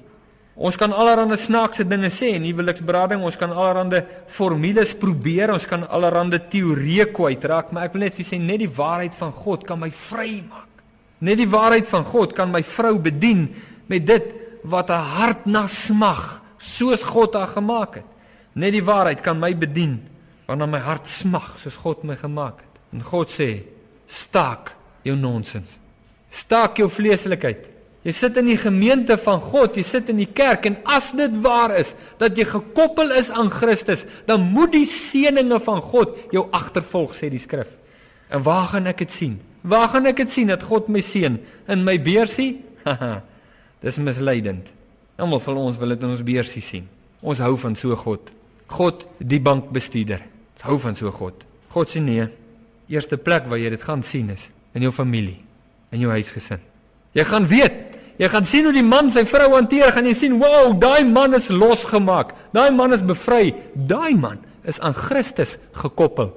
Ons 0.53 0.77
kan 0.77 0.93
allerlei 0.93 1.39
snaakse 1.41 1.85
dinge 1.89 2.11
sê 2.13 2.35
in 2.37 2.45
huweliksberading, 2.45 3.23
ons 3.25 3.39
kan 3.41 3.55
allerlei 3.55 4.03
formules 4.29 4.93
probeer, 5.01 5.55
ons 5.55 5.65
kan 5.69 5.87
allerlei 5.89 6.43
teorieë 6.53 7.09
kwytraak, 7.17 7.71
maar 7.73 7.89
ek 7.89 7.97
wil 7.97 8.05
net 8.05 8.19
vir 8.19 8.29
sê 8.29 8.41
net 8.41 8.61
die 8.61 8.69
waarheid 8.69 9.17
van 9.17 9.33
God 9.33 9.65
kan 9.69 9.81
my 9.81 9.89
vry 10.11 10.43
maak. 10.45 10.69
Net 11.25 11.39
die 11.41 11.49
waarheid 11.49 11.89
van 11.89 12.05
God 12.05 12.35
kan 12.37 12.53
my 12.53 12.61
vrou 12.67 12.99
bedien 13.01 13.47
met 13.89 14.05
dit 14.05 14.33
wat 14.63 14.91
'n 14.91 15.07
hart 15.19 15.47
na 15.47 15.67
smag, 15.67 16.41
soos 16.59 17.03
God 17.03 17.35
haar 17.35 17.49
gemaak 17.49 17.95
het. 17.95 18.09
Net 18.55 18.73
die 18.73 18.85
waarheid 18.85 19.21
kan 19.21 19.39
my 19.39 19.55
bedien 19.57 20.09
wanneer 20.47 20.69
my 20.69 20.79
hart 20.79 21.07
smag 21.07 21.59
soos 21.59 21.77
God 21.77 22.05
my 22.05 22.17
gemaak 22.17 22.59
het. 22.59 22.81
En 22.93 23.03
God 23.03 23.29
sê: 23.29 23.63
"Staak 24.07 24.73
jou 25.03 25.17
nonsens. 25.19 25.79
Staak 26.31 26.81
jou 26.81 26.89
vleeslikheid. 26.91 27.69
Jy 28.03 28.13
sit 28.17 28.39
in 28.41 28.49
die 28.51 28.59
gemeente 28.59 29.15
van 29.23 29.39
God, 29.41 29.77
jy 29.79 29.85
sit 29.87 30.09
in 30.11 30.19
die 30.19 30.31
kerk 30.35 30.67
en 30.67 30.81
as 30.91 31.13
dit 31.15 31.35
waar 31.45 31.71
is 31.79 31.93
dat 32.19 32.39
jy 32.39 32.49
gekoppel 32.51 33.15
is 33.15 33.31
aan 33.31 33.51
Christus, 33.53 34.03
dan 34.27 34.49
moet 34.55 34.73
die 34.75 34.87
seëninge 34.91 35.61
van 35.63 35.83
God 35.93 36.17
jou 36.35 36.49
agtervolg, 36.51 37.15
sê 37.15 37.31
die 37.31 37.43
skrif. 37.43 37.71
En 38.33 38.43
waar 38.43 38.73
gaan 38.73 38.91
ek 38.91 39.05
dit 39.05 39.15
sien? 39.15 39.37
Waar 39.63 39.93
gaan 39.93 40.09
ek 40.11 40.25
dit 40.25 40.31
sien 40.35 40.51
dat 40.51 40.65
God 40.67 40.91
my 40.91 41.03
seën 41.05 41.39
in 41.71 41.85
my 41.87 41.99
beursie? 42.03 42.57
Haha. 42.87 43.21
Dis 43.83 43.99
misleidend. 43.99 44.69
Almal 45.19 45.43
van 45.43 45.59
ons 45.59 45.79
wil 45.79 45.95
dit 45.95 46.05
in 46.05 46.15
ons 46.15 46.25
beursie 46.25 46.63
sien. 46.63 46.87
Ons 47.23 47.43
hou 47.43 47.55
van 47.61 47.75
so 47.79 47.97
God. 47.99 48.31
God, 48.73 49.05
die 49.19 49.41
bankbestuurder. 49.43 50.23
Ons 50.57 50.67
hou 50.69 50.79
van 50.83 50.99
so 50.99 51.11
God. 51.15 51.43
God 51.75 51.91
sê 51.91 52.03
nee. 52.03 52.29
Eerste 52.93 53.19
plek 53.19 53.49
waar 53.51 53.61
jy 53.61 53.73
dit 53.75 53.83
gaan 53.83 54.05
sien 54.07 54.31
is 54.35 54.49
in 54.77 54.87
jou 54.87 54.93
familie, 54.95 55.37
in 55.93 56.01
jou 56.01 56.13
huisgesin. 56.13 56.61
Jy 57.13 57.25
gaan 57.29 57.45
weet, 57.49 57.99
jy 58.21 58.29
gaan 58.33 58.47
sien 58.49 58.65
hoe 58.69 58.73
die 58.73 58.85
man 58.87 59.11
sy 59.13 59.25
vrou 59.29 59.51
hanteer, 59.53 59.93
gaan 59.93 60.07
jy 60.09 60.15
sien, 60.17 60.39
"Wow, 60.41 60.73
daai 60.79 61.05
man 61.05 61.35
is 61.35 61.49
losgemaak. 61.49 62.33
Daai 62.53 62.71
man 62.71 62.93
is 62.93 63.03
bevry. 63.03 63.55
Daai 63.75 64.15
man 64.15 64.39
is 64.65 64.81
aan 64.81 64.95
Christus 64.95 65.59
gekoppel." 65.73 66.33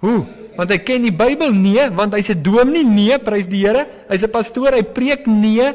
Hoe? 0.00 0.26
Want 0.56 0.70
hy 0.70 0.78
ken 0.78 1.02
die 1.02 1.12
Bybel 1.12 1.52
nee, 1.52 1.90
want 1.90 2.14
hy's 2.14 2.30
'n 2.30 2.42
dominee 2.42 2.84
nee, 2.84 3.18
prys 3.18 3.46
die 3.46 3.66
Here. 3.66 3.86
Hy's 4.08 4.22
'n 4.22 4.30
pastoor, 4.30 4.72
hy 4.72 4.82
preek 4.82 5.26
nee 5.26 5.74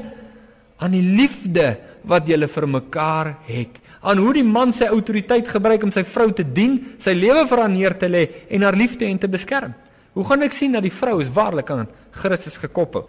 aan 0.81 0.95
die 0.95 1.05
liefde 1.05 1.75
wat 2.09 2.27
julle 2.29 2.49
vir 2.49 2.67
mekaar 2.67 3.35
het. 3.45 3.77
Aan 4.01 4.17
hoe 4.17 4.33
die 4.33 4.45
man 4.45 4.73
sy 4.73 4.89
autoriteit 4.89 5.47
gebruik 5.47 5.83
om 5.85 5.93
sy 5.93 6.03
vrou 6.07 6.31
te 6.33 6.43
dien, 6.43 6.79
sy 6.99 7.13
lewe 7.13 7.45
vir 7.49 7.61
haar 7.61 7.69
neer 7.69 7.95
te 8.01 8.09
lê 8.09 8.23
en 8.49 8.65
haar 8.65 8.77
liefde 8.77 9.05
en 9.05 9.21
te 9.21 9.29
beskerm. 9.29 9.75
Hoe 10.17 10.25
gaan 10.27 10.43
ek 10.43 10.57
sien 10.57 10.73
dat 10.73 10.83
die 10.83 10.93
vrou 10.93 11.19
is 11.21 11.29
waarlik 11.31 11.69
aan 11.71 11.85
Christus 12.17 12.57
gekoppel? 12.59 13.05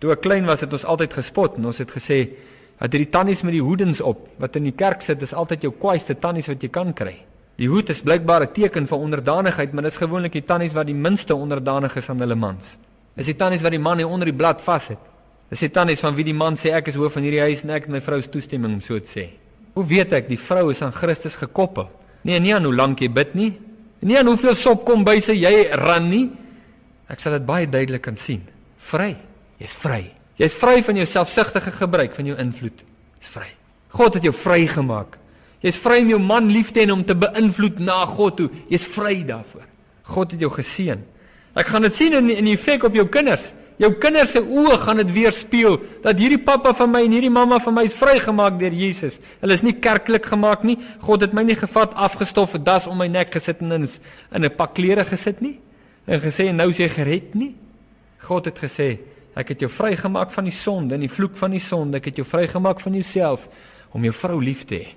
Toe 0.00 0.12
ek 0.14 0.22
klein 0.24 0.46
was, 0.48 0.62
het 0.62 0.72
ons 0.72 0.84
altyd 0.84 1.16
gespot 1.18 1.56
en 1.58 1.72
ons 1.72 1.80
het 1.80 1.90
gesê 1.90 2.20
dat 2.80 2.92
hierdie 2.92 3.10
tannies 3.12 3.42
met 3.44 3.56
die 3.56 3.64
hoedens 3.64 4.00
op 4.04 4.28
wat 4.40 4.54
in 4.56 4.68
die 4.68 4.76
kerk 4.76 5.02
sit, 5.04 5.20
is 5.24 5.34
altyd 5.36 5.66
jou 5.66 5.72
kwaaiste 5.76 6.16
tannies 6.20 6.48
wat 6.48 6.62
jy 6.62 6.70
kan 6.72 6.94
kry. 6.96 7.16
Die 7.60 7.68
hoed 7.68 7.90
is 7.92 8.00
blykbaar 8.00 8.44
'n 8.44 8.52
teken 8.52 8.86
van 8.86 8.98
onderdanigheid, 8.98 9.72
maar 9.72 9.82
dit 9.82 9.92
is 9.92 9.98
gewoonlik 9.98 10.32
die 10.32 10.44
tannies 10.44 10.72
wat 10.72 10.86
die 10.86 10.94
minste 10.94 11.34
onderdanig 11.34 11.96
is 11.96 12.08
aan 12.08 12.20
hulle 12.20 12.34
mans. 12.34 12.78
Dis 13.16 13.26
die 13.26 13.36
tannies 13.36 13.62
wat 13.62 13.72
die 13.72 13.80
man 13.80 13.98
hier 13.98 14.08
onder 14.08 14.24
die 14.24 14.36
blad 14.36 14.60
vashet. 14.60 15.09
Dis 15.50 15.64
die 15.66 15.72
tannies 15.74 16.02
van 16.02 16.14
wie 16.14 16.24
die 16.26 16.36
man 16.36 16.54
sê 16.58 16.70
ek 16.76 16.92
is 16.92 16.98
hoof 16.98 17.16
van 17.16 17.26
hierdie 17.26 17.42
huis 17.42 17.64
en 17.64 17.72
ek 17.74 17.88
het 17.88 17.94
my 17.96 18.00
vrou 18.04 18.20
se 18.22 18.30
toestemming 18.30 18.76
om 18.76 18.82
so 18.84 18.98
te 19.02 19.10
sê. 19.10 19.24
Hoe 19.74 19.86
weet 19.86 20.14
ek 20.14 20.28
die 20.30 20.38
vrou 20.38 20.68
is 20.70 20.82
aan 20.86 20.94
Christus 20.94 21.36
gekoppel? 21.40 21.88
Nee, 22.26 22.38
nie 22.42 22.54
aan 22.54 22.66
hoe 22.68 22.74
lank 22.74 23.02
jy 23.02 23.08
bid 23.10 23.34
nie. 23.34 23.50
Nie 24.06 24.20
aan 24.20 24.30
hoeveel 24.30 24.56
sop 24.58 24.84
kom 24.86 25.02
by 25.04 25.18
sy 25.24 25.34
jy 25.40 25.70
ran 25.80 26.06
nie. 26.10 26.28
Ek 27.10 27.22
sal 27.22 27.34
dit 27.38 27.46
baie 27.48 27.66
duidelik 27.66 28.04
kan 28.06 28.18
sien. 28.20 28.44
Vry. 28.90 29.14
Jy's 29.60 29.74
vry. 29.76 30.02
Jy's 30.40 30.54
vry 30.56 30.78
van 30.86 31.00
jou 31.00 31.06
selfsugtige 31.08 31.72
gebruik 31.76 32.14
van 32.16 32.30
jou 32.30 32.36
invloed. 32.40 32.84
Jy's 33.20 33.32
vry. 33.34 33.48
God 33.96 34.16
het 34.16 34.28
jou 34.28 34.34
vrygemaak. 34.36 35.18
Jy's 35.60 35.78
vry 35.82 35.98
om 36.04 36.12
jou 36.14 36.20
man 36.22 36.48
lief 36.48 36.70
te 36.72 36.80
hê 36.80 36.86
en 36.86 36.94
om 37.00 37.04
te 37.04 37.16
beïnvloed 37.18 37.82
na 37.84 38.04
God 38.08 38.38
toe. 38.38 38.48
Jy's 38.70 38.86
vry 38.88 39.18
daarvoor. 39.28 39.66
God 40.14 40.36
het 40.36 40.44
jou 40.46 40.52
geseën. 40.54 41.02
Ek 41.58 41.72
gaan 41.72 41.84
dit 41.84 41.94
sien 41.94 42.14
in 42.16 42.30
in 42.32 42.46
die 42.48 42.54
effek 42.56 42.86
op 42.86 42.94
jou 42.96 43.08
kinders. 43.10 43.50
Jou 43.80 43.94
kinders 43.96 44.34
se 44.34 44.42
oë 44.44 44.76
gaan 44.82 44.98
dit 45.00 45.12
weerspieël 45.14 45.78
dat 46.04 46.18
hierdie 46.20 46.42
pappa 46.44 46.74
van 46.76 46.90
my 46.92 47.00
en 47.06 47.14
hierdie 47.16 47.32
mamma 47.32 47.56
van 47.64 47.78
my 47.78 47.86
is 47.88 47.96
vrygemaak 47.96 48.58
deur 48.60 48.74
Jesus. 48.76 49.16
Hulle 49.40 49.56
is 49.56 49.64
nie 49.64 49.78
kerklik 49.80 50.28
gemaak 50.28 50.66
nie. 50.68 50.76
God 51.00 51.24
het 51.24 51.32
my 51.32 51.46
nie 51.48 51.56
gevat, 51.56 51.94
afgestof, 51.96 52.54
'n 52.54 52.64
das 52.64 52.86
om 52.86 52.98
my 52.98 53.08
nek 53.08 53.32
gesit 53.32 53.62
en 53.62 53.72
in 53.72 53.88
'n 54.44 54.50
pak 54.56 54.74
klere 54.74 55.04
gesit 55.04 55.40
nie 55.40 55.58
en 56.06 56.20
gesê 56.20 56.52
nou 56.52 56.68
is 56.70 56.78
jy 56.78 56.88
gered 56.88 57.34
nie. 57.34 57.54
God 58.18 58.44
het 58.44 58.58
gesê, 58.58 58.98
ek 59.34 59.48
het 59.54 59.60
jou 59.60 59.70
vrygemaak 59.70 60.32
van 60.34 60.44
die 60.44 60.54
sonde 60.54 60.94
en 60.94 61.00
die 61.00 61.12
vloek 61.12 61.36
van 61.36 61.50
die 61.50 61.62
sonde. 61.62 61.96
Ek 61.96 62.10
het 62.10 62.16
jou 62.16 62.26
vrygemaak 62.26 62.80
van 62.80 62.92
jouself 62.92 63.48
om 63.92 64.04
jou 64.04 64.12
vrou 64.12 64.40
lief 64.42 64.66
te 64.66 64.74
hê 64.74 64.88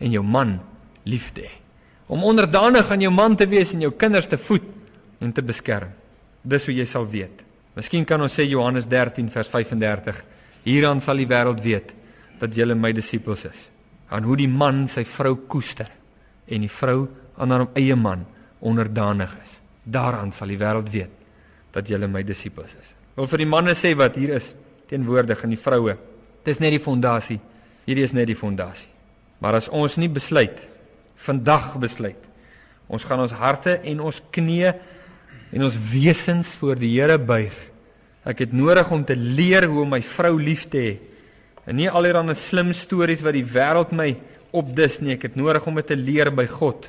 en 0.00 0.10
jou 0.10 0.24
man 0.24 0.60
lief 1.04 1.32
te 1.32 1.42
hê. 1.42 1.52
Om 2.08 2.24
onderdanig 2.24 2.90
aan 2.90 3.00
jou 3.00 3.12
man 3.12 3.36
te 3.36 3.46
wees 3.46 3.72
en 3.72 3.80
jou 3.80 3.92
kinders 3.92 4.26
te 4.26 4.38
voed 4.38 4.64
en 5.20 5.32
te 5.32 5.42
beskerm. 5.42 5.92
Dis 6.42 6.66
hoe 6.66 6.74
jy 6.74 6.86
sal 6.86 7.06
weet. 7.06 7.44
Miskien 7.76 8.04
kan 8.08 8.20
ons 8.20 8.34
sê 8.36 8.44
Johannes 8.48 8.86
13 8.88 9.30
vers 9.32 9.48
35. 9.48 10.20
Hieraan 10.66 11.00
sal 11.00 11.22
die 11.22 11.28
wêreld 11.28 11.62
weet 11.64 11.94
dat 12.40 12.54
julle 12.56 12.76
my 12.76 12.92
disippels 12.94 13.46
is. 13.48 13.68
Aan 14.12 14.26
hoe 14.28 14.36
die 14.36 14.50
man 14.50 14.84
sy 14.90 15.04
vrou 15.08 15.36
koester 15.48 15.88
en 16.46 16.66
die 16.66 16.70
vrou 16.72 17.06
aan 17.40 17.54
haar 17.54 17.66
eie 17.78 17.96
man 17.96 18.26
onderdanig 18.60 19.32
is. 19.40 19.58
Daaraan 19.84 20.34
sal 20.36 20.52
die 20.52 20.60
wêreld 20.60 20.90
weet 20.92 21.20
dat 21.72 21.88
julle 21.88 22.08
my 22.10 22.22
disippels 22.26 22.74
is. 22.76 22.92
Wil 23.16 23.28
vir 23.30 23.44
die 23.44 23.48
manne 23.48 23.76
sê 23.78 23.94
wat 23.96 24.18
hier 24.20 24.36
is 24.36 24.52
teenwoordig 24.90 25.40
in 25.46 25.54
die 25.54 25.60
vroue. 25.60 25.96
Dis 26.44 26.60
net 26.60 26.74
die 26.76 26.82
fondasie. 26.82 27.40
Hierdie 27.86 28.04
is 28.04 28.12
net 28.14 28.28
die 28.28 28.38
fondasie. 28.38 28.90
Maar 29.40 29.58
as 29.58 29.70
ons 29.72 29.96
nie 29.98 30.10
besluit 30.12 30.60
vandag 31.22 31.74
besluit 31.80 32.28
ons 32.92 33.04
gaan 33.08 33.22
ons 33.24 33.34
harte 33.40 33.78
en 33.88 34.02
ons 34.04 34.18
knieë 34.34 34.72
en 35.52 35.66
ons 35.66 35.76
wesens 35.92 36.54
voor 36.58 36.80
die 36.80 36.94
Here 36.96 37.18
buig. 37.18 37.54
Ek 38.24 38.44
het 38.44 38.52
nodig 38.54 38.88
om 38.94 39.04
te 39.04 39.16
leer 39.16 39.66
hoe 39.68 39.82
om 39.82 39.94
my 39.94 40.00
vrou 40.02 40.36
lief 40.40 40.68
te 40.70 40.80
hê. 40.80 40.92
En 41.66 41.76
nie 41.78 41.90
allerlei 41.90 42.34
slim 42.38 42.72
stories 42.74 43.22
wat 43.22 43.36
die 43.36 43.46
wêreld 43.46 43.92
my 43.94 44.14
opdis 44.54 45.00
nie. 45.02 45.16
Ek 45.16 45.28
het 45.28 45.36
nodig 45.38 45.66
om 45.66 45.78
dit 45.78 45.90
te 45.92 45.98
leer 45.98 46.30
by 46.34 46.46
God. 46.50 46.88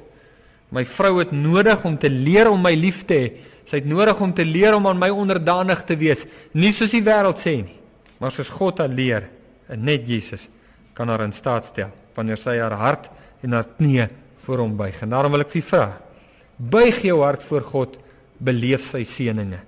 My 0.74 0.86
vrou 0.90 1.20
het 1.20 1.34
nodig 1.36 1.84
om 1.86 1.98
te 2.00 2.10
leer 2.10 2.50
om 2.50 2.62
my 2.62 2.74
lief 2.78 3.04
te 3.10 3.20
hê. 3.20 3.28
Sy 3.68 3.80
het 3.80 3.88
nodig 3.88 4.20
om 4.22 4.34
te 4.36 4.46
leer 4.46 4.76
om 4.76 4.88
aan 4.90 5.00
my 5.00 5.10
onderdanig 5.14 5.84
te 5.88 5.96
wees, 6.00 6.26
nie 6.52 6.74
soos 6.76 6.92
die 6.92 7.04
wêreld 7.04 7.40
sê 7.40 7.56
nie, 7.62 7.78
maar 8.20 8.34
soos 8.36 8.52
God 8.52 8.82
haar 8.84 8.92
leer. 8.92 9.30
En 9.72 9.86
net 9.88 10.08
Jesus 10.08 10.50
kan 10.94 11.10
haar 11.10 11.24
in 11.26 11.34
staat 11.34 11.70
stel 11.72 11.94
wanneer 12.14 12.38
sy 12.38 12.58
haar 12.60 12.76
hart 12.78 13.08
en 13.42 13.56
haar 13.56 13.70
knie 13.80 14.06
voor 14.44 14.62
hom 14.62 14.76
buig. 14.78 15.00
En 15.02 15.16
daarom 15.16 15.34
wil 15.34 15.46
ek 15.46 15.54
vir 15.56 15.64
vra, 15.66 15.86
buig 16.58 17.00
jou 17.08 17.22
hart 17.24 17.46
voor 17.48 17.64
God, 17.72 17.96
beleef 18.40 18.90
sy 18.90 19.04
seëninge. 19.08 19.60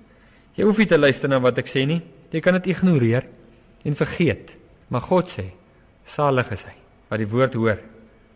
Jy 0.56 0.64
hoef 0.64 0.78
nie 0.80 0.88
te 0.88 0.98
luister 0.98 1.28
na 1.28 1.38
wat 1.42 1.58
ek 1.60 1.68
sê 1.68 1.84
nie. 1.88 2.00
Jy 2.32 2.40
kan 2.44 2.56
dit 2.58 2.70
ignoreer 2.72 3.26
en 3.86 3.98
vergeet. 3.98 4.54
Maar 4.88 5.04
God 5.06 5.30
sê, 5.30 5.50
salig 6.06 6.50
is 6.54 6.64
hy 6.68 6.76
wat 7.06 7.20
die 7.22 7.28
woord 7.30 7.54
hoor, 7.54 7.78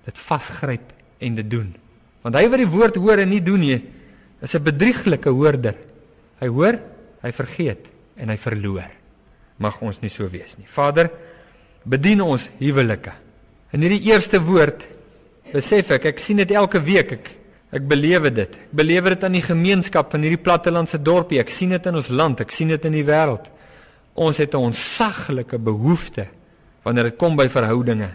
dit 0.06 0.18
vasgryp 0.18 0.92
en 1.18 1.38
dit 1.40 1.48
doen. 1.50 1.72
Want 2.22 2.36
hy 2.38 2.44
wat 2.52 2.60
die 2.62 2.70
woord 2.70 2.98
hoor 3.02 3.22
en 3.22 3.32
nie 3.32 3.42
doen 3.42 3.60
nie, 3.60 3.80
is 4.40 4.54
'n 4.54 4.62
bedrieglike 4.62 5.28
hoorder. 5.28 5.74
Hy 6.40 6.48
hoor, 6.48 6.78
hy 7.22 7.32
vergeet 7.32 7.90
en 8.16 8.28
hy 8.28 8.36
verloor. 8.36 8.90
Mag 9.58 9.82
ons 9.82 10.00
nie 10.00 10.08
so 10.08 10.28
wees 10.28 10.56
nie. 10.58 10.66
Vader, 10.66 11.10
bedien 11.84 12.20
ons 12.20 12.48
huwelike. 12.58 13.12
In 13.72 13.82
hierdie 13.82 14.10
eerste 14.10 14.40
woord 14.40 14.86
besef 15.52 15.90
ek, 15.90 16.04
ek 16.04 16.18
sien 16.18 16.36
dit 16.36 16.50
elke 16.50 16.80
week. 16.80 17.12
Ek 17.12 17.30
ek 17.70 17.86
belewe 17.88 18.30
dit. 18.34 18.56
Ek 18.56 18.74
belewe 18.74 19.14
dit 19.14 19.24
aan 19.24 19.36
die 19.38 19.44
gemeenskap 19.44 20.10
van 20.12 20.24
hierdie 20.26 20.42
plattelandse 20.42 20.98
dorpie. 21.02 21.40
Ek 21.40 21.52
sien 21.52 21.70
dit 21.70 21.86
in 21.86 21.98
ons 22.00 22.08
land, 22.08 22.40
ek 22.40 22.50
sien 22.50 22.68
dit 22.68 22.84
in 22.84 22.96
die 22.98 23.06
wêreld. 23.06 23.50
Ons 24.14 24.38
het 24.38 24.54
'n 24.54 24.70
onsaglike 24.70 25.58
behoefte 25.58 26.26
wanneer 26.82 27.04
dit 27.04 27.16
kom 27.16 27.36
by 27.36 27.48
verhoudinge. 27.48 28.10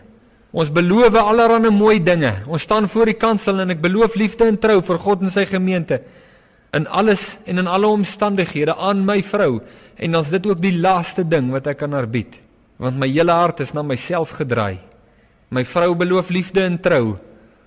Ons 0.51 0.69
beloof 0.69 1.15
allerlei 1.15 1.69
mooi 1.69 1.99
dinge. 1.99 2.43
Ons 2.47 2.61
staan 2.61 2.87
voor 2.87 3.05
die 3.05 3.19
kansel 3.19 3.59
en 3.59 3.69
ek 3.69 3.81
beloof 3.81 4.15
liefde 4.15 4.45
en 4.45 4.57
trou 4.57 4.81
vir 4.81 4.97
God 4.97 5.21
en 5.21 5.29
sy 5.29 5.45
gemeente 5.45 6.01
in 6.73 6.87
alles 6.87 7.37
en 7.45 7.57
in 7.57 7.67
alle 7.67 7.87
omstandighede 7.87 8.75
aan 8.75 9.05
my 9.05 9.21
vrou 9.23 9.61
en 9.95 10.11
dan's 10.11 10.29
dit 10.29 10.45
ook 10.45 10.61
die 10.61 10.77
laaste 10.79 11.23
ding 11.27 11.51
wat 11.51 11.67
ek 11.67 11.77
kan 11.77 11.93
aanbied 11.93 12.45
want 12.81 12.99
my 12.99 13.07
hele 13.07 13.31
hart 13.31 13.61
is 13.63 13.73
na 13.73 13.83
myself 13.83 14.35
gedraai. 14.35 14.79
My 15.49 15.63
vrou 15.63 15.93
beloof 15.95 16.31
liefde 16.33 16.65
en 16.65 16.77
trou, 16.81 17.15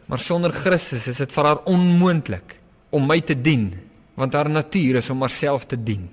maar 0.09 0.23
sonder 0.25 0.55
Christus 0.57 1.07
is 1.11 1.21
dit 1.21 1.33
vir 1.33 1.49
haar 1.51 1.65
onmoontlik 1.69 2.57
om 2.97 3.05
my 3.07 3.21
te 3.21 3.37
dien, 3.37 3.71
want 4.19 4.35
haar 4.35 4.49
natuur 4.51 4.99
is 5.03 5.11
om 5.13 5.21
haarself 5.23 5.69
te 5.69 5.77
dien. 5.77 6.09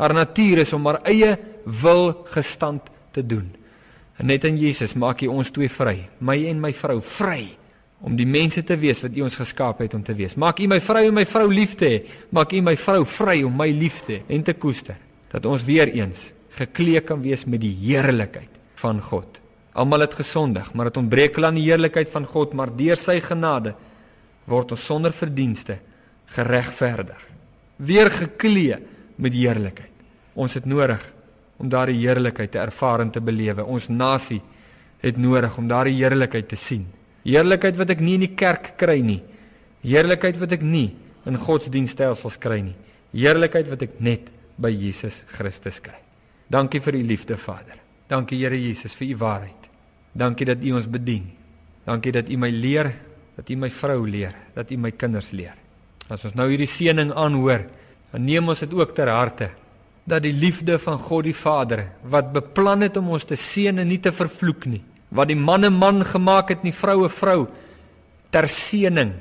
Haar 0.00 0.14
natuur 0.14 0.62
is 0.62 0.72
om 0.72 0.86
haar 0.86 1.02
eie 1.10 1.34
wil 1.82 2.12
gestand 2.32 2.86
te 3.12 3.24
doen. 3.26 3.50
En 4.20 4.30
net 4.30 4.44
in 4.44 4.58
Jesus 4.60 4.94
maak 4.94 5.24
hy 5.24 5.28
ons 5.32 5.50
twee 5.50 5.68
vry, 5.72 5.96
my 6.18 6.36
en 6.48 6.60
my 6.62 6.72
vrou 6.76 7.00
vry 7.02 7.56
om 8.00 8.16
die 8.16 8.28
mense 8.28 8.62
te 8.64 8.76
wees 8.80 9.02
wat 9.04 9.16
U 9.16 9.24
ons 9.26 9.38
geskaap 9.40 9.82
het 9.84 9.94
om 9.96 10.04
te 10.04 10.14
wees. 10.16 10.36
Maak 10.40 10.62
U 10.62 10.68
my 10.70 10.80
vrou 10.80 11.02
en 11.08 11.16
my 11.18 11.26
vrou 11.28 11.48
lief 11.52 11.74
te 11.80 11.88
hê. 11.88 11.98
Maak 12.32 12.54
U 12.56 12.62
my 12.64 12.76
vrou 12.80 13.04
vry 13.04 13.40
om 13.44 13.56
my 13.56 13.68
lief 13.76 14.00
te 14.06 14.18
hê 14.18 14.36
en 14.36 14.46
te 14.46 14.54
koester. 14.56 14.96
Dat 15.32 15.46
ons 15.46 15.64
weer 15.66 15.92
eens 15.92 16.30
geklee 16.56 17.02
kan 17.04 17.20
wees 17.22 17.44
met 17.44 17.60
die 17.62 17.74
heerlikheid 17.82 18.56
van 18.80 19.00
God. 19.04 19.39
Almal 19.72 20.06
het 20.06 20.16
gesondig, 20.18 20.72
maar 20.74 20.90
dit 20.90 20.98
ontbreek 20.98 21.36
hulle 21.38 21.50
aan 21.50 21.58
die 21.60 21.68
heerlikheid 21.68 22.10
van 22.10 22.26
God, 22.26 22.54
maar 22.58 22.72
deur 22.74 22.98
sy 22.98 23.20
genade 23.22 23.74
word 24.50 24.74
ons 24.74 24.86
sonder 24.86 25.14
verdienste 25.14 25.78
geregverdig. 26.34 27.20
Weer 27.76 28.10
geklee 28.10 28.78
met 29.20 29.34
heerlikheid. 29.34 29.92
Ons 30.34 30.56
het 30.58 30.66
nodig 30.68 31.02
om 31.60 31.68
daardie 31.68 31.98
heerlikheid 32.00 32.52
te 32.54 32.62
ervaar 32.62 33.04
en 33.04 33.12
te 33.12 33.22
belewe. 33.22 33.64
Ons 33.64 33.88
nasie 33.92 34.40
het 35.00 35.18
nodig 35.20 35.56
om 35.58 35.68
daardie 35.68 35.98
heerlikheid 35.98 36.48
te 36.48 36.58
sien. 36.58 36.86
Heerlikheid 37.24 37.76
wat 37.76 37.94
ek 37.94 38.02
nie 38.04 38.16
in 38.16 38.24
die 38.24 38.34
kerk 38.38 38.74
kry 38.80 38.98
nie. 39.04 39.20
Heerlikheid 39.84 40.38
wat 40.40 40.56
ek 40.56 40.64
nie 40.64 40.90
in 41.28 41.38
godsdienststelsels 41.40 42.38
kry 42.40 42.60
nie. 42.64 42.76
Heerlikheid 43.12 43.68
wat 43.70 43.84
ek 43.86 43.98
net 44.00 44.30
by 44.60 44.72
Jesus 44.72 45.22
Christus 45.36 45.80
kry. 45.82 45.98
Dankie 46.50 46.82
vir 46.82 46.98
u 46.98 47.02
liefde, 47.06 47.36
Vader. 47.38 47.78
Dankie 48.10 48.40
Here 48.40 48.58
Jesus 48.58 48.96
vir 48.98 49.12
u 49.12 49.16
waarheid. 49.20 49.59
Dankie 50.12 50.46
dat 50.46 50.58
u 50.62 50.72
ons 50.72 50.88
bedien. 50.90 51.30
Dankie 51.84 52.12
dat 52.12 52.28
u 52.28 52.36
my 52.36 52.50
leer, 52.50 52.92
dat 53.36 53.48
u 53.48 53.56
my 53.56 53.70
vrou 53.70 54.08
leer, 54.08 54.34
dat 54.54 54.70
u 54.70 54.76
my 54.76 54.90
kinders 54.90 55.30
leer. 55.30 55.54
As 56.10 56.24
ons 56.26 56.34
nou 56.34 56.48
hierdie 56.50 56.68
seëning 56.68 57.12
aanhoor, 57.14 57.64
dan 58.10 58.24
neem 58.26 58.48
ons 58.50 58.62
dit 58.64 58.72
ook 58.74 58.94
ter 58.94 59.08
harte 59.08 59.50
dat 60.10 60.24
die 60.24 60.34
liefde 60.34 60.78
van 60.82 60.98
God 60.98 61.28
die 61.28 61.36
Vader 61.36 61.84
wat 62.10 62.32
beplan 62.34 62.82
het 62.82 62.96
om 62.98 63.12
ons 63.14 63.26
te 63.28 63.36
seën 63.38 63.78
en 63.78 63.86
nie 63.86 64.00
te 64.02 64.10
vervloek 64.10 64.66
nie, 64.66 64.82
wat 65.14 65.28
die 65.30 65.38
man 65.38 65.64
'n 65.64 65.72
man 65.72 66.04
gemaak 66.04 66.48
het, 66.50 66.64
nie 66.64 66.72
vroue 66.72 67.08
vrou 67.08 67.48
ter 68.30 68.48
seëning, 68.48 69.12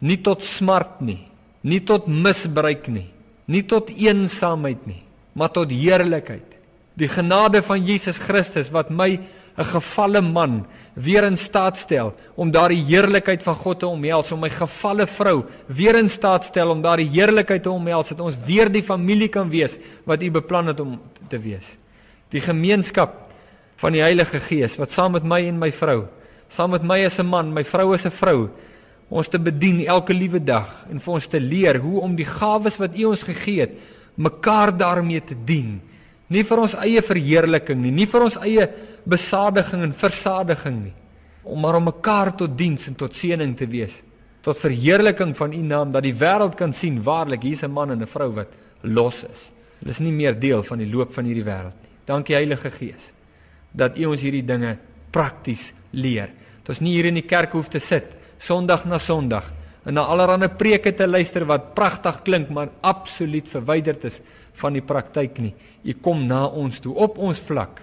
nie 0.00 0.16
tot 0.16 0.42
smart 0.42 1.00
nie, 1.00 1.20
nie 1.62 1.80
tot 1.80 2.06
misbruik 2.06 2.88
nie, 2.88 3.06
nie 3.46 3.62
tot 3.62 3.90
eensaamheid 3.90 4.86
nie, 4.86 5.02
maar 5.34 5.50
tot 5.50 5.70
heerlikheid. 5.70 6.48
Die 6.94 7.08
genade 7.08 7.62
van 7.62 7.86
Jesus 7.86 8.18
Christus 8.18 8.70
wat 8.70 8.90
my 8.90 9.20
'n 9.56 9.64
gefalle 9.64 10.20
man 10.20 10.66
weer 10.94 11.24
in 11.24 11.36
staat 11.36 11.76
stel 11.76 12.14
om 12.34 12.50
daardie 12.50 12.84
heerlikheid 12.84 13.42
van 13.42 13.54
God 13.54 13.78
te 13.80 13.86
omhels, 13.86 14.32
om 14.32 14.40
my 14.40 14.48
gefalle 14.48 15.06
vrou 15.06 15.44
weer 15.66 15.96
in 15.96 16.08
staat 16.08 16.44
stel 16.44 16.70
om 16.70 16.82
daardie 16.82 17.08
heerlikheid 17.08 17.62
te 17.62 17.70
omhels, 17.70 18.08
dat 18.08 18.20
ons 18.20 18.36
weer 18.46 18.72
die 18.72 18.82
familie 18.82 19.28
kan 19.28 19.48
wees 19.48 19.78
wat 20.04 20.22
U 20.22 20.30
beplan 20.30 20.66
het 20.66 20.80
om 20.80 21.00
te 21.28 21.38
wees. 21.38 21.76
Die 22.30 22.40
gemeenskap 22.40 23.32
van 23.76 23.92
die 23.92 24.00
Heilige 24.00 24.40
Gees 24.40 24.76
wat 24.76 24.92
saam 24.92 25.12
met 25.12 25.24
my 25.24 25.40
en 25.48 25.58
my 25.58 25.72
vrou, 25.72 26.06
saam 26.48 26.70
met 26.70 26.82
my 26.82 27.04
as 27.04 27.18
'n 27.18 27.26
man, 27.26 27.52
my 27.52 27.64
vrou 27.64 27.94
as 27.94 28.06
'n 28.06 28.10
vrou, 28.10 28.48
ons 29.10 29.28
te 29.28 29.38
bedien 29.38 29.84
elke 29.86 30.14
liewe 30.14 30.40
dag 30.40 30.86
en 30.90 31.00
vir 31.00 31.14
ons 31.14 31.26
te 31.26 31.40
leer 31.40 31.78
hoe 31.78 32.00
om 32.00 32.16
die 32.16 32.24
gawes 32.24 32.78
wat 32.78 32.96
U 32.96 33.04
ons 33.04 33.22
gegee 33.22 33.60
het, 33.60 33.72
mekaar 34.14 34.76
daarmee 34.76 35.20
te 35.24 35.36
dien. 35.44 35.80
Nie 36.32 36.44
vir 36.48 36.62
ons 36.64 36.74
eie 36.80 37.02
verheerliking 37.04 37.80
nie, 37.82 37.92
nie 37.92 38.08
vir 38.08 38.24
ons 38.24 38.38
eie 38.40 38.66
besadiging 39.04 39.84
en 39.84 39.92
versadiging 39.92 40.78
nie, 40.86 40.94
om 41.44 41.60
maar 41.60 41.76
om 41.76 41.90
mekaar 41.90 42.32
tot 42.38 42.54
diens 42.56 42.86
en 42.88 42.96
tot 42.98 43.14
seëning 43.18 43.54
te 43.58 43.68
wees, 43.68 43.98
tot 44.42 44.58
verheerliking 44.58 45.34
van 45.38 45.52
U 45.54 45.62
naam 45.66 45.92
dat 45.94 46.06
die 46.06 46.14
wêreld 46.16 46.56
kan 46.58 46.72
sien 46.74 47.02
waarlik 47.02 47.42
hier's 47.42 47.62
'n 47.62 47.70
man 47.70 47.90
en 47.90 48.02
'n 48.02 48.06
vrou 48.06 48.30
wat 48.34 48.48
los 48.82 49.24
is. 49.24 49.52
Hulle 49.80 49.90
is 49.90 50.00
nie 50.00 50.12
meer 50.12 50.38
deel 50.38 50.62
van 50.62 50.78
die 50.78 50.90
loop 50.90 51.12
van 51.14 51.24
hierdie 51.24 51.44
wêreld 51.44 51.74
nie. 51.82 51.90
Dankie 52.06 52.34
Heilige 52.34 52.70
Gees 52.70 53.12
dat 53.72 53.98
U 53.98 54.12
ons 54.12 54.20
hierdie 54.20 54.44
dinge 54.44 54.76
prakties 55.10 55.72
leer. 55.90 56.30
Dat 56.62 56.76
ons 56.76 56.80
nie 56.80 56.94
hier 56.94 57.06
in 57.06 57.14
die 57.14 57.26
kerk 57.26 57.52
hoef 57.52 57.68
te 57.68 57.80
sit 57.80 58.04
Sondag 58.42 58.84
na 58.84 58.98
Sondag 58.98 59.52
en 59.86 59.94
na 59.94 60.02
allerlei 60.10 60.48
preke 60.48 60.92
te 60.94 61.06
luister 61.06 61.44
wat 61.46 61.74
pragtig 61.74 62.22
klink 62.26 62.50
maar 62.50 62.70
absoluut 62.80 63.48
verwyderd 63.48 64.04
is 64.04 64.20
van 64.60 64.76
die 64.76 64.84
praktyk 64.84 65.38
nie. 65.42 65.54
U 65.82 65.94
kom 66.04 66.26
na 66.28 66.44
ons 66.46 66.80
toe 66.82 66.94
op 66.94 67.18
ons 67.18 67.40
vlak. 67.42 67.82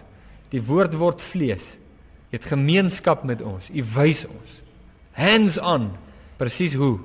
Die 0.53 0.61
woord 0.63 0.95
word 0.97 1.21
vlees. 1.21 1.75
Jy 2.29 2.37
het 2.37 2.49
gemeenskap 2.51 3.25
met 3.25 3.41
ons. 3.41 3.69
U 3.69 3.85
wys 3.95 4.25
ons. 4.29 4.59
Hands 5.17 5.57
on. 5.59 5.89
Presies 6.39 6.77
hoe? 6.79 6.97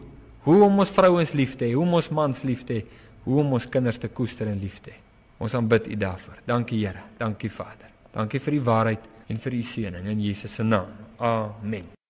Hoe 0.44 0.60
om 0.66 0.78
ons 0.78 0.92
vrouens 0.92 1.32
lief 1.32 1.56
te 1.56 1.66
hê, 1.66 1.72
hoe 1.72 1.86
om 1.86 1.96
ons 1.96 2.10
mans 2.12 2.42
lief 2.44 2.66
te 2.68 2.76
hê, 2.78 2.84
hoe 3.24 3.40
om 3.40 3.56
ons 3.56 3.68
kinders 3.72 3.98
te 3.98 4.12
koester 4.12 4.50
en 4.50 4.60
lief 4.60 4.82
te 4.84 4.92
hê. 4.92 5.00
Ons 5.42 5.56
aanbid 5.56 5.88
U 5.88 5.98
daarvoor. 5.98 6.44
Dankie 6.46 6.84
Here. 6.84 7.08
Dankie 7.18 7.50
Vader. 7.50 7.90
Dankie 8.14 8.40
vir 8.44 8.58
die 8.58 8.64
waarheid 8.68 9.10
en 9.32 9.42
vir 9.42 9.58
U 9.58 9.64
seëning 9.72 10.08
in 10.12 10.24
Jesus 10.28 10.60
se 10.60 10.68
naam. 10.68 10.94
Amen. 11.18 12.03